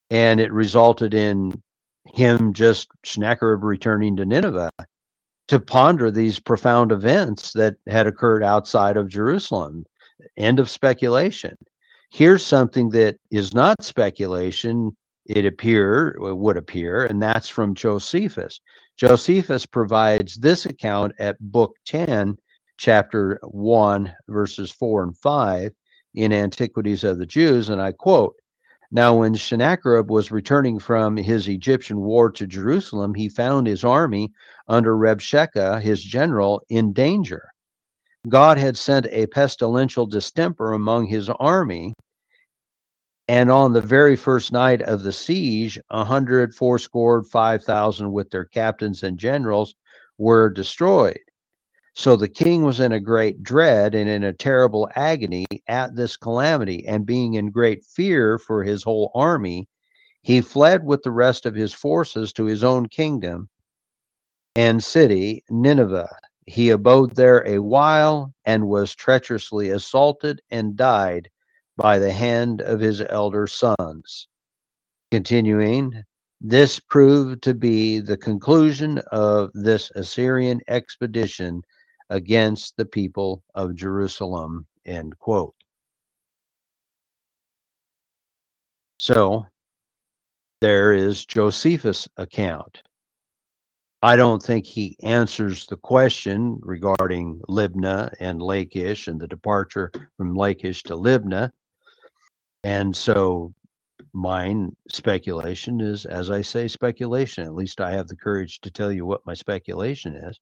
And 0.09 0.39
it 0.39 0.53
resulted 0.53 1.13
in 1.13 1.61
him 2.13 2.53
just 2.53 2.87
Sennacherib 3.03 3.63
returning 3.63 4.15
to 4.15 4.25
Nineveh 4.25 4.71
to 5.47 5.59
ponder 5.59 6.11
these 6.11 6.39
profound 6.39 6.91
events 6.91 7.53
that 7.53 7.75
had 7.87 8.07
occurred 8.07 8.43
outside 8.43 8.97
of 8.97 9.07
Jerusalem. 9.07 9.85
End 10.35 10.59
of 10.59 10.69
speculation. 10.69 11.57
Here's 12.09 12.45
something 12.45 12.89
that 12.89 13.17
is 13.31 13.53
not 13.53 13.83
speculation, 13.83 14.95
it 15.25 15.45
appear 15.45 16.15
would 16.19 16.57
appear, 16.57 17.05
and 17.05 17.21
that's 17.21 17.49
from 17.49 17.75
Josephus. 17.75 18.59
Josephus 18.97 19.65
provides 19.65 20.35
this 20.35 20.65
account 20.65 21.13
at 21.19 21.39
book 21.39 21.75
10, 21.85 22.37
chapter 22.77 23.39
1, 23.43 24.13
verses 24.27 24.71
4 24.71 25.03
and 25.03 25.17
5 25.17 25.71
in 26.15 26.33
Antiquities 26.33 27.03
of 27.03 27.19
the 27.19 27.25
Jews, 27.25 27.69
and 27.69 27.81
I 27.81 27.91
quote 27.91 28.35
now, 28.89 29.15
when 29.15 29.35
Sennacherib 29.35 30.09
was 30.09 30.31
returning 30.31 30.79
from 30.79 31.17
his 31.17 31.49
Egyptian 31.49 31.99
war 31.99 32.31
to 32.31 32.47
Jerusalem, 32.47 33.13
he 33.13 33.27
found 33.27 33.67
his 33.67 33.83
army 33.83 34.31
under 34.69 34.95
Rabshakeh, 34.95 35.81
his 35.81 36.01
general, 36.01 36.61
in 36.69 36.93
danger. 36.93 37.49
God 38.29 38.57
had 38.57 38.77
sent 38.77 39.05
a 39.07 39.27
pestilential 39.27 40.05
distemper 40.05 40.73
among 40.73 41.05
his 41.05 41.29
army, 41.29 41.93
and 43.27 43.51
on 43.51 43.73
the 43.73 43.81
very 43.81 44.15
first 44.15 44.53
night 44.53 44.81
of 44.81 45.03
the 45.03 45.11
siege, 45.11 45.77
a 45.89 46.05
hundred 46.05 46.55
fourscore 46.55 47.23
five 47.23 47.63
thousand 47.63 48.11
with 48.13 48.29
their 48.29 48.45
captains 48.45 49.03
and 49.03 49.17
generals 49.17 49.75
were 50.17 50.49
destroyed. 50.49 51.19
So 51.99 52.15
the 52.15 52.29
king 52.29 52.61
was 52.61 52.79
in 52.79 52.91
a 52.91 52.99
great 52.99 53.41
dread 53.41 53.95
and 53.95 54.07
in 54.07 54.23
a 54.23 54.31
terrible 54.31 54.87
agony 54.95 55.47
at 55.67 55.95
this 55.95 56.15
calamity, 56.15 56.85
and 56.87 57.07
being 57.07 57.33
in 57.33 57.49
great 57.49 57.83
fear 57.83 58.37
for 58.37 58.63
his 58.63 58.83
whole 58.83 59.11
army, 59.15 59.67
he 60.21 60.41
fled 60.41 60.85
with 60.85 61.01
the 61.01 61.09
rest 61.09 61.47
of 61.47 61.55
his 61.55 61.73
forces 61.73 62.31
to 62.33 62.45
his 62.45 62.63
own 62.63 62.87
kingdom 62.87 63.49
and 64.55 64.83
city, 64.83 65.43
Nineveh. 65.49 66.15
He 66.45 66.69
abode 66.69 67.15
there 67.15 67.45
a 67.47 67.57
while 67.57 68.31
and 68.45 68.67
was 68.67 68.93
treacherously 68.93 69.71
assaulted 69.71 70.39
and 70.51 70.75
died 70.75 71.27
by 71.77 71.97
the 71.97 72.13
hand 72.13 72.61
of 72.61 72.79
his 72.79 73.01
elder 73.09 73.47
sons. 73.47 74.27
Continuing, 75.09 76.03
this 76.39 76.79
proved 76.79 77.41
to 77.41 77.55
be 77.55 77.99
the 77.99 78.17
conclusion 78.17 78.99
of 79.11 79.49
this 79.55 79.89
Assyrian 79.95 80.61
expedition 80.67 81.63
against 82.09 82.77
the 82.77 82.85
people 82.85 83.43
of 83.55 83.75
Jerusalem. 83.75 84.65
End 84.85 85.17
quote. 85.19 85.53
So 88.99 89.45
there 90.61 90.93
is 90.93 91.25
Josephus' 91.25 92.07
account. 92.17 92.81
I 94.01 94.15
don't 94.15 94.41
think 94.41 94.65
he 94.65 94.95
answers 95.01 95.65
the 95.65 95.77
question 95.77 96.59
regarding 96.61 97.41
Libnah 97.49 98.13
and 98.19 98.41
Lachish 98.41 99.07
and 99.07 99.19
the 99.19 99.27
departure 99.27 99.91
from 100.17 100.35
Lachish 100.35 100.83
to 100.83 100.95
Libnah. 100.95 101.51
And 102.63 102.95
so 102.95 103.53
mine 104.13 104.75
speculation 104.89 105.81
is, 105.81 106.05
as 106.05 106.29
I 106.29 106.41
say, 106.41 106.67
speculation. 106.67 107.43
At 107.45 107.55
least 107.55 107.81
I 107.81 107.91
have 107.91 108.07
the 108.07 108.15
courage 108.15 108.59
to 108.61 108.71
tell 108.71 108.91
you 108.91 109.05
what 109.05 109.25
my 109.25 109.33
speculation 109.33 110.15
is. 110.15 110.39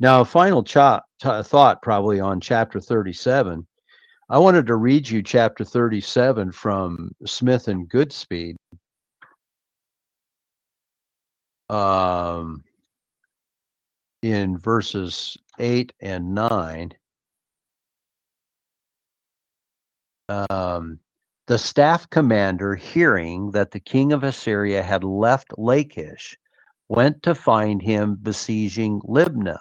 Now, 0.00 0.20
a 0.20 0.24
final 0.24 0.62
ch- 0.62 0.74
t- 1.20 1.42
thought 1.42 1.82
probably 1.82 2.20
on 2.20 2.40
chapter 2.40 2.80
37. 2.80 3.66
I 4.30 4.38
wanted 4.38 4.66
to 4.66 4.76
read 4.76 5.08
you 5.08 5.22
chapter 5.22 5.64
37 5.64 6.52
from 6.52 7.12
Smith 7.24 7.68
and 7.68 7.88
Goodspeed. 7.88 8.56
Um, 11.70 12.62
in 14.22 14.58
verses 14.58 15.36
8 15.58 15.92
and 16.00 16.34
9. 16.34 16.92
Um, 20.28 20.98
the 21.46 21.58
staff 21.58 22.08
commander, 22.10 22.74
hearing 22.74 23.50
that 23.52 23.70
the 23.70 23.80
king 23.80 24.12
of 24.12 24.22
Assyria 24.24 24.82
had 24.82 25.04
left 25.04 25.58
Lachish, 25.58 26.36
went 26.88 27.22
to 27.22 27.34
find 27.34 27.82
him 27.82 28.16
besieging 28.22 29.00
Libnah. 29.02 29.60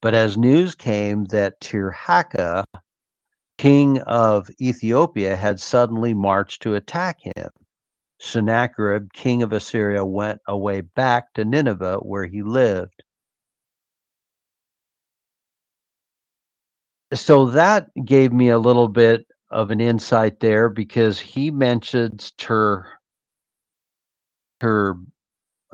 but 0.00 0.14
as 0.14 0.36
news 0.36 0.74
came 0.74 1.24
that 1.26 1.60
Tirhaka, 1.60 2.64
king 3.58 4.00
of 4.02 4.50
Ethiopia, 4.60 5.36
had 5.36 5.60
suddenly 5.60 6.14
marched 6.14 6.62
to 6.62 6.74
attack 6.76 7.20
him, 7.20 7.50
Sennacherib, 8.20 9.12
king 9.12 9.42
of 9.42 9.52
Assyria, 9.52 10.04
went 10.04 10.40
away 10.48 10.82
back 10.82 11.32
to 11.34 11.44
Nineveh 11.44 11.98
where 12.02 12.26
he 12.26 12.42
lived. 12.42 13.02
So 17.14 17.46
that 17.46 17.88
gave 18.04 18.32
me 18.32 18.50
a 18.50 18.58
little 18.58 18.88
bit 18.88 19.26
of 19.50 19.70
an 19.70 19.80
insight 19.80 20.40
there 20.40 20.68
because 20.68 21.18
he 21.18 21.50
mentions 21.50 22.32
Ter, 22.38 22.86
Ter 24.60 24.96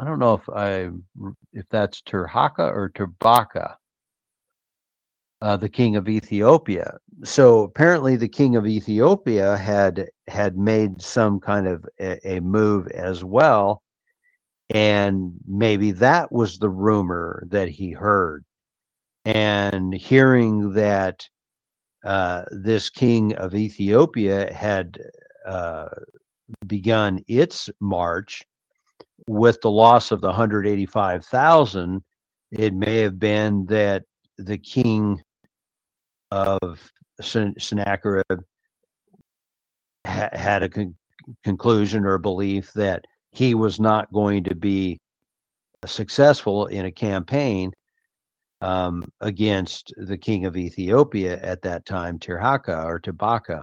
I 0.03 0.05
don't 0.05 0.19
know 0.19 0.35
if 0.35 0.49
I 0.51 0.91
if 1.53 1.65
that's 1.71 2.03
Terhaka 2.03 2.75
or 2.75 2.91
Terbaka, 2.91 3.77
uh, 5.41 5.57
the 5.57 5.69
king 5.69 5.95
of 5.95 6.09
Ethiopia. 6.09 6.99
So 7.23 7.63
apparently, 7.63 8.17
the 8.17 8.29
king 8.29 8.57
of 8.57 8.67
Ethiopia 8.67 9.57
had 9.57 10.09
had 10.27 10.57
made 10.57 11.01
some 11.01 11.39
kind 11.39 11.69
of 11.69 11.87
a, 12.01 12.19
a 12.37 12.41
move 12.41 12.89
as 12.89 13.23
well, 13.23 13.85
and 14.71 15.35
maybe 15.47 15.93
that 15.93 16.33
was 16.33 16.59
the 16.59 16.71
rumor 16.71 17.45
that 17.51 17.69
he 17.69 17.93
heard. 17.93 18.45
And 19.25 19.95
hearing 19.95 20.73
that 20.73 21.29
uh, 22.05 22.43
this 22.51 22.91
king 22.91 23.37
of 23.37 23.55
Ethiopia 23.55 24.53
had 24.53 24.99
uh, 25.47 25.91
begun 26.67 27.21
its 27.29 27.71
march 27.79 28.43
with 29.27 29.61
the 29.61 29.71
loss 29.71 30.11
of 30.11 30.21
the 30.21 30.29
185,000, 30.29 32.03
it 32.51 32.75
may 32.75 32.99
have 32.99 33.19
been 33.19 33.67
that 33.67 34.05
the 34.39 34.59
king 34.59 35.23
of 36.31 36.91
Sennacherib 37.21 38.43
ha- 40.07 40.31
had 40.33 40.63
a 40.63 40.69
con- 40.69 40.97
conclusion 41.45 42.05
or 42.05 42.19
belief 42.19 42.73
that 42.73 43.05
he 43.31 43.55
was 43.55 43.81
not 43.81 44.13
going 44.13 44.45
to 44.45 44.55
be 44.55 44.99
successful 45.87 46.67
in 46.67 46.85
a 46.85 46.93
campaign 46.93 47.73
um, 48.61 49.05
against 49.21 49.93
the 49.97 50.17
king 50.17 50.47
of 50.47 50.57
Ethiopia 50.57 51.39
at 51.43 51.63
that 51.63 51.85
time, 51.85 52.19
Tirhaka 52.19 52.85
or 52.85 53.01
Tabaka. 53.01 53.61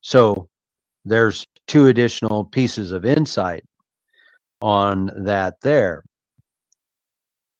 So 0.00 0.48
there's 1.04 1.46
two 1.66 1.86
additional 1.86 2.44
pieces 2.44 2.92
of 2.92 3.04
insight 3.04 3.64
on 4.60 5.10
that 5.24 5.54
there. 5.62 6.02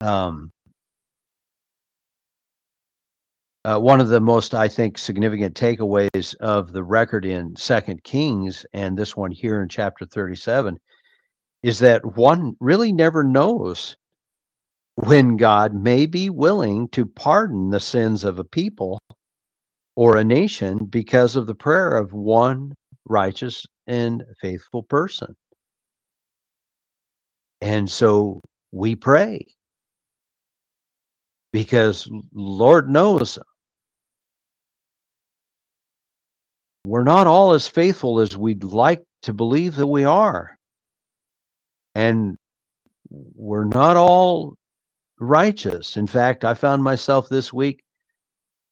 Um, 0.00 0.52
uh, 3.64 3.78
one 3.78 4.00
of 4.00 4.08
the 4.08 4.20
most, 4.20 4.54
I 4.54 4.68
think, 4.68 4.96
significant 4.96 5.54
takeaways 5.54 6.34
of 6.36 6.72
the 6.72 6.82
record 6.82 7.24
in 7.24 7.56
Second 7.56 8.02
Kings 8.04 8.64
and 8.72 8.96
this 8.96 9.16
one 9.16 9.30
here 9.30 9.62
in 9.62 9.68
chapter 9.68 10.06
37 10.06 10.78
is 11.62 11.78
that 11.80 12.16
one 12.16 12.56
really 12.60 12.92
never 12.92 13.24
knows 13.24 13.96
when 14.94 15.36
God 15.36 15.74
may 15.74 16.06
be 16.06 16.30
willing 16.30 16.88
to 16.88 17.04
pardon 17.04 17.70
the 17.70 17.80
sins 17.80 18.24
of 18.24 18.38
a 18.38 18.44
people 18.44 19.00
or 19.96 20.16
a 20.16 20.24
nation 20.24 20.84
because 20.86 21.36
of 21.36 21.46
the 21.46 21.54
prayer 21.54 21.96
of 21.96 22.12
one 22.12 22.74
righteous 23.04 23.66
and 23.86 24.24
faithful 24.40 24.82
person. 24.84 25.34
And 27.60 27.90
so 27.90 28.40
we 28.72 28.94
pray 28.94 29.46
because 31.52 32.08
Lord 32.32 32.88
knows 32.88 33.38
we're 36.86 37.04
not 37.04 37.26
all 37.26 37.52
as 37.52 37.68
faithful 37.68 38.20
as 38.20 38.36
we'd 38.36 38.64
like 38.64 39.02
to 39.22 39.32
believe 39.32 39.76
that 39.76 39.86
we 39.86 40.04
are. 40.04 40.56
And 41.94 42.36
we're 43.10 43.64
not 43.64 43.96
all 43.96 44.54
righteous. 45.18 45.96
In 45.96 46.06
fact, 46.06 46.44
I 46.44 46.54
found 46.54 46.82
myself 46.82 47.28
this 47.28 47.52
week 47.52 47.82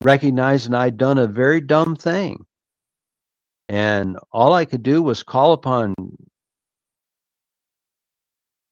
recognizing 0.03 0.75
I'd 0.75 0.97
done 0.97 1.19
a 1.19 1.27
very 1.27 1.61
dumb 1.61 1.97
thing. 1.97 2.45
And 3.69 4.17
all 4.33 4.53
I 4.53 4.65
could 4.65 4.83
do 4.83 5.03
was 5.03 5.23
call 5.23 5.53
upon 5.53 5.95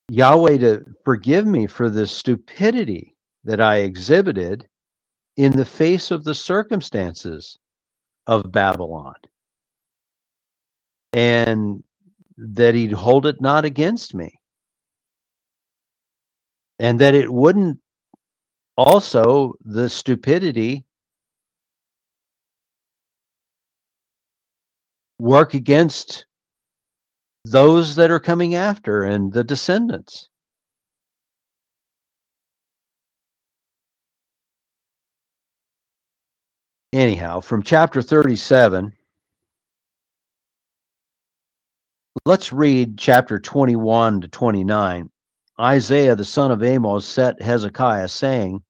Yahweh 0.08 0.58
to 0.58 0.84
forgive 1.04 1.46
me 1.46 1.66
for 1.66 1.88
the 1.88 2.06
stupidity 2.06 3.16
that 3.44 3.60
I 3.60 3.78
exhibited 3.78 4.68
in 5.36 5.52
the 5.52 5.64
face 5.64 6.10
of 6.10 6.24
the 6.24 6.34
circumstances 6.34 7.58
of 8.26 8.52
Babylon. 8.52 9.14
And 11.12 11.82
that 12.36 12.74
he'd 12.74 12.92
hold 12.92 13.26
it 13.26 13.40
not 13.40 13.64
against 13.64 14.14
me. 14.14 14.38
And 16.78 17.00
that 17.00 17.14
it 17.14 17.32
wouldn't 17.32 17.78
also, 18.76 19.54
the 19.64 19.88
stupidity 19.88 20.84
work 25.18 25.54
against 25.54 26.26
those 27.44 27.94
that 27.96 28.10
are 28.10 28.20
coming 28.20 28.54
after 28.54 29.02
and 29.02 29.32
the 29.32 29.44
descendants. 29.44 30.28
Anyhow, 36.92 37.40
from 37.40 37.62
chapter 37.62 38.00
37, 38.00 38.92
let's 42.24 42.52
read 42.52 42.96
chapter 42.96 43.40
21 43.40 44.20
to 44.20 44.28
29. 44.28 45.10
Isaiah 45.60 46.16
the 46.16 46.24
son 46.24 46.50
of 46.50 46.62
Amos 46.62 47.04
set 47.04 47.40
Hezekiah, 47.42 48.08
saying, 48.08 48.62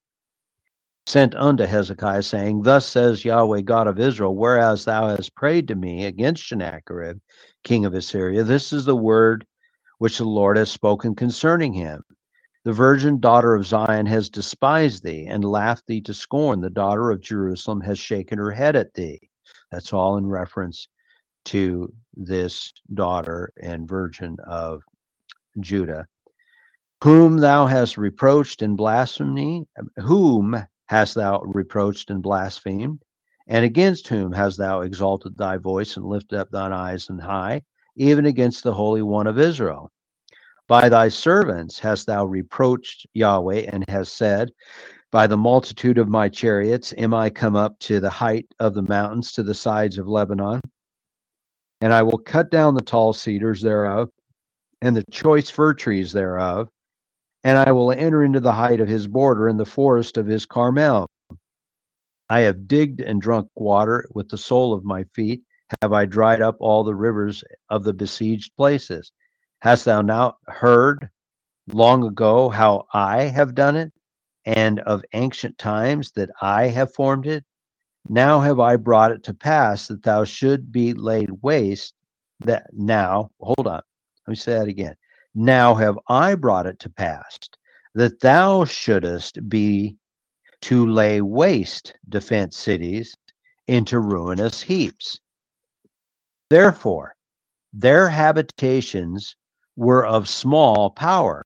sent 1.06 1.34
unto 1.34 1.64
Hezekiah, 1.64 2.22
saying, 2.22 2.62
Thus 2.62 2.86
says 2.86 3.24
Yahweh 3.24 3.60
God 3.60 3.86
of 3.86 4.00
Israel, 4.00 4.34
whereas 4.34 4.84
thou 4.84 5.08
hast 5.08 5.34
prayed 5.34 5.68
to 5.68 5.74
me 5.74 6.06
against 6.06 6.48
Sennacherib, 6.48 7.20
king 7.64 7.84
of 7.84 7.94
Assyria, 7.94 8.44
this 8.44 8.72
is 8.72 8.84
the 8.84 8.96
word 8.96 9.46
which 9.98 10.18
the 10.18 10.24
Lord 10.24 10.56
has 10.56 10.70
spoken 10.70 11.14
concerning 11.14 11.72
him. 11.72 12.02
The 12.64 12.72
virgin 12.72 13.20
daughter 13.20 13.54
of 13.54 13.66
Zion 13.66 14.06
has 14.06 14.30
despised 14.30 15.04
thee 15.04 15.26
and 15.26 15.44
laughed 15.44 15.86
thee 15.86 16.00
to 16.02 16.14
scorn. 16.14 16.60
The 16.60 16.70
daughter 16.70 17.10
of 17.10 17.20
Jerusalem 17.20 17.80
has 17.82 17.98
shaken 17.98 18.38
her 18.38 18.50
head 18.50 18.76
at 18.76 18.94
thee. 18.94 19.20
That's 19.70 19.92
all 19.92 20.16
in 20.16 20.26
reference 20.26 20.88
to 21.46 21.92
this 22.14 22.72
daughter 22.94 23.52
and 23.60 23.88
virgin 23.88 24.36
of 24.46 24.82
Judah. 25.60 26.06
Whom 27.02 27.36
thou 27.36 27.66
hast 27.66 27.98
reproached 27.98 28.62
in 28.62 28.76
blasphemy, 28.76 29.66
whom 29.96 30.56
hast 30.86 31.16
thou 31.16 31.40
reproached 31.42 32.10
and 32.10 32.22
blasphemed? 32.22 33.03
And 33.46 33.64
against 33.64 34.08
whom 34.08 34.32
hast 34.32 34.56
thou 34.56 34.80
exalted 34.80 35.36
thy 35.36 35.58
voice 35.58 35.96
and 35.96 36.06
lifted 36.06 36.38
up 36.38 36.50
thine 36.50 36.72
eyes 36.72 37.08
and 37.10 37.20
high, 37.20 37.62
even 37.96 38.26
against 38.26 38.64
the 38.64 38.72
Holy 38.72 39.02
One 39.02 39.26
of 39.26 39.38
Israel? 39.38 39.90
By 40.66 40.88
thy 40.88 41.08
servants 41.08 41.78
hast 41.78 42.06
thou 42.06 42.24
reproached 42.24 43.06
Yahweh, 43.12 43.66
and 43.68 43.84
hast 43.88 44.16
said, 44.16 44.50
By 45.10 45.26
the 45.26 45.36
multitude 45.36 45.98
of 45.98 46.08
my 46.08 46.30
chariots 46.30 46.94
am 46.96 47.12
I 47.12 47.28
come 47.28 47.54
up 47.54 47.78
to 47.80 48.00
the 48.00 48.08
height 48.08 48.46
of 48.60 48.72
the 48.72 48.82
mountains, 48.82 49.32
to 49.32 49.42
the 49.42 49.54
sides 49.54 49.98
of 49.98 50.08
Lebanon. 50.08 50.62
And 51.82 51.92
I 51.92 52.02
will 52.02 52.18
cut 52.18 52.50
down 52.50 52.74
the 52.74 52.80
tall 52.80 53.12
cedars 53.12 53.60
thereof, 53.60 54.08
and 54.80 54.96
the 54.96 55.04
choice 55.10 55.50
fir 55.50 55.74
trees 55.74 56.12
thereof, 56.12 56.68
and 57.42 57.58
I 57.58 57.72
will 57.72 57.92
enter 57.92 58.24
into 58.24 58.40
the 58.40 58.52
height 58.52 58.80
of 58.80 58.88
his 58.88 59.06
border 59.06 59.48
and 59.48 59.60
the 59.60 59.66
forest 59.66 60.16
of 60.16 60.26
his 60.26 60.46
Carmel. 60.46 61.10
I 62.34 62.40
have 62.40 62.66
digged 62.66 63.00
and 63.00 63.22
drunk 63.22 63.48
water 63.54 64.08
with 64.12 64.28
the 64.28 64.36
sole 64.36 64.72
of 64.72 64.84
my 64.84 65.04
feet. 65.14 65.44
Have 65.80 65.92
I 65.92 66.04
dried 66.04 66.42
up 66.42 66.56
all 66.58 66.82
the 66.82 66.92
rivers 66.92 67.44
of 67.70 67.84
the 67.84 67.92
besieged 67.92 68.56
places? 68.56 69.12
Hast 69.60 69.84
thou 69.84 70.02
now 70.02 70.38
heard 70.48 71.08
long 71.68 72.02
ago 72.04 72.48
how 72.48 72.86
I 72.92 73.26
have 73.26 73.54
done 73.54 73.76
it, 73.76 73.92
and 74.44 74.80
of 74.80 75.04
ancient 75.12 75.58
times 75.58 76.10
that 76.16 76.28
I 76.42 76.66
have 76.66 76.92
formed 76.92 77.28
it? 77.28 77.44
Now 78.08 78.40
have 78.40 78.58
I 78.58 78.74
brought 78.78 79.12
it 79.12 79.22
to 79.22 79.32
pass 79.32 79.86
that 79.86 80.02
thou 80.02 80.24
should 80.24 80.72
be 80.72 80.92
laid 80.92 81.30
waste. 81.40 81.94
That 82.40 82.66
now, 82.72 83.30
hold 83.38 83.68
on, 83.68 83.80
let 84.26 84.28
me 84.28 84.34
say 84.34 84.54
that 84.54 84.66
again. 84.66 84.96
Now 85.36 85.72
have 85.76 86.00
I 86.08 86.34
brought 86.34 86.66
it 86.66 86.80
to 86.80 86.90
pass 86.90 87.38
that 87.94 88.18
thou 88.18 88.64
shouldest 88.64 89.48
be 89.48 89.96
to 90.64 90.86
lay 90.86 91.20
waste 91.20 91.92
defense 92.08 92.56
cities 92.56 93.14
into 93.68 93.98
ruinous 93.98 94.62
heaps. 94.62 95.20
Therefore, 96.48 97.14
their 97.74 98.08
habitations 98.08 99.36
were 99.76 100.06
of 100.06 100.26
small 100.26 100.88
power. 100.88 101.44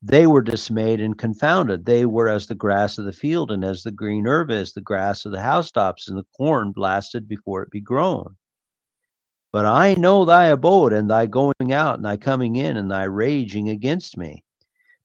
They 0.00 0.28
were 0.28 0.42
dismayed 0.42 1.00
and 1.00 1.18
confounded. 1.18 1.84
They 1.84 2.06
were 2.06 2.28
as 2.28 2.46
the 2.46 2.54
grass 2.54 2.98
of 2.98 3.04
the 3.04 3.12
field, 3.12 3.50
and 3.50 3.64
as 3.64 3.82
the 3.82 3.90
green 3.90 4.28
herb 4.28 4.52
is 4.52 4.72
the 4.72 4.80
grass 4.80 5.24
of 5.24 5.32
the 5.32 5.42
housetops, 5.42 6.06
and 6.06 6.16
the 6.16 6.26
corn 6.36 6.70
blasted 6.70 7.26
before 7.26 7.62
it 7.62 7.70
be 7.70 7.80
grown. 7.80 8.36
But 9.50 9.66
I 9.66 9.94
know 9.94 10.24
thy 10.24 10.46
abode, 10.46 10.92
and 10.92 11.10
thy 11.10 11.26
going 11.26 11.72
out, 11.72 11.96
and 11.96 12.04
thy 12.04 12.16
coming 12.16 12.54
in, 12.54 12.76
and 12.76 12.88
thy 12.88 13.04
raging 13.04 13.70
against 13.70 14.16
me. 14.16 14.44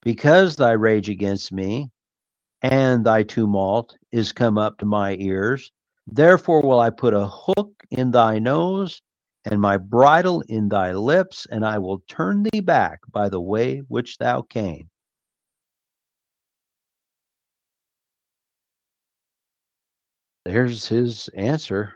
Because 0.03 0.55
thy 0.55 0.73
rage 0.73 1.09
against 1.09 1.51
me 1.51 1.89
and 2.61 3.05
thy 3.05 3.23
tumult 3.23 3.97
is 4.11 4.31
come 4.31 4.57
up 4.57 4.77
to 4.79 4.85
my 4.85 5.15
ears, 5.19 5.71
therefore 6.07 6.61
will 6.61 6.79
I 6.79 6.89
put 6.89 7.13
a 7.13 7.27
hook 7.27 7.83
in 7.91 8.11
thy 8.11 8.39
nose 8.39 9.01
and 9.45 9.61
my 9.61 9.77
bridle 9.77 10.41
in 10.49 10.69
thy 10.69 10.93
lips, 10.93 11.47
and 11.51 11.65
I 11.65 11.77
will 11.77 11.99
turn 12.07 12.43
thee 12.43 12.59
back 12.61 12.99
by 13.11 13.29
the 13.29 13.41
way 13.41 13.79
which 13.87 14.17
thou 14.17 14.41
came. 14.41 14.89
There's 20.45 20.87
his 20.87 21.29
answer. 21.35 21.93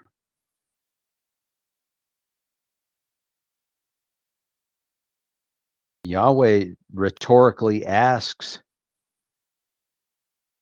Yahweh 6.03 6.65
rhetorically 6.93 7.85
asks 7.85 8.59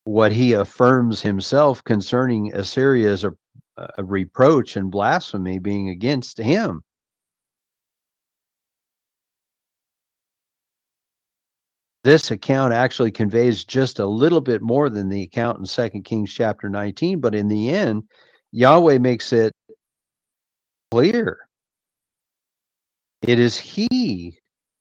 what 0.10 0.32
he 0.32 0.54
affirms 0.54 1.22
himself 1.22 1.84
concerning 1.84 2.52
Assyria 2.56 3.12
as 3.12 3.24
a, 3.24 3.32
a 3.78 4.04
reproach 4.04 4.76
and 4.76 4.90
blasphemy 4.90 5.60
being 5.60 5.90
against 5.90 6.40
him. 6.40 6.82
This 12.04 12.32
account 12.32 12.74
actually 12.74 13.12
conveys 13.12 13.64
just 13.64 14.00
a 14.00 14.06
little 14.06 14.42
bit 14.42 14.64
more 14.64 14.90
than 14.90 15.10
the 15.10 15.22
account 15.22 15.60
in 15.60 15.66
Second 15.68 16.06
Kings 16.06 16.34
chapter 16.34 16.70
19, 16.70 17.20
but 17.20 17.36
in 17.36 17.48
the 17.48 17.70
end, 17.70 18.02
Yahweh 18.52 18.98
makes 18.98 19.32
it 19.32 19.54
clear. 20.90 21.38
It 23.22 23.38
is 23.38 23.60
he 23.60 24.40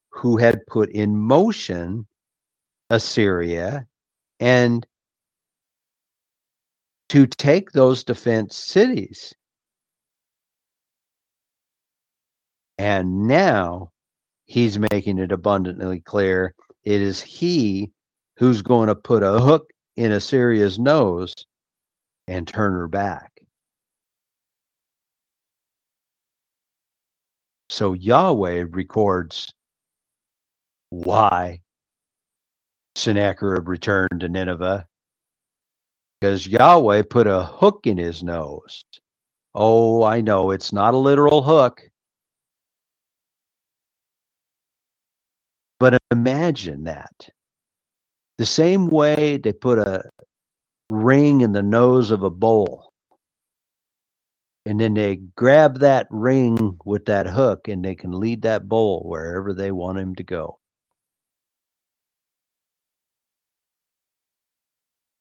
who 0.09 0.37
had 0.37 0.65
put 0.65 0.89
in 0.89 1.15
motion 1.15 2.07
Assyria 2.89 3.85
and 4.39 4.87
to 7.09 7.25
take 7.25 7.71
those 7.71 8.03
defense 8.03 8.55
cities. 8.57 9.33
And 12.77 13.27
now 13.27 13.91
he's 14.45 14.79
making 14.79 15.17
it 15.19 15.31
abundantly 15.31 15.99
clear 15.99 16.55
it 16.83 17.01
is 17.01 17.21
he 17.21 17.91
who's 18.37 18.61
going 18.61 18.87
to 18.87 18.95
put 18.95 19.21
a 19.21 19.39
hook 19.39 19.69
in 19.97 20.13
Assyria's 20.13 20.79
nose 20.79 21.33
and 22.27 22.47
turn 22.47 22.71
her 22.73 22.87
back. 22.87 23.31
So 27.69 27.93
Yahweh 27.93 28.65
records 28.69 29.51
why 30.89 31.59
Sennacherib 32.95 33.67
returned 33.67 34.21
to 34.21 34.29
Nineveh 34.29 34.87
because 36.19 36.47
Yahweh 36.47 37.03
put 37.09 37.27
a 37.27 37.43
hook 37.43 37.81
in 37.85 37.97
his 37.97 38.23
nose. 38.23 38.83
Oh, 39.55 40.03
I 40.03 40.21
know 40.21 40.51
it's 40.51 40.73
not 40.73 40.93
a 40.93 40.97
literal 40.97 41.41
hook. 41.41 41.81
But 45.79 46.01
imagine 46.11 46.83
that. 46.83 47.29
The 48.37 48.45
same 48.45 48.87
way 48.87 49.37
they 49.37 49.53
put 49.53 49.79
a 49.79 50.03
ring 50.89 51.41
in 51.41 51.53
the 51.53 51.63
nose 51.63 52.11
of 52.11 52.23
a 52.23 52.29
bull. 52.29 52.91
And 54.65 54.79
then 54.79 54.93
they 54.93 55.17
grab 55.35 55.79
that 55.79 56.07
ring 56.09 56.77
with 56.85 57.05
that 57.05 57.27
hook 57.27 57.69
and 57.69 57.83
they 57.83 57.95
can 57.95 58.19
lead 58.19 58.41
that 58.41 58.67
bull 58.67 59.03
wherever 59.05 59.53
they 59.53 59.71
want 59.71 59.97
him 59.97 60.15
to 60.15 60.23
go. 60.23 60.59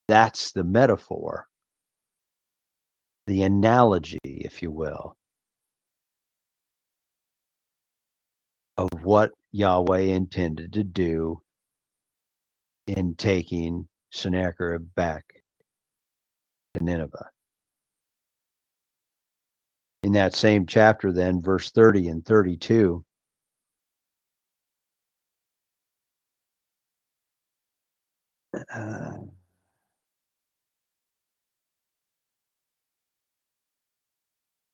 That's 0.09 0.52
the 0.52 0.64
metaphor, 0.64 1.46
the 3.26 3.42
analogy, 3.42 4.18
if 4.24 4.62
you 4.62 4.70
will, 4.70 5.16
of 8.78 8.88
what 9.02 9.32
Yahweh 9.52 10.00
intended 10.00 10.72
to 10.72 10.84
do 10.84 11.42
in 12.86 13.14
taking 13.16 13.86
Sennacherib 14.11 14.86
back 14.94 15.24
to 16.74 16.82
Nineveh. 16.82 17.28
In 20.04 20.12
that 20.12 20.34
same 20.34 20.64
chapter, 20.64 21.12
then, 21.12 21.42
verse 21.42 21.70
30 21.70 22.09
and 22.09 22.24
32, 22.24 23.04
uh, 28.74 29.11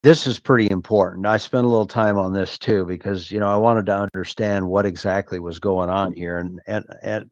this 0.05 0.27
is 0.27 0.39
pretty 0.39 0.71
important. 0.71 1.25
I 1.25 1.39
spent 1.39 1.65
a 1.65 1.69
little 1.69 1.87
time 1.87 2.19
on 2.19 2.35
this 2.35 2.59
too 2.59 2.85
because 2.85 3.31
you 3.31 3.41
know 3.41 3.49
I 3.49 3.57
wanted 3.57 3.87
to 3.87 3.97
understand 3.97 4.69
what 4.69 4.85
exactly 4.85 5.41
was 5.41 5.59
going 5.59 5.89
on 5.89 6.13
here, 6.13 6.39
and 6.39 6.61
and 6.67 6.85
and 7.03 7.31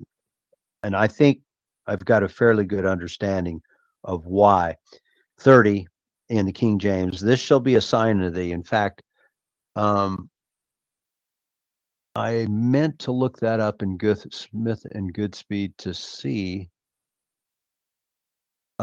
and 0.83 0.97
I 0.97 1.07
think 1.07 1.41
I've 1.87 2.05
got 2.07 2.23
a 2.23 2.29
fairly 2.31 2.65
good 2.65 2.87
understanding 2.87 3.61
of 4.05 4.25
why. 4.25 4.77
Thirty 5.39 5.87
in 6.31 6.47
the 6.47 6.53
King 6.53 6.79
James. 6.79 7.21
This 7.21 7.41
shall 7.41 7.61
be 7.61 7.75
a 7.75 7.81
sign 7.83 8.23
of 8.23 8.33
thee. 8.33 8.53
In 8.53 8.63
fact, 8.63 9.03
um, 9.77 10.31
I 12.17 12.47
meant 12.49 12.99
to 13.01 13.13
look 13.13 13.39
that 13.41 13.61
up 13.61 13.83
in 13.83 13.99
Good 13.99 14.33
Smith 14.33 14.87
and 14.93 15.13
Goodspeed 15.13 15.77
to 15.77 15.93
see 15.93 16.71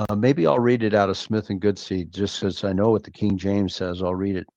uh, 0.07 0.15
maybe 0.15 0.47
I'll 0.47 0.59
read 0.59 0.83
it 0.83 0.93
out 0.93 1.09
of 1.09 1.17
Smith 1.17 1.49
and 1.49 1.59
Goodspeed 1.61 2.11
just 2.11 2.39
because 2.39 2.63
I 2.63 2.71
know 2.71 2.89
what 2.89 3.03
the 3.03 3.11
King 3.11 3.37
James 3.37 3.75
says. 3.75 4.01
I'll 4.01 4.15
read 4.15 4.37
it. 4.37 4.47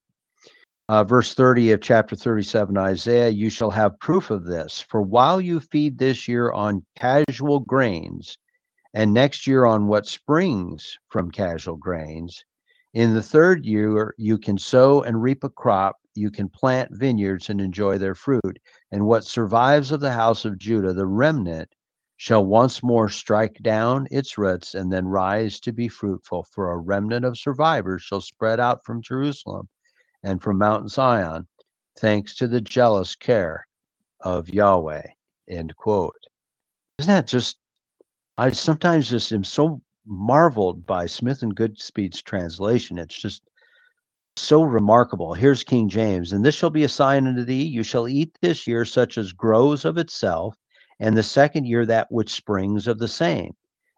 Uh, 0.88 1.02
verse 1.02 1.34
30 1.34 1.72
of 1.72 1.80
chapter 1.80 2.14
37 2.14 2.76
Isaiah, 2.76 3.28
you 3.28 3.50
shall 3.50 3.70
have 3.70 3.98
proof 3.98 4.30
of 4.30 4.44
this. 4.44 4.84
For 4.88 5.02
while 5.02 5.40
you 5.40 5.58
feed 5.58 5.98
this 5.98 6.28
year 6.28 6.52
on 6.52 6.84
casual 6.96 7.60
grains, 7.60 8.38
and 8.94 9.12
next 9.12 9.46
year 9.46 9.64
on 9.64 9.88
what 9.88 10.06
springs 10.06 10.96
from 11.08 11.30
casual 11.30 11.76
grains, 11.76 12.44
in 12.94 13.14
the 13.14 13.22
third 13.22 13.64
year 13.64 14.14
you 14.18 14.38
can 14.38 14.58
sow 14.58 15.02
and 15.02 15.22
reap 15.22 15.42
a 15.42 15.48
crop, 15.48 15.96
you 16.14 16.30
can 16.30 16.48
plant 16.48 16.90
vineyards 16.92 17.48
and 17.48 17.60
enjoy 17.60 17.98
their 17.98 18.14
fruit. 18.14 18.58
And 18.92 19.06
what 19.06 19.24
survives 19.24 19.90
of 19.90 20.00
the 20.00 20.12
house 20.12 20.44
of 20.44 20.58
Judah, 20.58 20.92
the 20.92 21.06
remnant, 21.06 21.70
shall 22.22 22.46
once 22.46 22.84
more 22.84 23.08
strike 23.08 23.58
down 23.62 24.06
its 24.12 24.38
roots 24.38 24.76
and 24.76 24.92
then 24.92 25.04
rise 25.04 25.58
to 25.58 25.72
be 25.72 25.88
fruitful, 25.88 26.46
for 26.52 26.70
a 26.70 26.78
remnant 26.78 27.24
of 27.24 27.36
survivors 27.36 28.00
shall 28.00 28.20
spread 28.20 28.60
out 28.60 28.84
from 28.84 29.02
Jerusalem 29.02 29.68
and 30.22 30.40
from 30.40 30.56
Mount 30.56 30.88
Zion, 30.88 31.48
thanks 31.98 32.36
to 32.36 32.46
the 32.46 32.60
jealous 32.60 33.16
care 33.16 33.66
of 34.20 34.48
Yahweh. 34.48 35.02
End 35.48 35.74
quote. 35.74 36.14
Isn't 37.00 37.12
that 37.12 37.26
just, 37.26 37.56
I 38.38 38.52
sometimes 38.52 39.10
just 39.10 39.32
am 39.32 39.42
so 39.42 39.82
marveled 40.06 40.86
by 40.86 41.06
Smith 41.06 41.42
and 41.42 41.56
Goodspeed's 41.56 42.22
translation. 42.22 42.98
It's 42.98 43.20
just 43.20 43.42
so 44.36 44.62
remarkable. 44.62 45.34
Here's 45.34 45.64
King 45.64 45.88
James, 45.88 46.32
and 46.32 46.44
this 46.44 46.54
shall 46.54 46.70
be 46.70 46.84
a 46.84 46.88
sign 46.88 47.26
unto 47.26 47.42
thee. 47.42 47.64
You 47.64 47.82
shall 47.82 48.06
eat 48.06 48.38
this 48.40 48.64
year 48.68 48.84
such 48.84 49.18
as 49.18 49.32
grows 49.32 49.84
of 49.84 49.98
itself 49.98 50.56
and 51.00 51.16
the 51.16 51.22
second 51.22 51.66
year 51.66 51.86
that 51.86 52.10
which 52.10 52.30
springs 52.30 52.86
of 52.86 52.98
the 52.98 53.08
same. 53.08 53.54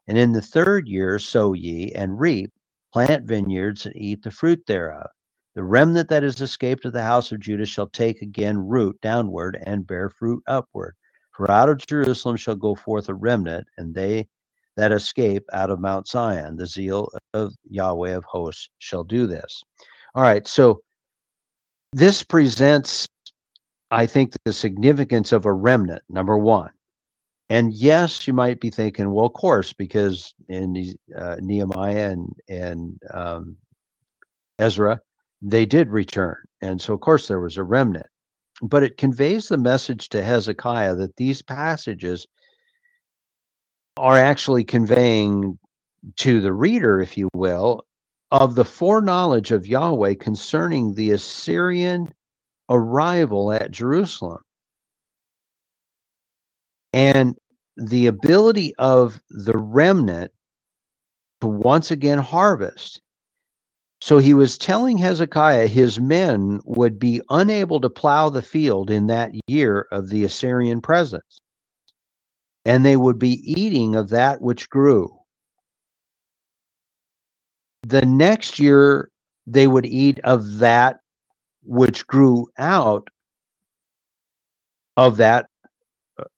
And 0.06 0.18
in 0.18 0.32
the 0.32 0.42
third 0.42 0.88
year 0.88 1.18
sow 1.18 1.52
ye 1.52 1.92
and 1.92 2.18
reap, 2.18 2.52
plant 2.92 3.24
vineyards 3.24 3.86
and 3.86 3.96
eat 3.96 4.22
the 4.22 4.30
fruit 4.30 4.64
thereof. 4.66 5.08
The 5.54 5.64
remnant 5.64 6.08
that 6.08 6.24
is 6.24 6.40
escaped 6.40 6.84
of 6.84 6.92
the 6.92 7.02
house 7.02 7.30
of 7.30 7.40
Judah 7.40 7.66
shall 7.66 7.88
take 7.88 8.22
again 8.22 8.58
root 8.58 9.00
downward 9.00 9.62
and 9.64 9.86
bear 9.86 10.10
fruit 10.10 10.42
upward. 10.46 10.94
For 11.30 11.50
out 11.50 11.68
of 11.68 11.78
Jerusalem 11.78 12.36
shall 12.36 12.54
go 12.56 12.74
forth 12.74 13.08
a 13.08 13.14
remnant, 13.14 13.66
and 13.78 13.94
they 13.94 14.28
that 14.76 14.92
escape 14.92 15.44
out 15.52 15.70
of 15.70 15.80
Mount 15.80 16.08
Zion, 16.08 16.56
the 16.56 16.66
zeal 16.66 17.08
of 17.32 17.54
Yahweh 17.68 18.10
of 18.10 18.24
hosts 18.24 18.68
shall 18.78 19.04
do 19.04 19.26
this. 19.26 19.62
All 20.14 20.22
right, 20.22 20.46
so 20.46 20.80
this 21.92 22.24
presents, 22.24 23.08
I 23.90 24.06
think, 24.06 24.32
the 24.44 24.52
significance 24.52 25.30
of 25.30 25.46
a 25.46 25.52
remnant, 25.52 26.02
number 26.08 26.36
one. 26.36 26.70
And 27.50 27.72
yes, 27.74 28.26
you 28.26 28.32
might 28.32 28.60
be 28.60 28.70
thinking, 28.70 29.10
well, 29.10 29.26
of 29.26 29.34
course, 29.34 29.72
because 29.72 30.32
in 30.48 30.94
uh, 31.16 31.36
Nehemiah 31.40 32.10
and 32.10 32.28
and 32.48 32.98
um, 33.12 33.56
Ezra, 34.58 35.00
they 35.42 35.66
did 35.66 35.90
return, 35.90 36.36
and 36.62 36.80
so 36.80 36.94
of 36.94 37.00
course 37.00 37.28
there 37.28 37.40
was 37.40 37.56
a 37.56 37.62
remnant. 37.62 38.06
But 38.62 38.82
it 38.82 38.96
conveys 38.96 39.48
the 39.48 39.58
message 39.58 40.08
to 40.10 40.22
Hezekiah 40.22 40.94
that 40.96 41.16
these 41.16 41.42
passages 41.42 42.26
are 43.96 44.18
actually 44.18 44.64
conveying 44.64 45.58
to 46.16 46.40
the 46.40 46.52
reader, 46.52 47.00
if 47.00 47.16
you 47.18 47.28
will, 47.34 47.84
of 48.30 48.54
the 48.54 48.64
foreknowledge 48.64 49.50
of 49.52 49.66
Yahweh 49.66 50.14
concerning 50.14 50.94
the 50.94 51.10
Assyrian 51.10 52.12
arrival 52.68 53.52
at 53.52 53.70
Jerusalem. 53.70 54.40
And 56.94 57.36
the 57.76 58.06
ability 58.06 58.72
of 58.76 59.20
the 59.28 59.58
remnant 59.58 60.30
to 61.40 61.48
once 61.48 61.90
again 61.90 62.18
harvest. 62.18 63.00
So 64.00 64.18
he 64.18 64.32
was 64.32 64.56
telling 64.56 64.96
Hezekiah 64.96 65.66
his 65.66 65.98
men 65.98 66.60
would 66.64 67.00
be 67.00 67.20
unable 67.30 67.80
to 67.80 67.90
plow 67.90 68.30
the 68.30 68.42
field 68.42 68.92
in 68.92 69.08
that 69.08 69.32
year 69.48 69.88
of 69.90 70.08
the 70.08 70.22
Assyrian 70.22 70.80
presence, 70.80 71.40
and 72.64 72.84
they 72.84 72.96
would 72.96 73.18
be 73.18 73.42
eating 73.42 73.96
of 73.96 74.10
that 74.10 74.40
which 74.40 74.70
grew. 74.70 75.10
The 77.82 78.06
next 78.06 78.60
year, 78.60 79.10
they 79.48 79.66
would 79.66 79.86
eat 79.86 80.20
of 80.20 80.58
that 80.58 81.00
which 81.64 82.06
grew 82.06 82.46
out 82.56 83.08
of 84.96 85.16
that 85.16 85.46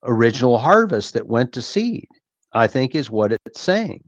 original 0.03 0.59
harvest 0.59 1.15
that 1.15 1.27
went 1.27 1.53
to 1.53 1.63
seed, 1.63 2.09
I 2.53 2.67
think 2.67 2.95
is 2.95 3.11
what 3.11 3.33
it's 3.33 3.61
saying. 3.61 4.05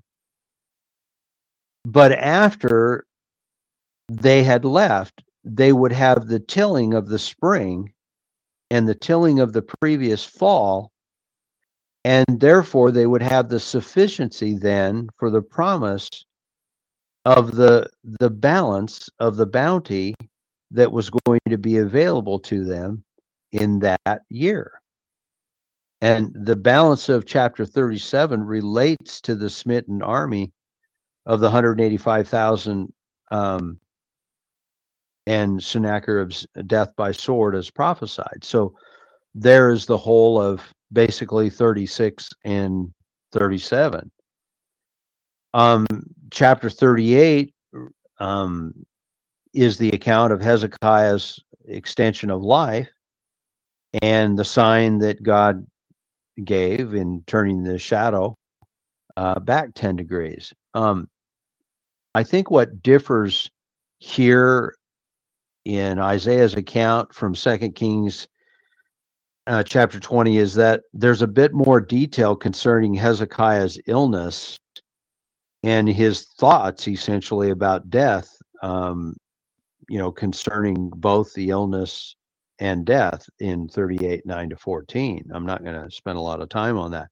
But 1.84 2.12
after 2.12 3.06
they 4.08 4.42
had 4.42 4.64
left, 4.64 5.22
they 5.44 5.72
would 5.72 5.92
have 5.92 6.26
the 6.26 6.40
tilling 6.40 6.94
of 6.94 7.08
the 7.08 7.18
spring 7.18 7.92
and 8.70 8.88
the 8.88 8.94
tilling 8.94 9.40
of 9.40 9.52
the 9.52 9.62
previous 9.62 10.24
fall. 10.24 10.90
And 12.04 12.40
therefore, 12.40 12.90
they 12.90 13.06
would 13.06 13.22
have 13.22 13.48
the 13.48 13.60
sufficiency 13.60 14.54
then 14.54 15.08
for 15.18 15.30
the 15.30 15.42
promise 15.42 16.08
of 17.24 17.56
the, 17.56 17.90
the 18.04 18.30
balance 18.30 19.10
of 19.18 19.36
the 19.36 19.46
bounty 19.46 20.14
that 20.70 20.92
was 20.92 21.10
going 21.10 21.40
to 21.48 21.58
be 21.58 21.78
available 21.78 22.38
to 22.40 22.64
them 22.64 23.02
in 23.52 23.78
that 23.80 24.22
year. 24.28 24.80
And 26.00 26.30
the 26.34 26.56
balance 26.56 27.08
of 27.08 27.26
chapter 27.26 27.66
37 27.66 28.42
relates 28.42 29.20
to 29.22 29.34
the 29.34 29.50
smitten 29.50 30.02
army 30.02 30.52
of 31.26 31.40
the 31.40 31.46
185,000 31.46 32.92
um, 33.30 33.80
and 35.26 35.62
Sennacherib's 35.62 36.46
death 36.66 36.94
by 36.96 37.12
sword 37.12 37.54
as 37.54 37.68
prophesied. 37.68 38.42
So 38.42 38.74
there 39.34 39.70
is 39.70 39.86
the 39.86 39.98
whole 39.98 40.40
of 40.40 40.62
basically 40.92 41.50
36 41.50 42.30
and 42.44 42.92
37. 43.32 44.10
Um, 45.54 45.86
chapter 46.30 46.70
38 46.70 47.52
um, 48.20 48.72
is 49.52 49.76
the 49.76 49.90
account 49.90 50.32
of 50.32 50.40
Hezekiah's 50.40 51.40
extension 51.66 52.30
of 52.30 52.42
life 52.42 52.88
and 54.00 54.38
the 54.38 54.44
sign 54.44 54.98
that 54.98 55.22
God 55.22 55.66
gave 56.44 56.94
in 56.94 57.22
turning 57.26 57.62
the 57.62 57.78
shadow 57.78 58.36
uh, 59.16 59.38
back 59.40 59.74
10 59.74 59.96
degrees. 59.96 60.52
Um, 60.74 61.08
I 62.14 62.22
think 62.22 62.50
what 62.50 62.82
differs 62.82 63.50
here 63.98 64.74
in 65.64 65.98
Isaiah's 65.98 66.54
account 66.54 67.14
from 67.14 67.34
Second 67.34 67.74
Kings 67.74 68.28
uh, 69.46 69.62
chapter 69.62 69.98
20 69.98 70.38
is 70.38 70.54
that 70.54 70.82
there's 70.92 71.22
a 71.22 71.26
bit 71.26 71.52
more 71.52 71.80
detail 71.80 72.36
concerning 72.36 72.94
Hezekiah's 72.94 73.78
illness 73.86 74.58
and 75.62 75.88
his 75.88 76.26
thoughts 76.38 76.86
essentially 76.86 77.50
about 77.50 77.90
death 77.90 78.30
um, 78.62 79.14
you 79.88 79.98
know 79.98 80.12
concerning 80.12 80.90
both 80.90 81.32
the 81.34 81.50
illness 81.50 82.14
and 82.60 82.84
death 82.84 83.28
in 83.40 83.68
38 83.68 84.26
9 84.26 84.50
to 84.50 84.56
14 84.56 85.30
i'm 85.32 85.46
not 85.46 85.62
going 85.62 85.80
to 85.80 85.90
spend 85.90 86.18
a 86.18 86.20
lot 86.20 86.40
of 86.40 86.48
time 86.48 86.78
on 86.78 86.90
that. 86.90 87.08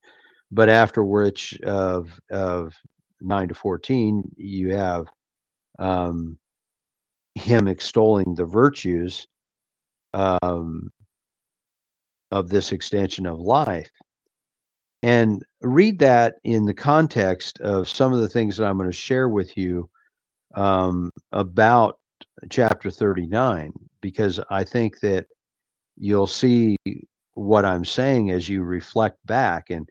But 0.50 0.68
after 0.68 1.02
which 1.04 1.58
of 1.62 2.18
of 2.30 2.74
9 3.20 3.48
to 3.48 3.54
14 3.54 4.30
you 4.36 4.74
have 4.74 5.06
um, 5.78 6.38
him 7.34 7.68
extolling 7.68 8.34
the 8.34 8.44
virtues 8.44 9.26
um, 10.14 10.90
of 12.30 12.48
this 12.48 12.72
extension 12.72 13.26
of 13.26 13.38
life. 13.38 13.90
And 15.02 15.44
read 15.60 15.98
that 16.00 16.36
in 16.44 16.64
the 16.64 16.74
context 16.74 17.60
of 17.60 17.88
some 17.88 18.12
of 18.12 18.20
the 18.20 18.28
things 18.28 18.56
that 18.56 18.66
i'm 18.66 18.78
going 18.78 18.90
to 18.90 18.96
share 18.96 19.28
with 19.28 19.56
you 19.56 19.88
um, 20.54 21.10
about 21.32 21.98
chapter 22.50 22.90
39 22.90 23.72
because 24.00 24.40
i 24.50 24.64
think 24.64 25.00
that 25.00 25.26
you'll 25.96 26.26
see 26.26 26.76
what 27.34 27.64
I'm 27.64 27.84
saying 27.84 28.30
as 28.30 28.48
you 28.48 28.62
reflect 28.62 29.18
back. 29.26 29.70
And 29.70 29.88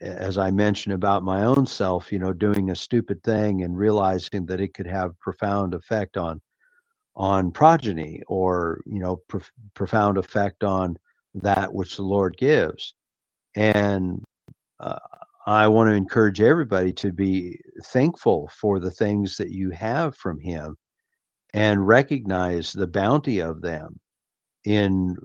as 0.00 0.38
I 0.38 0.50
mentioned 0.50 0.94
about 0.94 1.22
my 1.22 1.44
own 1.44 1.66
self, 1.66 2.12
you 2.12 2.18
know, 2.18 2.32
doing 2.32 2.70
a 2.70 2.76
stupid 2.76 3.22
thing 3.22 3.62
and 3.62 3.76
realizing 3.76 4.46
that 4.46 4.60
it 4.60 4.74
could 4.74 4.86
have 4.86 5.18
profound 5.20 5.74
effect 5.74 6.16
on 6.16 6.40
on 7.16 7.52
progeny 7.52 8.20
or 8.26 8.80
you 8.86 8.98
know 8.98 9.16
prof- 9.28 9.52
profound 9.74 10.18
effect 10.18 10.64
on 10.64 10.96
that 11.34 11.72
which 11.72 11.96
the 11.96 12.02
Lord 12.02 12.36
gives. 12.36 12.94
And 13.54 14.22
uh, 14.80 14.98
I 15.46 15.68
want 15.68 15.90
to 15.90 15.94
encourage 15.94 16.40
everybody 16.40 16.92
to 16.94 17.12
be 17.12 17.60
thankful 17.86 18.50
for 18.58 18.80
the 18.80 18.90
things 18.90 19.36
that 19.36 19.50
you 19.50 19.70
have 19.70 20.16
from 20.16 20.40
Him 20.40 20.76
and 21.52 21.86
recognize 21.86 22.72
the 22.72 22.86
bounty 22.86 23.40
of 23.40 23.60
them 23.62 23.98
in 24.64 25.16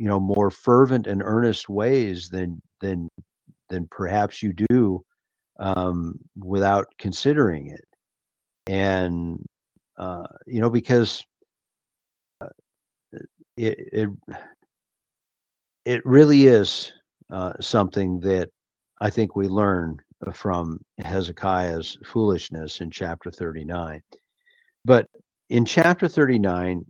you 0.00 0.06
know 0.08 0.18
more 0.18 0.50
fervent 0.50 1.06
and 1.06 1.22
earnest 1.22 1.68
ways 1.68 2.30
than 2.30 2.60
than 2.80 3.06
than 3.68 3.86
perhaps 3.90 4.42
you 4.42 4.54
do 4.70 5.04
um, 5.58 6.18
without 6.38 6.86
considering 6.98 7.68
it. 7.68 7.84
And 8.66 9.44
uh, 9.98 10.26
you 10.46 10.62
know 10.62 10.70
because 10.70 11.22
uh, 12.40 12.48
it 13.58 13.78
it, 13.92 14.08
it 15.84 16.06
really 16.06 16.46
is 16.46 16.92
uh, 17.30 17.52
something 17.60 18.20
that 18.20 18.48
I 19.02 19.10
think 19.10 19.36
we 19.36 19.48
learn 19.48 19.98
from 20.32 20.80
Hezekiah's 20.98 21.98
foolishness 22.06 22.80
in 22.80 22.90
chapter 22.90 23.30
39 23.30 24.02
but 24.84 25.06
in 25.48 25.64
chapter 25.64 26.08
39 26.08 26.84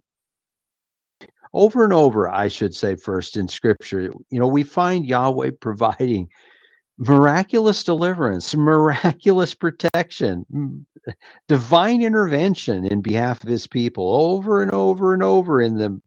over 1.53 1.85
and 1.85 1.93
over, 1.93 2.29
I 2.29 2.49
should 2.49 2.75
say, 2.75 2.95
first 2.95 3.37
in 3.37 3.49
scripture, 3.49 4.13
you 4.31 4.39
know, 4.39 4.47
we 4.47 4.63
find 4.63 5.07
Yahweh 5.07 5.53
providing 5.61 6.29
miraculous 6.99 7.83
deliverance, 7.83 8.55
miraculous 8.55 9.55
protection, 9.55 10.87
divine 11.49 12.03
intervention 12.03 12.87
in 12.87 13.01
behalf 13.01 13.43
of 13.43 13.49
his 13.49 13.67
people 13.67 14.15
over 14.15 14.63
and 14.63 14.71
over 14.73 15.15
and 15.15 15.23
over 15.23 15.63
in 15.63 15.77
the 15.77 16.01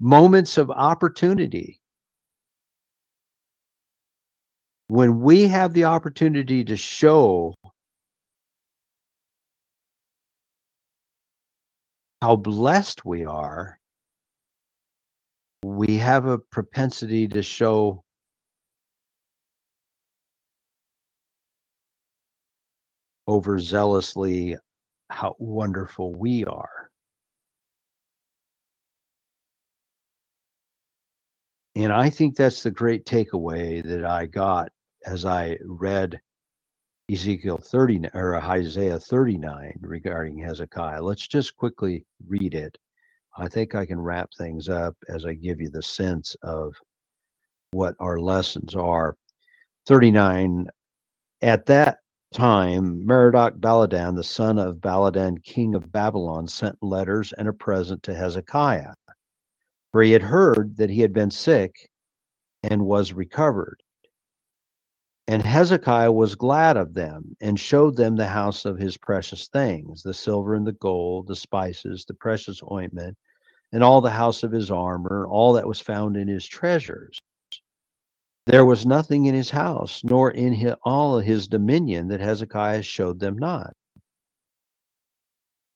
moments 0.00 0.58
of 0.58 0.70
opportunity. 0.70 1.80
When 4.88 5.20
we 5.20 5.46
have 5.46 5.72
the 5.72 5.84
opportunity 5.84 6.64
to 6.64 6.76
show 6.76 7.54
how 12.20 12.36
blessed 12.36 13.04
we 13.04 13.24
are, 13.24 13.79
we 15.62 15.98
have 15.98 16.26
a 16.26 16.38
propensity 16.38 17.28
to 17.28 17.42
show 17.42 18.02
overzealously 23.28 24.56
how 25.10 25.36
wonderful 25.38 26.14
we 26.14 26.44
are. 26.44 26.90
And 31.76 31.92
I 31.92 32.10
think 32.10 32.36
that's 32.36 32.62
the 32.62 32.70
great 32.70 33.04
takeaway 33.04 33.82
that 33.84 34.04
I 34.04 34.26
got 34.26 34.70
as 35.06 35.24
I 35.24 35.58
read 35.64 36.20
Ezekiel 37.10 37.58
30 37.58 38.08
or 38.14 38.36
Isaiah 38.36 38.98
39 38.98 39.78
regarding 39.80 40.38
Hezekiah. 40.38 41.02
Let's 41.02 41.26
just 41.26 41.56
quickly 41.56 42.04
read 42.26 42.54
it. 42.54 42.76
I 43.36 43.48
think 43.48 43.74
I 43.74 43.86
can 43.86 44.00
wrap 44.00 44.30
things 44.36 44.68
up 44.68 44.96
as 45.08 45.24
I 45.24 45.34
give 45.34 45.60
you 45.60 45.70
the 45.70 45.82
sense 45.82 46.36
of 46.42 46.74
what 47.72 47.94
our 48.00 48.18
lessons 48.18 48.74
are. 48.74 49.16
39. 49.86 50.68
At 51.42 51.66
that 51.66 51.98
time, 52.34 53.06
Merodach 53.06 53.54
Baladan, 53.54 54.14
the 54.16 54.24
son 54.24 54.58
of 54.58 54.76
Baladan, 54.76 55.42
king 55.42 55.74
of 55.74 55.90
Babylon, 55.90 56.46
sent 56.48 56.76
letters 56.82 57.32
and 57.38 57.48
a 57.48 57.52
present 57.52 58.02
to 58.04 58.14
Hezekiah, 58.14 58.94
for 59.92 60.02
he 60.02 60.12
had 60.12 60.22
heard 60.22 60.76
that 60.76 60.90
he 60.90 61.00
had 61.00 61.12
been 61.12 61.30
sick 61.30 61.88
and 62.62 62.84
was 62.84 63.12
recovered. 63.12 63.82
And 65.30 65.44
Hezekiah 65.44 66.10
was 66.10 66.34
glad 66.34 66.76
of 66.76 66.92
them 66.92 67.36
and 67.40 67.58
showed 67.58 67.94
them 67.96 68.16
the 68.16 68.26
house 68.26 68.64
of 68.64 68.78
his 68.78 68.96
precious 68.96 69.46
things 69.46 70.02
the 70.02 70.12
silver 70.12 70.56
and 70.56 70.66
the 70.66 70.72
gold, 70.72 71.28
the 71.28 71.36
spices, 71.36 72.04
the 72.04 72.14
precious 72.14 72.60
ointment, 72.68 73.16
and 73.70 73.84
all 73.84 74.00
the 74.00 74.10
house 74.10 74.42
of 74.42 74.50
his 74.50 74.72
armor, 74.72 75.28
all 75.28 75.52
that 75.52 75.68
was 75.68 75.78
found 75.78 76.16
in 76.16 76.26
his 76.26 76.44
treasures. 76.44 77.20
There 78.46 78.64
was 78.66 78.84
nothing 78.84 79.26
in 79.26 79.34
his 79.36 79.50
house, 79.50 80.02
nor 80.02 80.32
in 80.32 80.52
his, 80.52 80.74
all 80.82 81.20
his 81.20 81.46
dominion 81.46 82.08
that 82.08 82.18
Hezekiah 82.18 82.82
showed 82.82 83.20
them 83.20 83.38
not. 83.38 83.72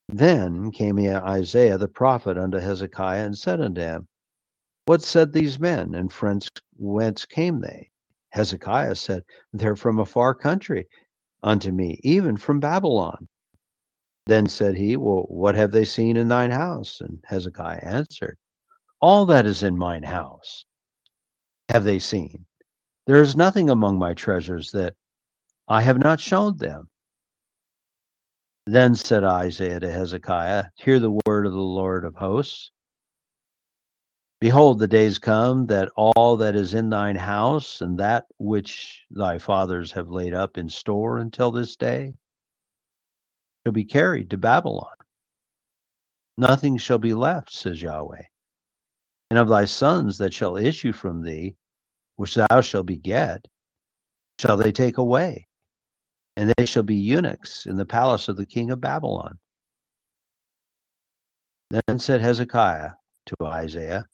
Then 0.08 0.72
came 0.72 0.98
Isaiah 0.98 1.78
the 1.78 1.86
prophet 1.86 2.36
unto 2.36 2.58
Hezekiah 2.58 3.24
and 3.24 3.38
said 3.38 3.60
unto 3.60 3.80
him, 3.80 4.08
What 4.86 5.02
said 5.02 5.32
these 5.32 5.60
men, 5.60 5.94
and 5.94 6.12
whence 6.76 7.24
came 7.24 7.60
they? 7.60 7.92
Hezekiah 8.34 8.96
said, 8.96 9.22
They're 9.52 9.76
from 9.76 10.00
a 10.00 10.04
far 10.04 10.34
country 10.34 10.88
unto 11.44 11.70
me, 11.70 12.00
even 12.02 12.36
from 12.36 12.58
Babylon. 12.58 13.28
Then 14.26 14.48
said 14.48 14.74
he, 14.74 14.96
Well, 14.96 15.24
what 15.28 15.54
have 15.54 15.70
they 15.70 15.84
seen 15.84 16.16
in 16.16 16.26
thine 16.26 16.50
house? 16.50 17.00
And 17.00 17.22
Hezekiah 17.24 17.78
answered, 17.82 18.36
All 19.00 19.24
that 19.26 19.46
is 19.46 19.62
in 19.62 19.78
mine 19.78 20.02
house 20.02 20.64
have 21.68 21.84
they 21.84 22.00
seen. 22.00 22.44
There 23.06 23.22
is 23.22 23.36
nothing 23.36 23.70
among 23.70 24.00
my 24.00 24.14
treasures 24.14 24.72
that 24.72 24.94
I 25.68 25.82
have 25.82 25.98
not 25.98 26.18
shown 26.18 26.56
them. 26.56 26.88
Then 28.66 28.96
said 28.96 29.22
Isaiah 29.22 29.78
to 29.78 29.92
Hezekiah, 29.92 30.64
Hear 30.74 30.98
the 30.98 31.16
word 31.24 31.46
of 31.46 31.52
the 31.52 31.58
Lord 31.58 32.04
of 32.04 32.16
hosts. 32.16 32.72
Behold, 34.44 34.78
the 34.78 34.86
days 34.86 35.18
come 35.18 35.64
that 35.68 35.88
all 35.96 36.36
that 36.36 36.54
is 36.54 36.74
in 36.74 36.90
thine 36.90 37.16
house 37.16 37.80
and 37.80 37.98
that 37.98 38.26
which 38.36 39.06
thy 39.10 39.38
fathers 39.38 39.90
have 39.92 40.10
laid 40.10 40.34
up 40.34 40.58
in 40.58 40.68
store 40.68 41.16
until 41.16 41.50
this 41.50 41.76
day 41.76 42.12
shall 43.64 43.72
be 43.72 43.86
carried 43.86 44.28
to 44.28 44.36
Babylon. 44.36 44.92
Nothing 46.36 46.76
shall 46.76 46.98
be 46.98 47.14
left, 47.14 47.54
says 47.54 47.80
Yahweh. 47.80 48.20
And 49.30 49.38
of 49.38 49.48
thy 49.48 49.64
sons 49.64 50.18
that 50.18 50.34
shall 50.34 50.58
issue 50.58 50.92
from 50.92 51.22
thee, 51.22 51.56
which 52.16 52.34
thou 52.34 52.60
shalt 52.60 52.84
beget, 52.84 53.46
shall 54.38 54.58
they 54.58 54.72
take 54.72 54.98
away 54.98 55.48
and 56.36 56.52
they 56.58 56.66
shall 56.66 56.82
be 56.82 56.96
eunuchs 56.96 57.64
in 57.64 57.76
the 57.76 57.86
palace 57.86 58.28
of 58.28 58.36
the 58.36 58.44
king 58.44 58.70
of 58.70 58.78
Babylon. 58.78 59.38
Then 61.70 61.98
said 61.98 62.20
Hezekiah 62.20 62.90
to 63.24 63.36
Isaiah, 63.46 64.04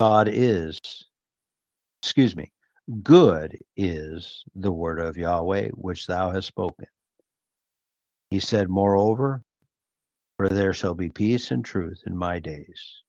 God 0.00 0.28
is, 0.30 0.80
excuse 2.02 2.34
me, 2.36 2.52
good 3.02 3.58
is 3.76 4.44
the 4.54 4.72
word 4.72 5.00
of 5.00 5.16
Yahweh 5.16 5.70
which 5.74 6.06
thou 6.06 6.30
hast 6.30 6.48
spoken. 6.48 6.86
He 8.30 8.40
said, 8.40 8.68
Moreover, 8.68 9.42
for 10.36 10.48
there 10.48 10.74
shall 10.74 10.94
be 10.94 11.08
peace 11.08 11.50
and 11.50 11.64
truth 11.64 12.02
in 12.06 12.16
my 12.16 12.38
days. 12.38 13.04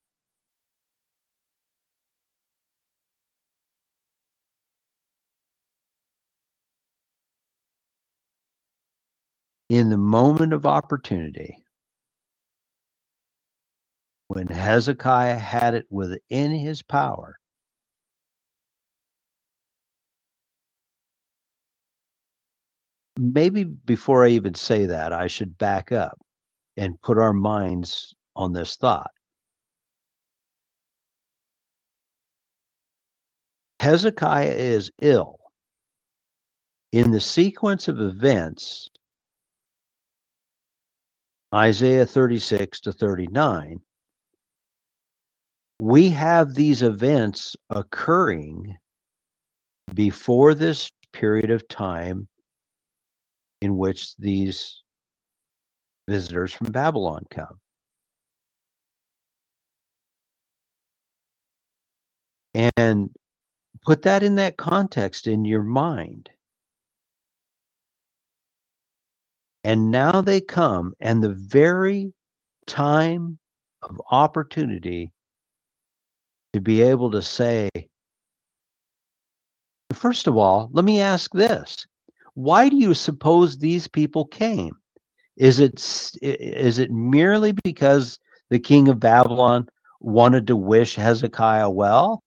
in 9.69 9.89
the 9.89 9.97
moment 9.97 10.53
of 10.53 10.65
opportunity, 10.65 11.64
when 14.27 14.47
Hezekiah 14.47 15.37
had 15.39 15.75
it 15.75 15.85
within 15.89 16.51
his 16.51 16.81
power, 16.83 17.37
maybe 23.19 23.63
before 23.63 24.25
I 24.25 24.29
even 24.29 24.55
say 24.55 24.87
that, 24.87 25.13
I 25.13 25.27
should 25.27 25.57
back 25.57 25.91
up 25.91 26.17
and 26.77 27.01
put 27.01 27.17
our 27.17 27.33
minds 27.33 28.13
on 28.35 28.53
this 28.53 28.75
thought. 28.77 29.11
Hezekiah 33.81 34.53
is 34.53 34.91
ill. 35.01 35.39
In 36.91 37.11
the 37.11 37.21
sequence 37.21 37.87
of 37.87 38.01
events, 38.01 38.89
Isaiah 41.53 42.05
36 42.05 42.81
to 42.81 42.93
39, 42.93 43.79
we 45.79 46.09
have 46.09 46.53
these 46.53 46.81
events 46.81 47.55
occurring 47.69 48.77
before 49.93 50.53
this 50.53 50.89
period 51.13 51.51
of 51.51 51.67
time 51.67 52.27
in 53.61 53.77
which 53.77 54.15
these 54.17 54.81
visitors 56.07 56.53
from 56.53 56.71
Babylon 56.71 57.23
come. 57.29 57.59
And 62.53 63.09
put 63.85 64.03
that 64.03 64.23
in 64.23 64.35
that 64.35 64.57
context 64.57 65.27
in 65.27 65.45
your 65.45 65.63
mind. 65.63 66.29
And 69.63 69.91
now 69.91 70.21
they 70.21 70.41
come, 70.41 70.93
and 70.99 71.23
the 71.23 71.33
very 71.33 72.13
time 72.67 73.39
of 73.81 73.99
opportunity 74.11 75.11
to 76.55 76.61
be 76.61 76.81
able 76.81 77.11
to 77.11 77.21
say, 77.21 77.69
first 79.91 80.25
of 80.25 80.37
all, 80.37 80.69
let 80.71 80.85
me 80.85 81.01
ask 81.01 81.29
this 81.33 81.85
why 82.33 82.69
do 82.69 82.77
you 82.77 82.93
suppose 82.93 83.57
these 83.57 83.89
people 83.89 84.25
came? 84.25 84.71
Is 85.35 85.59
it 85.59 85.73
is 86.21 86.79
it 86.79 86.91
merely 86.91 87.51
because 87.65 88.19
the 88.49 88.59
king 88.59 88.87
of 88.87 89.01
Babylon 89.01 89.67
wanted 89.99 90.47
to 90.47 90.55
wish 90.55 90.95
Hezekiah 90.95 91.69
well? 91.69 92.23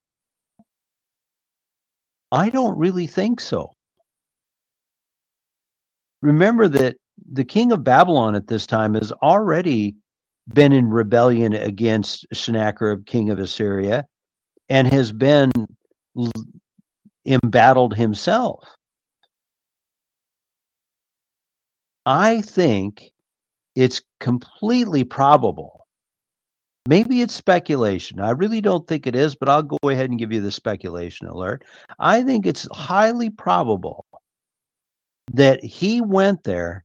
I 2.31 2.49
don't 2.49 2.77
really 2.77 3.07
think 3.07 3.41
so. 3.41 3.73
Remember 6.21 6.67
that 6.67 6.97
the 7.31 7.45
king 7.45 7.71
of 7.71 7.83
Babylon 7.83 8.35
at 8.35 8.45
this 8.45 8.67
time 8.67 8.93
has 8.93 9.11
already 9.11 9.95
been 10.53 10.71
in 10.71 10.87
rebellion 10.87 11.53
against 11.53 12.27
Sennacherib, 12.31 13.07
king 13.07 13.31
of 13.31 13.39
Assyria, 13.39 14.05
and 14.69 14.87
has 14.87 15.11
been 15.11 15.51
embattled 17.25 17.95
himself. 17.95 18.67
I 22.05 22.41
think 22.41 23.11
it's 23.75 24.01
completely 24.19 25.03
probable. 25.03 25.87
Maybe 26.87 27.21
it's 27.21 27.35
speculation. 27.35 28.19
I 28.19 28.31
really 28.31 28.61
don't 28.61 28.87
think 28.87 29.05
it 29.05 29.15
is, 29.15 29.35
but 29.35 29.47
I'll 29.47 29.61
go 29.61 29.77
ahead 29.83 30.09
and 30.09 30.17
give 30.17 30.31
you 30.31 30.41
the 30.41 30.51
speculation 30.51 31.27
alert. 31.27 31.63
I 31.99 32.23
think 32.23 32.45
it's 32.45 32.67
highly 32.71 33.29
probable 33.29 34.05
that 35.33 35.63
he 35.63 36.01
went 36.01 36.43
there 36.43 36.83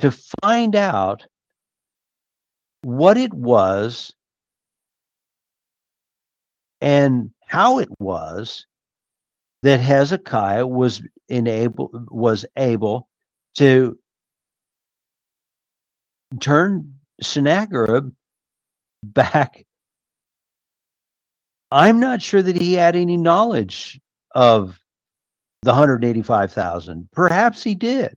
to 0.00 0.10
find 0.42 0.74
out 0.74 1.24
what 2.82 3.16
it 3.16 3.32
was 3.32 4.12
and 6.80 7.30
how 7.46 7.78
it 7.78 7.88
was 7.98 8.66
that 9.62 9.80
Hezekiah 9.80 10.66
was 10.66 11.02
enabled 11.28 12.08
was 12.10 12.46
able 12.56 13.08
to 13.56 13.98
turn 16.40 16.94
Sennacherib 17.20 18.12
back. 19.02 19.64
I'm 21.70 22.00
not 22.00 22.22
sure 22.22 22.42
that 22.42 22.56
he 22.56 22.74
had 22.74 22.96
any 22.96 23.16
knowledge 23.16 24.00
of 24.34 24.78
the 25.62 25.72
185,000. 25.72 27.08
Perhaps 27.12 27.62
he 27.62 27.74
did. 27.74 28.14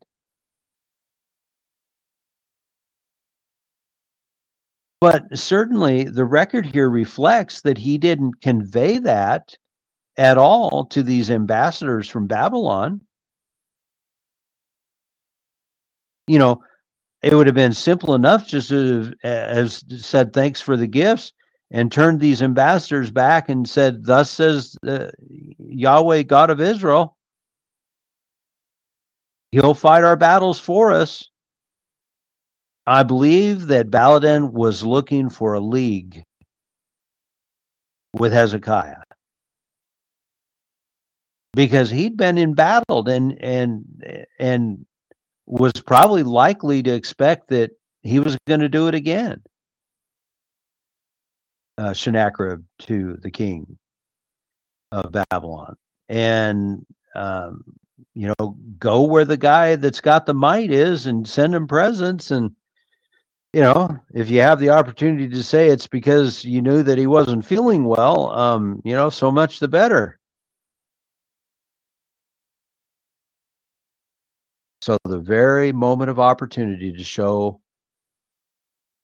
But 5.01 5.35
certainly 5.37 6.03
the 6.03 6.25
record 6.25 6.65
here 6.65 6.89
reflects 6.89 7.61
that 7.61 7.79
he 7.79 7.97
didn't 7.97 8.39
convey 8.41 8.99
that 8.99 9.55
at 10.15 10.37
all 10.37 10.85
to 10.85 11.01
these 11.01 11.31
ambassadors 11.31 12.07
from 12.07 12.27
Babylon. 12.27 13.01
You 16.27 16.37
know, 16.37 16.63
it 17.23 17.33
would 17.33 17.47
have 17.47 17.55
been 17.55 17.73
simple 17.73 18.13
enough 18.13 18.47
just 18.47 18.69
to 18.69 19.11
have 19.23 19.71
said 19.71 20.33
thanks 20.33 20.61
for 20.61 20.77
the 20.77 20.87
gifts 20.87 21.33
and 21.71 21.91
turned 21.91 22.19
these 22.19 22.43
ambassadors 22.43 23.09
back 23.09 23.49
and 23.49 23.67
said, 23.67 24.05
Thus 24.05 24.29
says 24.29 24.77
uh, 24.87 25.07
Yahweh, 25.57 26.23
God 26.23 26.51
of 26.51 26.61
Israel, 26.61 27.17
He'll 29.51 29.73
fight 29.73 30.03
our 30.03 30.15
battles 30.15 30.59
for 30.59 30.91
us. 30.93 31.30
I 32.87 33.03
believe 33.03 33.67
that 33.67 33.91
Baladan 33.91 34.51
was 34.51 34.83
looking 34.83 35.29
for 35.29 35.53
a 35.53 35.59
league 35.59 36.23
with 38.13 38.33
Hezekiah 38.33 39.03
because 41.53 41.89
he'd 41.89 42.17
been 42.17 42.37
embattled 42.37 43.07
and 43.07 43.41
and 43.41 43.85
and 44.39 44.85
was 45.45 45.73
probably 45.73 46.23
likely 46.23 46.81
to 46.83 46.93
expect 46.93 47.49
that 47.49 47.71
he 48.03 48.19
was 48.19 48.37
going 48.47 48.61
to 48.61 48.69
do 48.69 48.87
it 48.87 48.95
again. 48.95 49.41
Uh, 51.77 51.93
Sennacherib 51.93 52.63
to 52.79 53.17
the 53.21 53.31
king 53.31 53.77
of 54.91 55.11
Babylon, 55.11 55.75
and 56.09 56.85
um, 57.15 57.63
you 58.13 58.27
know, 58.27 58.57
go 58.79 59.03
where 59.03 59.25
the 59.25 59.37
guy 59.37 59.75
that's 59.75 60.01
got 60.01 60.25
the 60.25 60.33
might 60.33 60.71
is, 60.71 61.05
and 61.05 61.27
send 61.27 61.55
him 61.55 61.67
presents 61.67 62.31
and 62.31 62.51
you 63.53 63.61
know, 63.61 63.99
if 64.13 64.29
you 64.29 64.41
have 64.41 64.59
the 64.59 64.69
opportunity 64.69 65.27
to 65.27 65.43
say 65.43 65.69
it's 65.69 65.87
because 65.87 66.45
you 66.45 66.61
knew 66.61 66.83
that 66.83 66.97
he 66.97 67.07
wasn't 67.07 67.45
feeling 67.45 67.83
well, 67.83 68.31
um, 68.31 68.81
you 68.85 68.93
know, 68.93 69.09
so 69.09 69.29
much 69.29 69.59
the 69.59 69.67
better. 69.67 70.19
So 74.81 74.97
the 75.03 75.19
very 75.19 75.71
moment 75.71 76.09
of 76.09 76.19
opportunity 76.19 76.91
to 76.93 77.03
show 77.03 77.61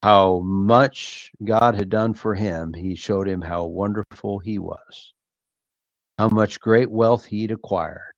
how 0.02 0.40
much 0.40 1.32
God 1.44 1.76
had 1.76 1.90
done 1.90 2.14
for 2.14 2.34
him, 2.34 2.74
he 2.74 2.96
showed 2.96 3.28
him 3.28 3.42
how 3.42 3.66
wonderful 3.66 4.40
he 4.40 4.60
was, 4.60 5.14
how 6.18 6.30
much 6.30 6.60
great 6.60 6.90
wealth 6.90 7.26
he'd 7.26 7.52
acquired. 7.52 8.17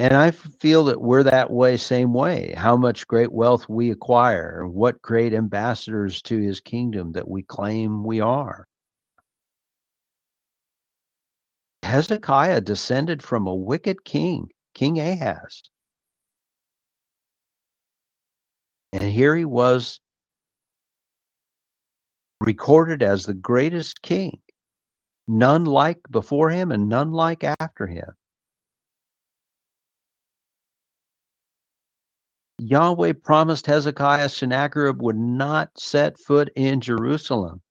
And 0.00 0.14
I 0.14 0.30
feel 0.30 0.84
that 0.84 1.00
we're 1.00 1.24
that 1.24 1.50
way, 1.50 1.76
same 1.76 2.14
way. 2.14 2.54
How 2.56 2.76
much 2.76 3.08
great 3.08 3.32
wealth 3.32 3.68
we 3.68 3.90
acquire, 3.90 4.66
what 4.66 5.02
great 5.02 5.34
ambassadors 5.34 6.22
to 6.22 6.38
his 6.38 6.60
kingdom 6.60 7.12
that 7.12 7.28
we 7.28 7.42
claim 7.42 8.04
we 8.04 8.20
are. 8.20 8.68
Hezekiah 11.82 12.60
descended 12.60 13.22
from 13.22 13.46
a 13.48 13.54
wicked 13.54 14.04
king, 14.04 14.50
King 14.74 15.00
Ahaz. 15.00 15.62
And 18.92 19.02
here 19.02 19.34
he 19.34 19.44
was 19.44 19.98
recorded 22.40 23.02
as 23.02 23.26
the 23.26 23.34
greatest 23.34 24.00
king, 24.02 24.38
none 25.26 25.64
like 25.64 25.98
before 26.10 26.50
him 26.50 26.70
and 26.70 26.88
none 26.88 27.10
like 27.10 27.42
after 27.42 27.86
him. 27.86 28.17
Yahweh 32.68 33.14
promised 33.22 33.64
Hezekiah 33.64 34.28
Sennacherib 34.28 35.00
would 35.00 35.16
not 35.16 35.70
set 35.78 36.18
foot 36.18 36.50
in 36.54 36.82
Jerusalem. 36.82 37.62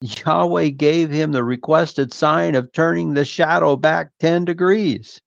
Yahweh 0.00 0.68
gave 0.68 1.10
him 1.10 1.32
the 1.32 1.42
requested 1.42 2.12
sign 2.12 2.54
of 2.54 2.70
turning 2.70 3.14
the 3.14 3.24
shadow 3.24 3.74
back 3.74 4.10
10 4.20 4.44
degrees 4.44 5.20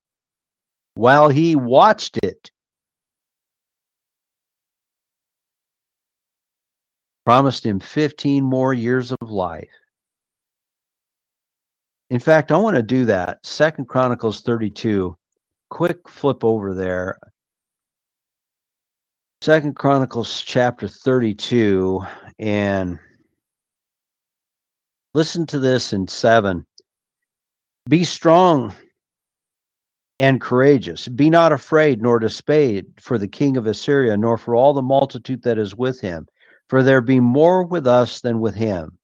while 0.93 1.27
he 1.27 1.57
watched 1.57 2.17
it. 2.23 2.49
Promised 7.25 7.65
him 7.65 7.81
15 7.81 8.41
more 8.41 8.73
years 8.73 9.11
of 9.11 9.29
life. 9.29 9.67
In 12.09 12.21
fact, 12.21 12.53
I 12.53 12.57
want 12.57 12.77
to 12.77 12.83
do 12.83 13.03
that. 13.05 13.45
Second 13.45 13.89
Chronicles 13.89 14.41
32. 14.41 15.17
Quick 15.69 16.07
flip 16.07 16.43
over 16.45 16.73
there. 16.73 17.17
Second 19.41 19.75
Chronicles 19.75 20.43
chapter 20.43 20.87
32 20.87 22.05
and 22.37 22.99
listen 25.15 25.47
to 25.47 25.57
this 25.57 25.93
in 25.93 26.07
7. 26.07 26.63
Be 27.89 28.03
strong 28.03 28.75
and 30.19 30.39
courageous. 30.39 31.07
Be 31.07 31.31
not 31.31 31.51
afraid 31.51 32.03
nor 32.03 32.19
dismayed 32.19 32.85
for 32.99 33.17
the 33.17 33.27
king 33.27 33.57
of 33.57 33.65
Assyria, 33.65 34.15
nor 34.15 34.37
for 34.37 34.55
all 34.55 34.75
the 34.75 34.83
multitude 34.83 35.41
that 35.41 35.57
is 35.57 35.75
with 35.75 35.99
him, 35.99 36.27
for 36.69 36.83
there 36.83 37.01
be 37.01 37.19
more 37.19 37.63
with 37.63 37.87
us 37.87 38.21
than 38.21 38.41
with 38.41 38.53
him. 38.53 38.95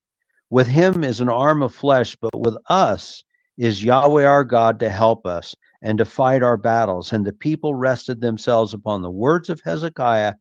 With 0.51 0.67
him 0.67 1.03
is 1.03 1.19
an 1.19 1.29
arm 1.29 1.63
of 1.63 1.73
flesh, 1.73 2.15
but 2.21 2.39
with 2.39 2.57
us 2.69 3.23
is 3.57 3.83
Yahweh 3.83 4.25
our 4.25 4.43
God 4.43 4.79
to 4.81 4.89
help 4.91 5.25
us 5.25 5.55
and 5.81 5.97
to 5.97 6.05
fight 6.05 6.43
our 6.43 6.57
battles. 6.57 7.13
And 7.13 7.25
the 7.25 7.33
people 7.33 7.75
rested 7.75 8.21
themselves 8.21 8.73
upon 8.73 9.01
the 9.01 9.11
words 9.11 9.49
of 9.49 9.61
Hezekiah, 9.63 10.33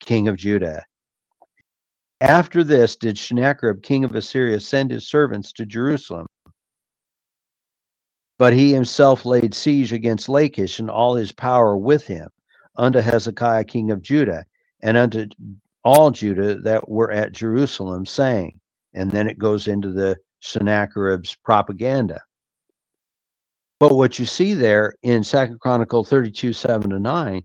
king 0.00 0.28
of 0.28 0.36
Judah. 0.36 0.84
After 2.20 2.62
this, 2.62 2.96
did 2.96 3.16
Sennacherib, 3.16 3.82
king 3.82 4.04
of 4.04 4.14
Assyria, 4.14 4.60
send 4.60 4.90
his 4.90 5.08
servants 5.08 5.52
to 5.54 5.64
Jerusalem. 5.64 6.26
But 8.38 8.52
he 8.52 8.72
himself 8.72 9.24
laid 9.24 9.54
siege 9.54 9.92
against 9.92 10.28
Lachish 10.28 10.78
and 10.78 10.90
all 10.90 11.14
his 11.14 11.32
power 11.32 11.76
with 11.76 12.06
him 12.06 12.28
unto 12.76 13.00
Hezekiah, 13.00 13.64
king 13.64 13.90
of 13.90 14.02
Judah, 14.02 14.44
and 14.82 14.96
unto 14.96 15.26
all 15.84 16.10
Judah 16.10 16.56
that 16.60 16.88
were 16.88 17.10
at 17.10 17.32
Jerusalem, 17.32 18.06
saying, 18.06 18.58
and 18.94 19.10
then 19.10 19.28
it 19.28 19.38
goes 19.38 19.68
into 19.68 19.92
the 19.92 20.16
Sennacherib's 20.40 21.36
propaganda. 21.44 22.20
But 23.80 23.96
what 23.96 24.18
you 24.18 24.26
see 24.26 24.52
there 24.52 24.94
in 25.02 25.24
Second 25.24 25.58
Chronicle 25.58 26.04
32, 26.04 26.52
7 26.52 26.90
to 26.90 26.98
9, 26.98 27.42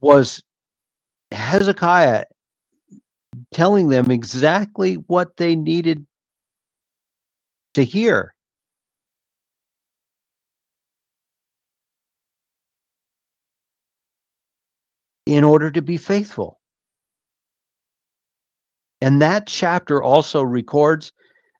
was 0.00 0.42
Hezekiah 1.30 2.24
telling 3.52 3.88
them 3.90 4.10
exactly 4.10 4.94
what 4.94 5.36
they 5.36 5.54
needed 5.54 6.06
to 7.74 7.84
hear. 7.84 8.34
In 15.26 15.44
order 15.44 15.70
to 15.70 15.82
be 15.82 15.98
faithful. 15.98 16.57
And 19.00 19.22
that 19.22 19.46
chapter 19.46 20.02
also 20.02 20.42
records 20.42 21.12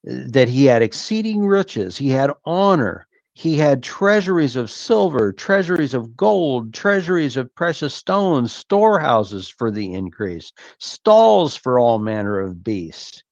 uh, 0.08 0.14
that 0.28 0.48
he 0.48 0.66
had 0.66 0.82
exceeding 0.82 1.46
riches, 1.46 1.98
he 1.98 2.10
had 2.10 2.32
honor, 2.44 3.06
he 3.34 3.56
had 3.58 3.82
treasuries 3.82 4.56
of 4.56 4.70
silver, 4.70 5.32
treasuries 5.32 5.94
of 5.94 6.16
gold, 6.16 6.74
treasuries 6.74 7.36
of 7.36 7.54
precious 7.54 7.94
stones, 7.94 8.52
storehouses 8.52 9.48
for 9.48 9.70
the 9.70 9.94
increase, 9.94 10.52
stalls 10.78 11.56
for 11.56 11.78
all 11.78 11.98
manner 12.00 12.40
of 12.40 12.64
beasts. 12.64 13.22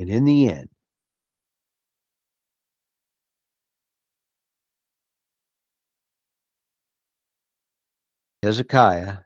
And 0.00 0.10
in 0.10 0.24
the 0.24 0.50
end, 0.50 0.68
Hezekiah, 8.42 9.18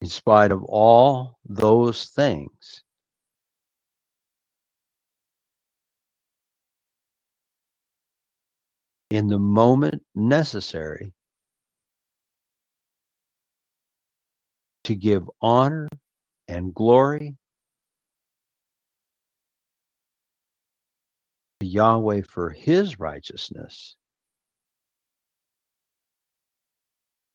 in 0.00 0.08
spite 0.08 0.52
of 0.52 0.64
all 0.64 1.38
those 1.44 2.06
things, 2.06 2.82
in 9.10 9.28
the 9.28 9.38
moment 9.38 10.02
necessary 10.14 11.12
to 14.84 14.94
give 14.94 15.28
honor 15.40 15.88
and 16.48 16.74
glory 16.74 17.36
to 21.60 21.66
Yahweh 21.66 22.22
for 22.22 22.50
his 22.50 22.98
righteousness 23.00 23.96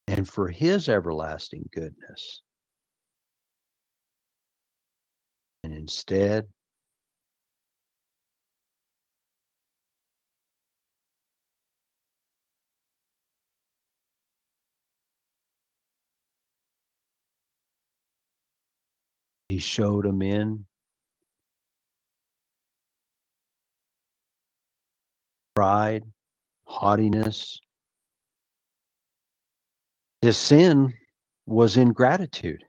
and 0.07 0.27
for 0.27 0.47
his 0.47 0.87
everlasting 0.87 1.67
goodness. 1.73 2.41
And 5.63 5.73
instead, 5.73 6.47
he 19.49 19.59
showed 19.59 20.05
them 20.05 20.21
in 20.21 20.65
pride, 25.55 26.03
haughtiness, 26.65 27.59
his 30.27 30.37
sin 30.37 30.93
was 31.45 31.77
ingratitude. 31.77 32.65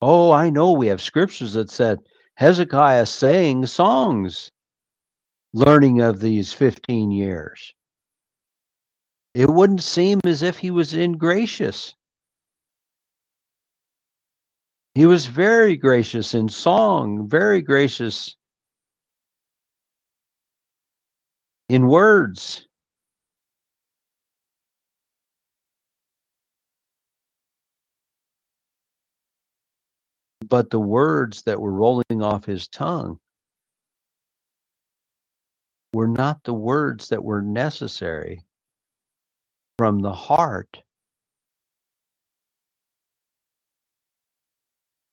Oh, 0.00 0.30
I 0.30 0.50
know 0.50 0.70
we 0.70 0.86
have 0.86 1.02
scriptures 1.02 1.54
that 1.54 1.68
said 1.68 1.98
Hezekiah 2.36 3.06
sang 3.06 3.66
songs 3.66 4.52
learning 5.52 6.00
of 6.00 6.20
these 6.20 6.52
15 6.52 7.10
years. 7.10 7.74
It 9.34 9.50
wouldn't 9.50 9.82
seem 9.82 10.20
as 10.22 10.42
if 10.44 10.58
he 10.58 10.70
was 10.70 10.94
ingracious. 10.94 11.96
He 14.94 15.06
was 15.06 15.26
very 15.26 15.76
gracious 15.76 16.34
in 16.34 16.48
song, 16.48 17.28
very 17.28 17.62
gracious 17.62 18.36
in 21.68 21.88
words. 21.88 22.65
But 30.48 30.70
the 30.70 30.80
words 30.80 31.42
that 31.44 31.60
were 31.60 31.72
rolling 31.72 32.22
off 32.22 32.44
his 32.46 32.68
tongue 32.68 33.18
were 35.94 36.08
not 36.08 36.42
the 36.44 36.54
words 36.54 37.08
that 37.08 37.24
were 37.24 37.42
necessary 37.42 38.42
from 39.78 40.00
the 40.00 40.12
heart 40.12 40.82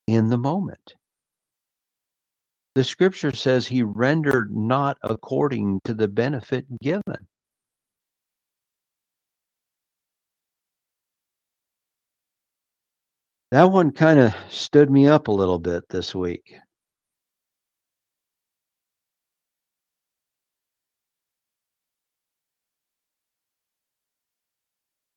in 0.08 0.30
the 0.30 0.38
moment. 0.38 0.96
The 2.76 2.84
scripture 2.84 3.34
says 3.36 3.68
he 3.68 3.84
rendered 3.84 4.56
not 4.56 4.98
according 5.04 5.82
to 5.86 5.94
the 5.94 6.08
benefit 6.08 6.66
given. 6.82 7.28
That 13.54 13.72
one 13.72 13.92
kind 13.92 14.20
of 14.20 14.34
stood 14.50 14.90
me 14.90 15.06
up 15.06 15.28
a 15.28 15.32
little 15.32 15.60
bit 15.60 15.88
this 15.88 16.16
week. 16.16 16.56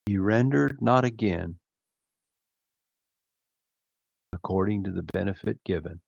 He 0.04 0.18
rendered 0.18 0.82
not 0.82 1.06
again 1.06 1.56
according 4.34 4.84
to 4.84 4.90
the 4.90 5.02
benefit 5.02 5.64
given. 5.64 6.02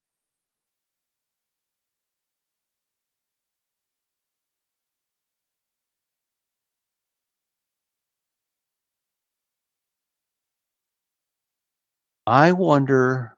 I 12.29 12.53
wonder 12.53 13.35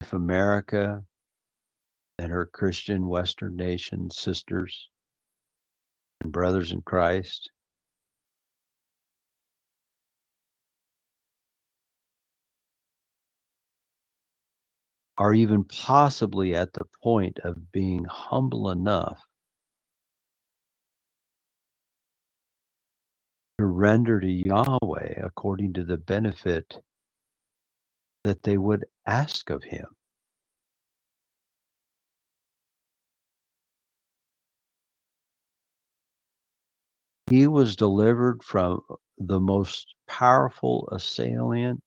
if 0.00 0.14
America 0.14 1.04
and 2.18 2.32
her 2.32 2.46
Christian 2.46 3.06
Western 3.06 3.54
nation 3.56 4.10
sisters 4.10 4.88
and 6.22 6.32
brothers 6.32 6.72
in 6.72 6.80
Christ 6.80 7.50
are 15.18 15.34
even 15.34 15.64
possibly 15.64 16.54
at 16.54 16.72
the 16.72 16.86
point 17.02 17.38
of 17.40 17.72
being 17.72 18.06
humble 18.06 18.70
enough 18.70 19.22
to 23.58 23.66
render 23.66 24.20
to 24.20 24.26
Yahweh 24.30 25.20
according 25.22 25.72
to 25.74 25.84
the 25.84 25.96
benefit 25.96 26.76
that 28.24 28.42
they 28.42 28.58
would 28.58 28.84
ask 29.06 29.50
of 29.50 29.64
him. 29.64 29.86
He 37.30 37.46
was 37.46 37.76
delivered 37.76 38.42
from 38.42 38.82
the 39.18 39.40
most 39.40 39.94
powerful 40.06 40.88
assailant 40.92 41.80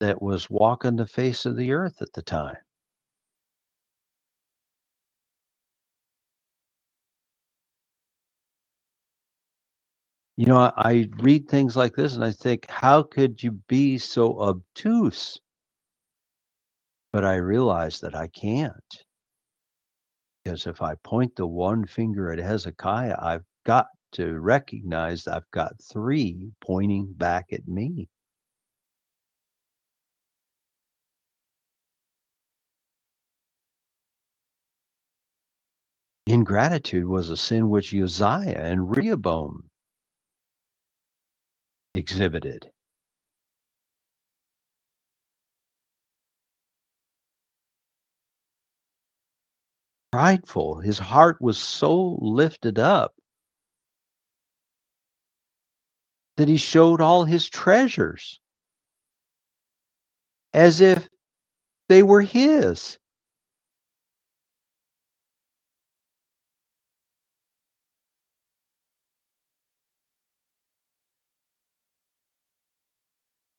that 0.00 0.22
was 0.22 0.48
walking 0.48 0.96
the 0.96 1.06
face 1.06 1.46
of 1.46 1.56
the 1.56 1.72
earth 1.72 2.00
at 2.00 2.12
the 2.12 2.22
time. 2.22 2.56
You 10.36 10.46
know, 10.46 10.58
I, 10.58 10.72
I 10.76 11.10
read 11.20 11.48
things 11.48 11.76
like 11.76 11.94
this 11.96 12.14
and 12.16 12.24
I 12.24 12.32
think, 12.32 12.66
how 12.70 13.04
could 13.04 13.42
you 13.42 13.52
be 13.68 13.98
so 13.98 14.40
obtuse? 14.40 15.40
But 17.12 17.24
I 17.24 17.36
realize 17.36 18.00
that 18.00 18.14
I 18.16 18.28
can't. 18.28 18.74
Because 20.44 20.66
if 20.66 20.82
I 20.82 20.96
point 21.04 21.36
the 21.36 21.46
one 21.46 21.86
finger 21.86 22.32
at 22.32 22.40
Hezekiah, 22.40 23.16
I've 23.20 23.44
got 23.66 23.86
to 24.14 24.40
recognize 24.40 25.28
I've 25.28 25.50
got 25.52 25.74
three 25.92 26.52
pointing 26.62 27.12
back 27.12 27.46
at 27.52 27.68
me. 27.68 28.08
Ingratitude 36.26 37.06
was 37.06 37.30
a 37.30 37.36
sin 37.36 37.70
which 37.70 37.94
Uzziah 37.94 38.58
and 38.58 38.90
Rehoboam 38.96 39.64
exhibited. 41.96 42.70
Prideful, 50.12 50.80
his 50.80 50.98
heart 50.98 51.40
was 51.42 51.58
so 51.58 52.18
lifted 52.20 52.78
up 52.78 53.14
that 56.36 56.48
he 56.48 56.56
showed 56.58 57.00
all 57.00 57.24
his 57.24 57.48
treasures 57.48 58.40
as 60.54 60.80
if 60.80 61.08
they 61.88 62.02
were 62.02 62.22
his. 62.22 62.98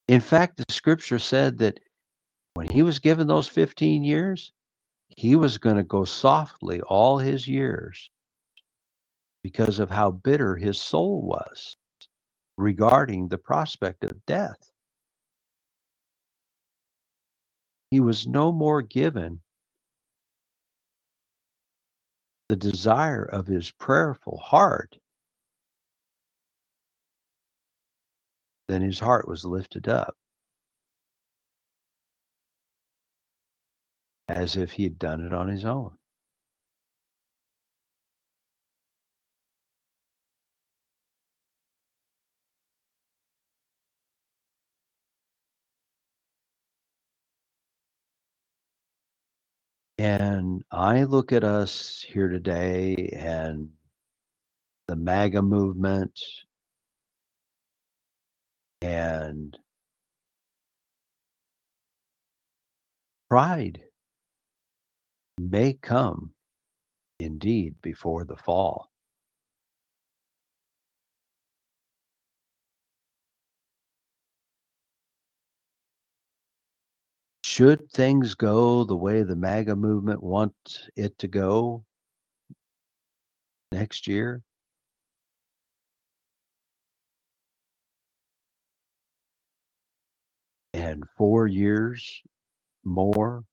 In 0.08 0.22
fact, 0.22 0.58
the 0.58 0.66
scripture 0.70 1.20
said 1.20 1.58
that 1.58 1.80
when 2.54 2.68
he 2.70 2.82
was 2.82 3.00
given 3.00 3.28
those 3.28 3.48
15 3.48 4.04
years, 4.04 4.54
he 5.10 5.36
was 5.36 5.58
going 5.58 5.76
to 5.76 5.84
go 5.84 6.06
softly 6.06 6.82
all 6.82 7.18
his 7.18 7.48
years 7.48 8.10
because 9.44 9.80
of 9.80 9.90
how 9.90 10.12
bitter 10.12 10.56
his 10.56 10.80
soul 10.80 11.22
was 11.22 11.76
regarding 12.58 13.28
the 13.28 13.38
prospect 13.38 14.04
of 14.04 14.26
death. 14.26 14.58
He 17.92 18.00
was 18.00 18.28
no 18.28 18.52
more 18.52 18.82
given 18.82 19.42
the 22.50 22.56
desire 22.56 23.24
of 23.24 23.48
his 23.48 23.72
prayerful 23.72 24.38
heart 24.38 24.98
then 28.68 28.82
his 28.82 29.00
heart 29.00 29.28
was 29.28 29.46
lifted 29.46 29.88
up 29.88 30.16
as 34.30 34.56
if 34.58 34.72
he 34.72 34.84
had 34.84 35.00
done 35.00 35.26
it 35.26 35.34
on 35.34 35.48
his 35.48 35.66
own. 35.66 35.98
And 50.00 50.64
I 50.72 51.04
look 51.06 51.32
at 51.32 51.44
us 51.44 52.06
here 52.08 52.28
today 52.30 53.10
and 53.16 53.70
the 54.88 54.96
MAGA 54.96 55.42
movement 55.42 56.20
and 58.82 59.58
pride 63.30 63.82
may 65.40 65.74
come 65.74 66.32
indeed 67.20 67.76
before 67.82 68.24
the 68.24 68.38
fall. 68.38 68.90
Should 77.44 77.90
things 77.90 78.36
go 78.36 78.84
the 78.84 78.96
way 78.96 79.24
the 79.24 79.36
MAGA 79.36 79.76
movement 79.76 80.22
wants 80.22 80.88
it 80.96 81.18
to 81.20 81.28
go 81.28 81.84
next 83.72 84.08
year, 84.08 84.44
and 90.78 91.04
four 91.18 91.48
years 91.48 92.22
more 92.84 93.44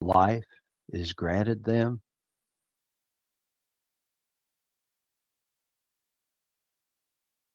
life 0.00 0.44
is 0.92 1.12
granted 1.12 1.64
them. 1.64 2.00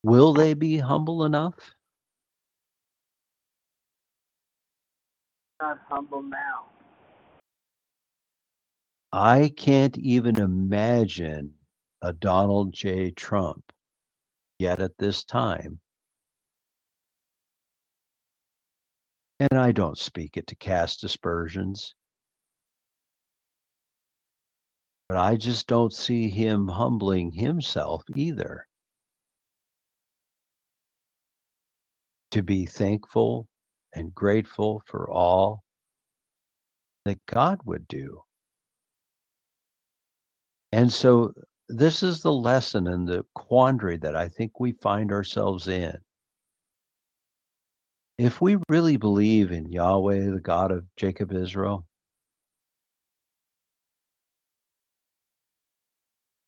Will 0.04 0.34
they 0.34 0.54
be 0.54 0.78
humble 0.78 1.24
enough? 1.24 1.56
Not 5.62 5.80
humble 5.88 6.22
now. 6.22 6.66
I 9.14 9.54
can't 9.56 9.98
even 9.98 10.38
imagine 10.38 11.54
a 12.02 12.12
Donald 12.12 12.74
J. 12.74 13.12
Trump 13.12 13.72
yet 14.60 14.82
at 14.82 14.98
this 14.98 15.24
time. 15.24 15.80
And 19.40 19.54
I 19.54 19.72
don't 19.72 19.98
speak 19.98 20.38
it 20.38 20.48
to 20.48 20.56
cast 20.56 21.04
aspersions. 21.04 21.94
But 25.10 25.18
I 25.18 25.36
just 25.36 25.68
don't 25.68 25.94
see 25.94 26.30
him 26.30 26.68
humbling 26.68 27.32
himself 27.32 28.04
either. 28.16 28.68
To 32.32 32.42
be 32.42 32.66
thankful 32.66 33.48
and 33.94 34.14
grateful 34.16 34.82
for 34.88 35.10
all 35.10 35.64
that 37.06 37.20
God 37.28 37.60
would 37.66 37.88
do. 37.88 38.22
And 40.72 40.92
so 40.92 41.34
this 41.70 42.04
is 42.04 42.22
the 42.22 42.34
lesson 42.34 42.88
and 42.88 43.08
the 43.08 43.26
quandary 43.34 43.98
that 43.98 44.16
I 44.16 44.28
think 44.28 44.60
we 44.60 44.74
find 44.74 45.12
ourselves 45.12 45.68
in. 45.68 45.98
If 48.18 48.40
we 48.40 48.58
really 48.70 48.96
believe 48.98 49.52
in 49.52 49.72
Yahweh, 49.72 50.32
the 50.32 50.40
God 50.40 50.72
of 50.72 50.86
Jacob 50.96 51.34
Israel, 51.34 51.86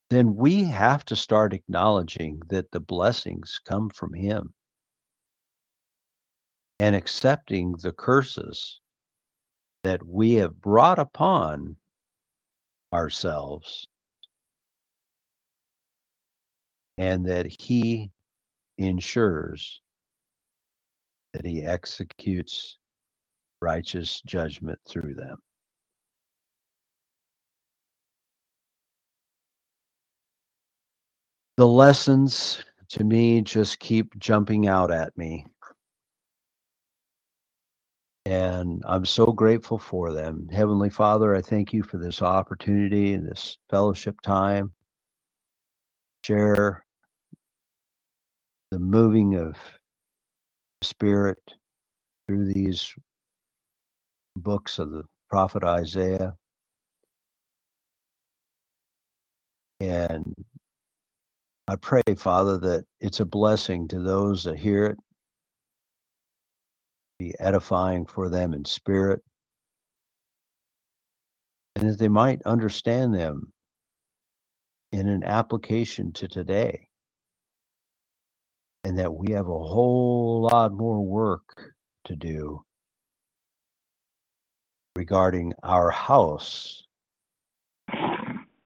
then 0.10 0.36
we 0.36 0.64
have 0.64 1.04
to 1.06 1.16
start 1.16 1.54
acknowledging 1.54 2.42
that 2.48 2.72
the 2.72 2.80
blessings 2.80 3.60
come 3.66 3.90
from 3.90 4.14
Him. 4.14 4.54
And 6.80 6.96
accepting 6.96 7.74
the 7.74 7.92
curses 7.92 8.80
that 9.84 10.06
we 10.06 10.36
have 10.36 10.62
brought 10.62 11.00
upon 11.00 11.76
ourselves 12.94 13.88
and 16.98 17.26
that 17.26 17.46
he 17.48 18.12
ensures 18.78 19.82
that 21.38 21.46
he 21.46 21.64
executes 21.64 22.78
righteous 23.62 24.22
judgment 24.26 24.80
through 24.90 25.14
them. 25.14 25.38
The 31.58 31.68
lessons 31.68 32.64
to 32.90 33.04
me 33.04 33.42
just 33.42 33.78
keep 33.80 34.18
jumping 34.18 34.68
out 34.68 34.92
at 34.92 35.16
me. 35.16 35.46
And 38.26 38.84
I'm 38.88 39.06
so 39.06 39.28
grateful 39.28 39.78
for 39.78 40.12
them. 40.14 40.50
Heavenly 40.52 40.90
Father, 40.90 41.36
I 41.36 41.42
thank 41.42 41.72
you 41.72 41.84
for 41.84 41.98
this 41.98 42.22
opportunity 42.22 43.14
and 43.14 43.28
this 43.28 43.58
fellowship 43.70 44.20
time. 44.22 44.72
Share 46.24 46.84
the 48.72 48.80
moving 48.80 49.36
of 49.36 49.56
spirit 50.82 51.40
through 52.28 52.52
these 52.54 52.94
books 54.36 54.80
of 54.80 54.92
the 54.92 55.04
prophet 55.30 55.64
Isaiah. 55.64 56.34
And 59.80 60.34
I 61.68 61.76
pray, 61.76 62.02
Father, 62.18 62.58
that 62.60 62.86
it's 63.00 63.20
a 63.20 63.26
blessing 63.26 63.88
to 63.90 64.00
those 64.00 64.44
that 64.44 64.58
hear 64.58 64.86
it, 64.86 64.98
be 67.20 67.34
edifying 67.40 68.06
for 68.06 68.30
them 68.30 68.54
in 68.54 68.66
spirit, 68.66 69.22
and 71.76 71.90
that 71.90 72.00
they 72.00 72.08
might 72.08 72.42
understand 72.44 73.14
them 73.14 73.52
in 74.92 75.08
an 75.08 75.24
application 75.24 76.12
to 76.14 76.28
today 76.28 76.87
and 78.88 78.98
that 78.98 79.14
we 79.14 79.34
have 79.34 79.50
a 79.50 79.64
whole 79.66 80.48
lot 80.50 80.72
more 80.72 81.06
work 81.06 81.74
to 82.06 82.16
do 82.16 82.64
regarding 84.96 85.52
our 85.62 85.92
house, 85.92 86.84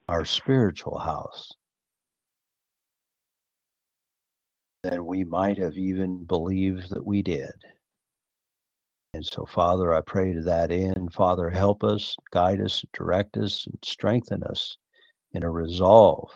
our 0.07 0.23
spiritual 0.23 0.99
house, 0.99 1.51
than 4.83 5.07
we 5.07 5.23
might 5.23 5.57
have 5.57 5.75
even 5.75 6.23
believed 6.23 6.91
that 6.91 7.03
we 7.03 7.23
did. 7.23 7.55
And 9.15 9.25
so, 9.25 9.47
Father, 9.47 9.91
I 9.91 10.01
pray 10.01 10.33
to 10.33 10.43
that 10.43 10.69
end. 10.69 11.11
Father, 11.13 11.49
help 11.49 11.83
us, 11.83 12.15
guide 12.31 12.61
us, 12.61 12.85
direct 12.93 13.37
us, 13.37 13.65
and 13.65 13.79
strengthen 13.83 14.43
us 14.43 14.77
in 15.33 15.41
a 15.41 15.49
resolve 15.49 16.29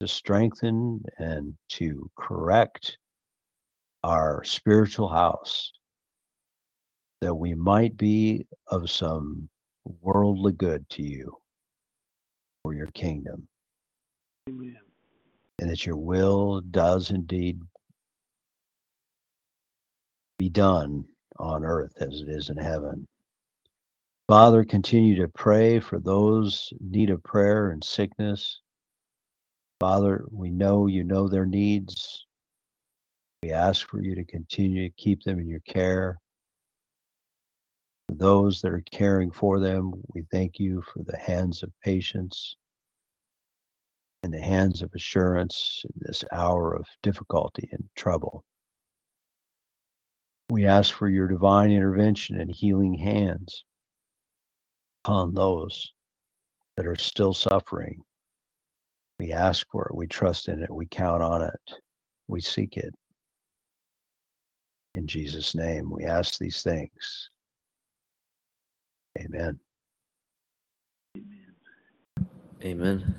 to 0.00 0.08
strengthen 0.08 1.02
and 1.18 1.54
to 1.68 2.10
correct 2.16 2.98
our 4.02 4.44
spiritual 4.44 5.08
house 5.08 5.72
that 7.20 7.34
we 7.34 7.54
might 7.54 7.96
be 7.96 8.46
of 8.66 8.90
some 8.90 9.48
worldly 10.02 10.52
good 10.52 10.88
to 10.90 11.02
you 11.02 11.34
for 12.62 12.74
your 12.74 12.88
kingdom. 12.88 13.48
Amen. 14.48 14.76
And 15.58 15.70
that 15.70 15.86
your 15.86 15.96
will 15.96 16.60
does 16.60 17.10
indeed 17.10 17.60
be 20.38 20.48
done 20.48 21.04
on 21.38 21.64
earth 21.64 21.94
as 22.00 22.20
it 22.20 22.28
is 22.28 22.50
in 22.50 22.56
heaven. 22.56 23.06
Father, 24.28 24.64
continue 24.64 25.16
to 25.16 25.28
pray 25.28 25.80
for 25.80 25.98
those 25.98 26.72
in 26.80 26.90
need 26.90 27.10
of 27.10 27.22
prayer 27.22 27.70
and 27.70 27.82
sickness. 27.82 28.60
Father, 29.80 30.24
we 30.30 30.50
know 30.50 30.86
you 30.86 31.04
know 31.04 31.28
their 31.28 31.46
needs. 31.46 32.26
We 33.42 33.52
ask 33.52 33.86
for 33.88 34.00
you 34.00 34.14
to 34.14 34.24
continue 34.24 34.88
to 34.88 34.94
keep 34.96 35.22
them 35.22 35.38
in 35.38 35.48
your 35.48 35.60
care. 35.60 36.18
For 38.08 38.14
those 38.14 38.60
that 38.62 38.72
are 38.72 38.84
caring 38.90 39.30
for 39.30 39.58
them, 39.58 39.92
we 40.14 40.22
thank 40.30 40.58
you 40.58 40.82
for 40.82 41.02
the 41.02 41.16
hands 41.16 41.62
of 41.62 41.72
patience 41.82 42.56
and 44.22 44.32
the 44.32 44.40
hands 44.40 44.80
of 44.80 44.90
assurance 44.94 45.82
in 45.84 45.92
this 46.06 46.24
hour 46.32 46.74
of 46.74 46.86
difficulty 47.02 47.68
and 47.72 47.84
trouble. 47.94 48.44
We 50.50 50.66
ask 50.66 50.94
for 50.94 51.08
your 51.08 51.28
divine 51.28 51.70
intervention 51.72 52.40
and 52.40 52.50
healing 52.50 52.94
hands 52.94 53.64
upon 55.04 55.34
those 55.34 55.92
that 56.76 56.86
are 56.86 56.96
still 56.96 57.34
suffering 57.34 58.02
we 59.18 59.32
ask 59.32 59.66
for 59.70 59.86
it. 59.86 59.94
We 59.94 60.06
trust 60.06 60.48
in 60.48 60.62
it. 60.62 60.70
We 60.70 60.86
count 60.86 61.22
on 61.22 61.42
it. 61.42 61.72
We 62.28 62.40
seek 62.40 62.76
it. 62.76 62.94
In 64.96 65.06
Jesus' 65.06 65.54
name, 65.54 65.90
we 65.90 66.04
ask 66.04 66.38
these 66.38 66.62
things. 66.62 67.30
Amen. 69.18 69.58
Amen. 72.64 73.14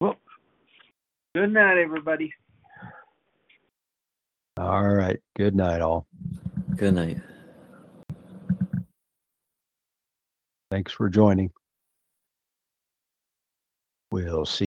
Well, 0.00 0.16
good 1.34 1.52
night, 1.52 1.78
everybody. 1.78 2.32
All 4.56 4.88
right. 4.88 5.20
Good 5.36 5.54
night, 5.54 5.80
all. 5.82 6.06
Good 6.76 6.94
night. 6.94 7.18
Thanks 10.70 10.92
for 10.92 11.08
joining. 11.08 11.50
We'll 14.10 14.46
see. 14.46 14.66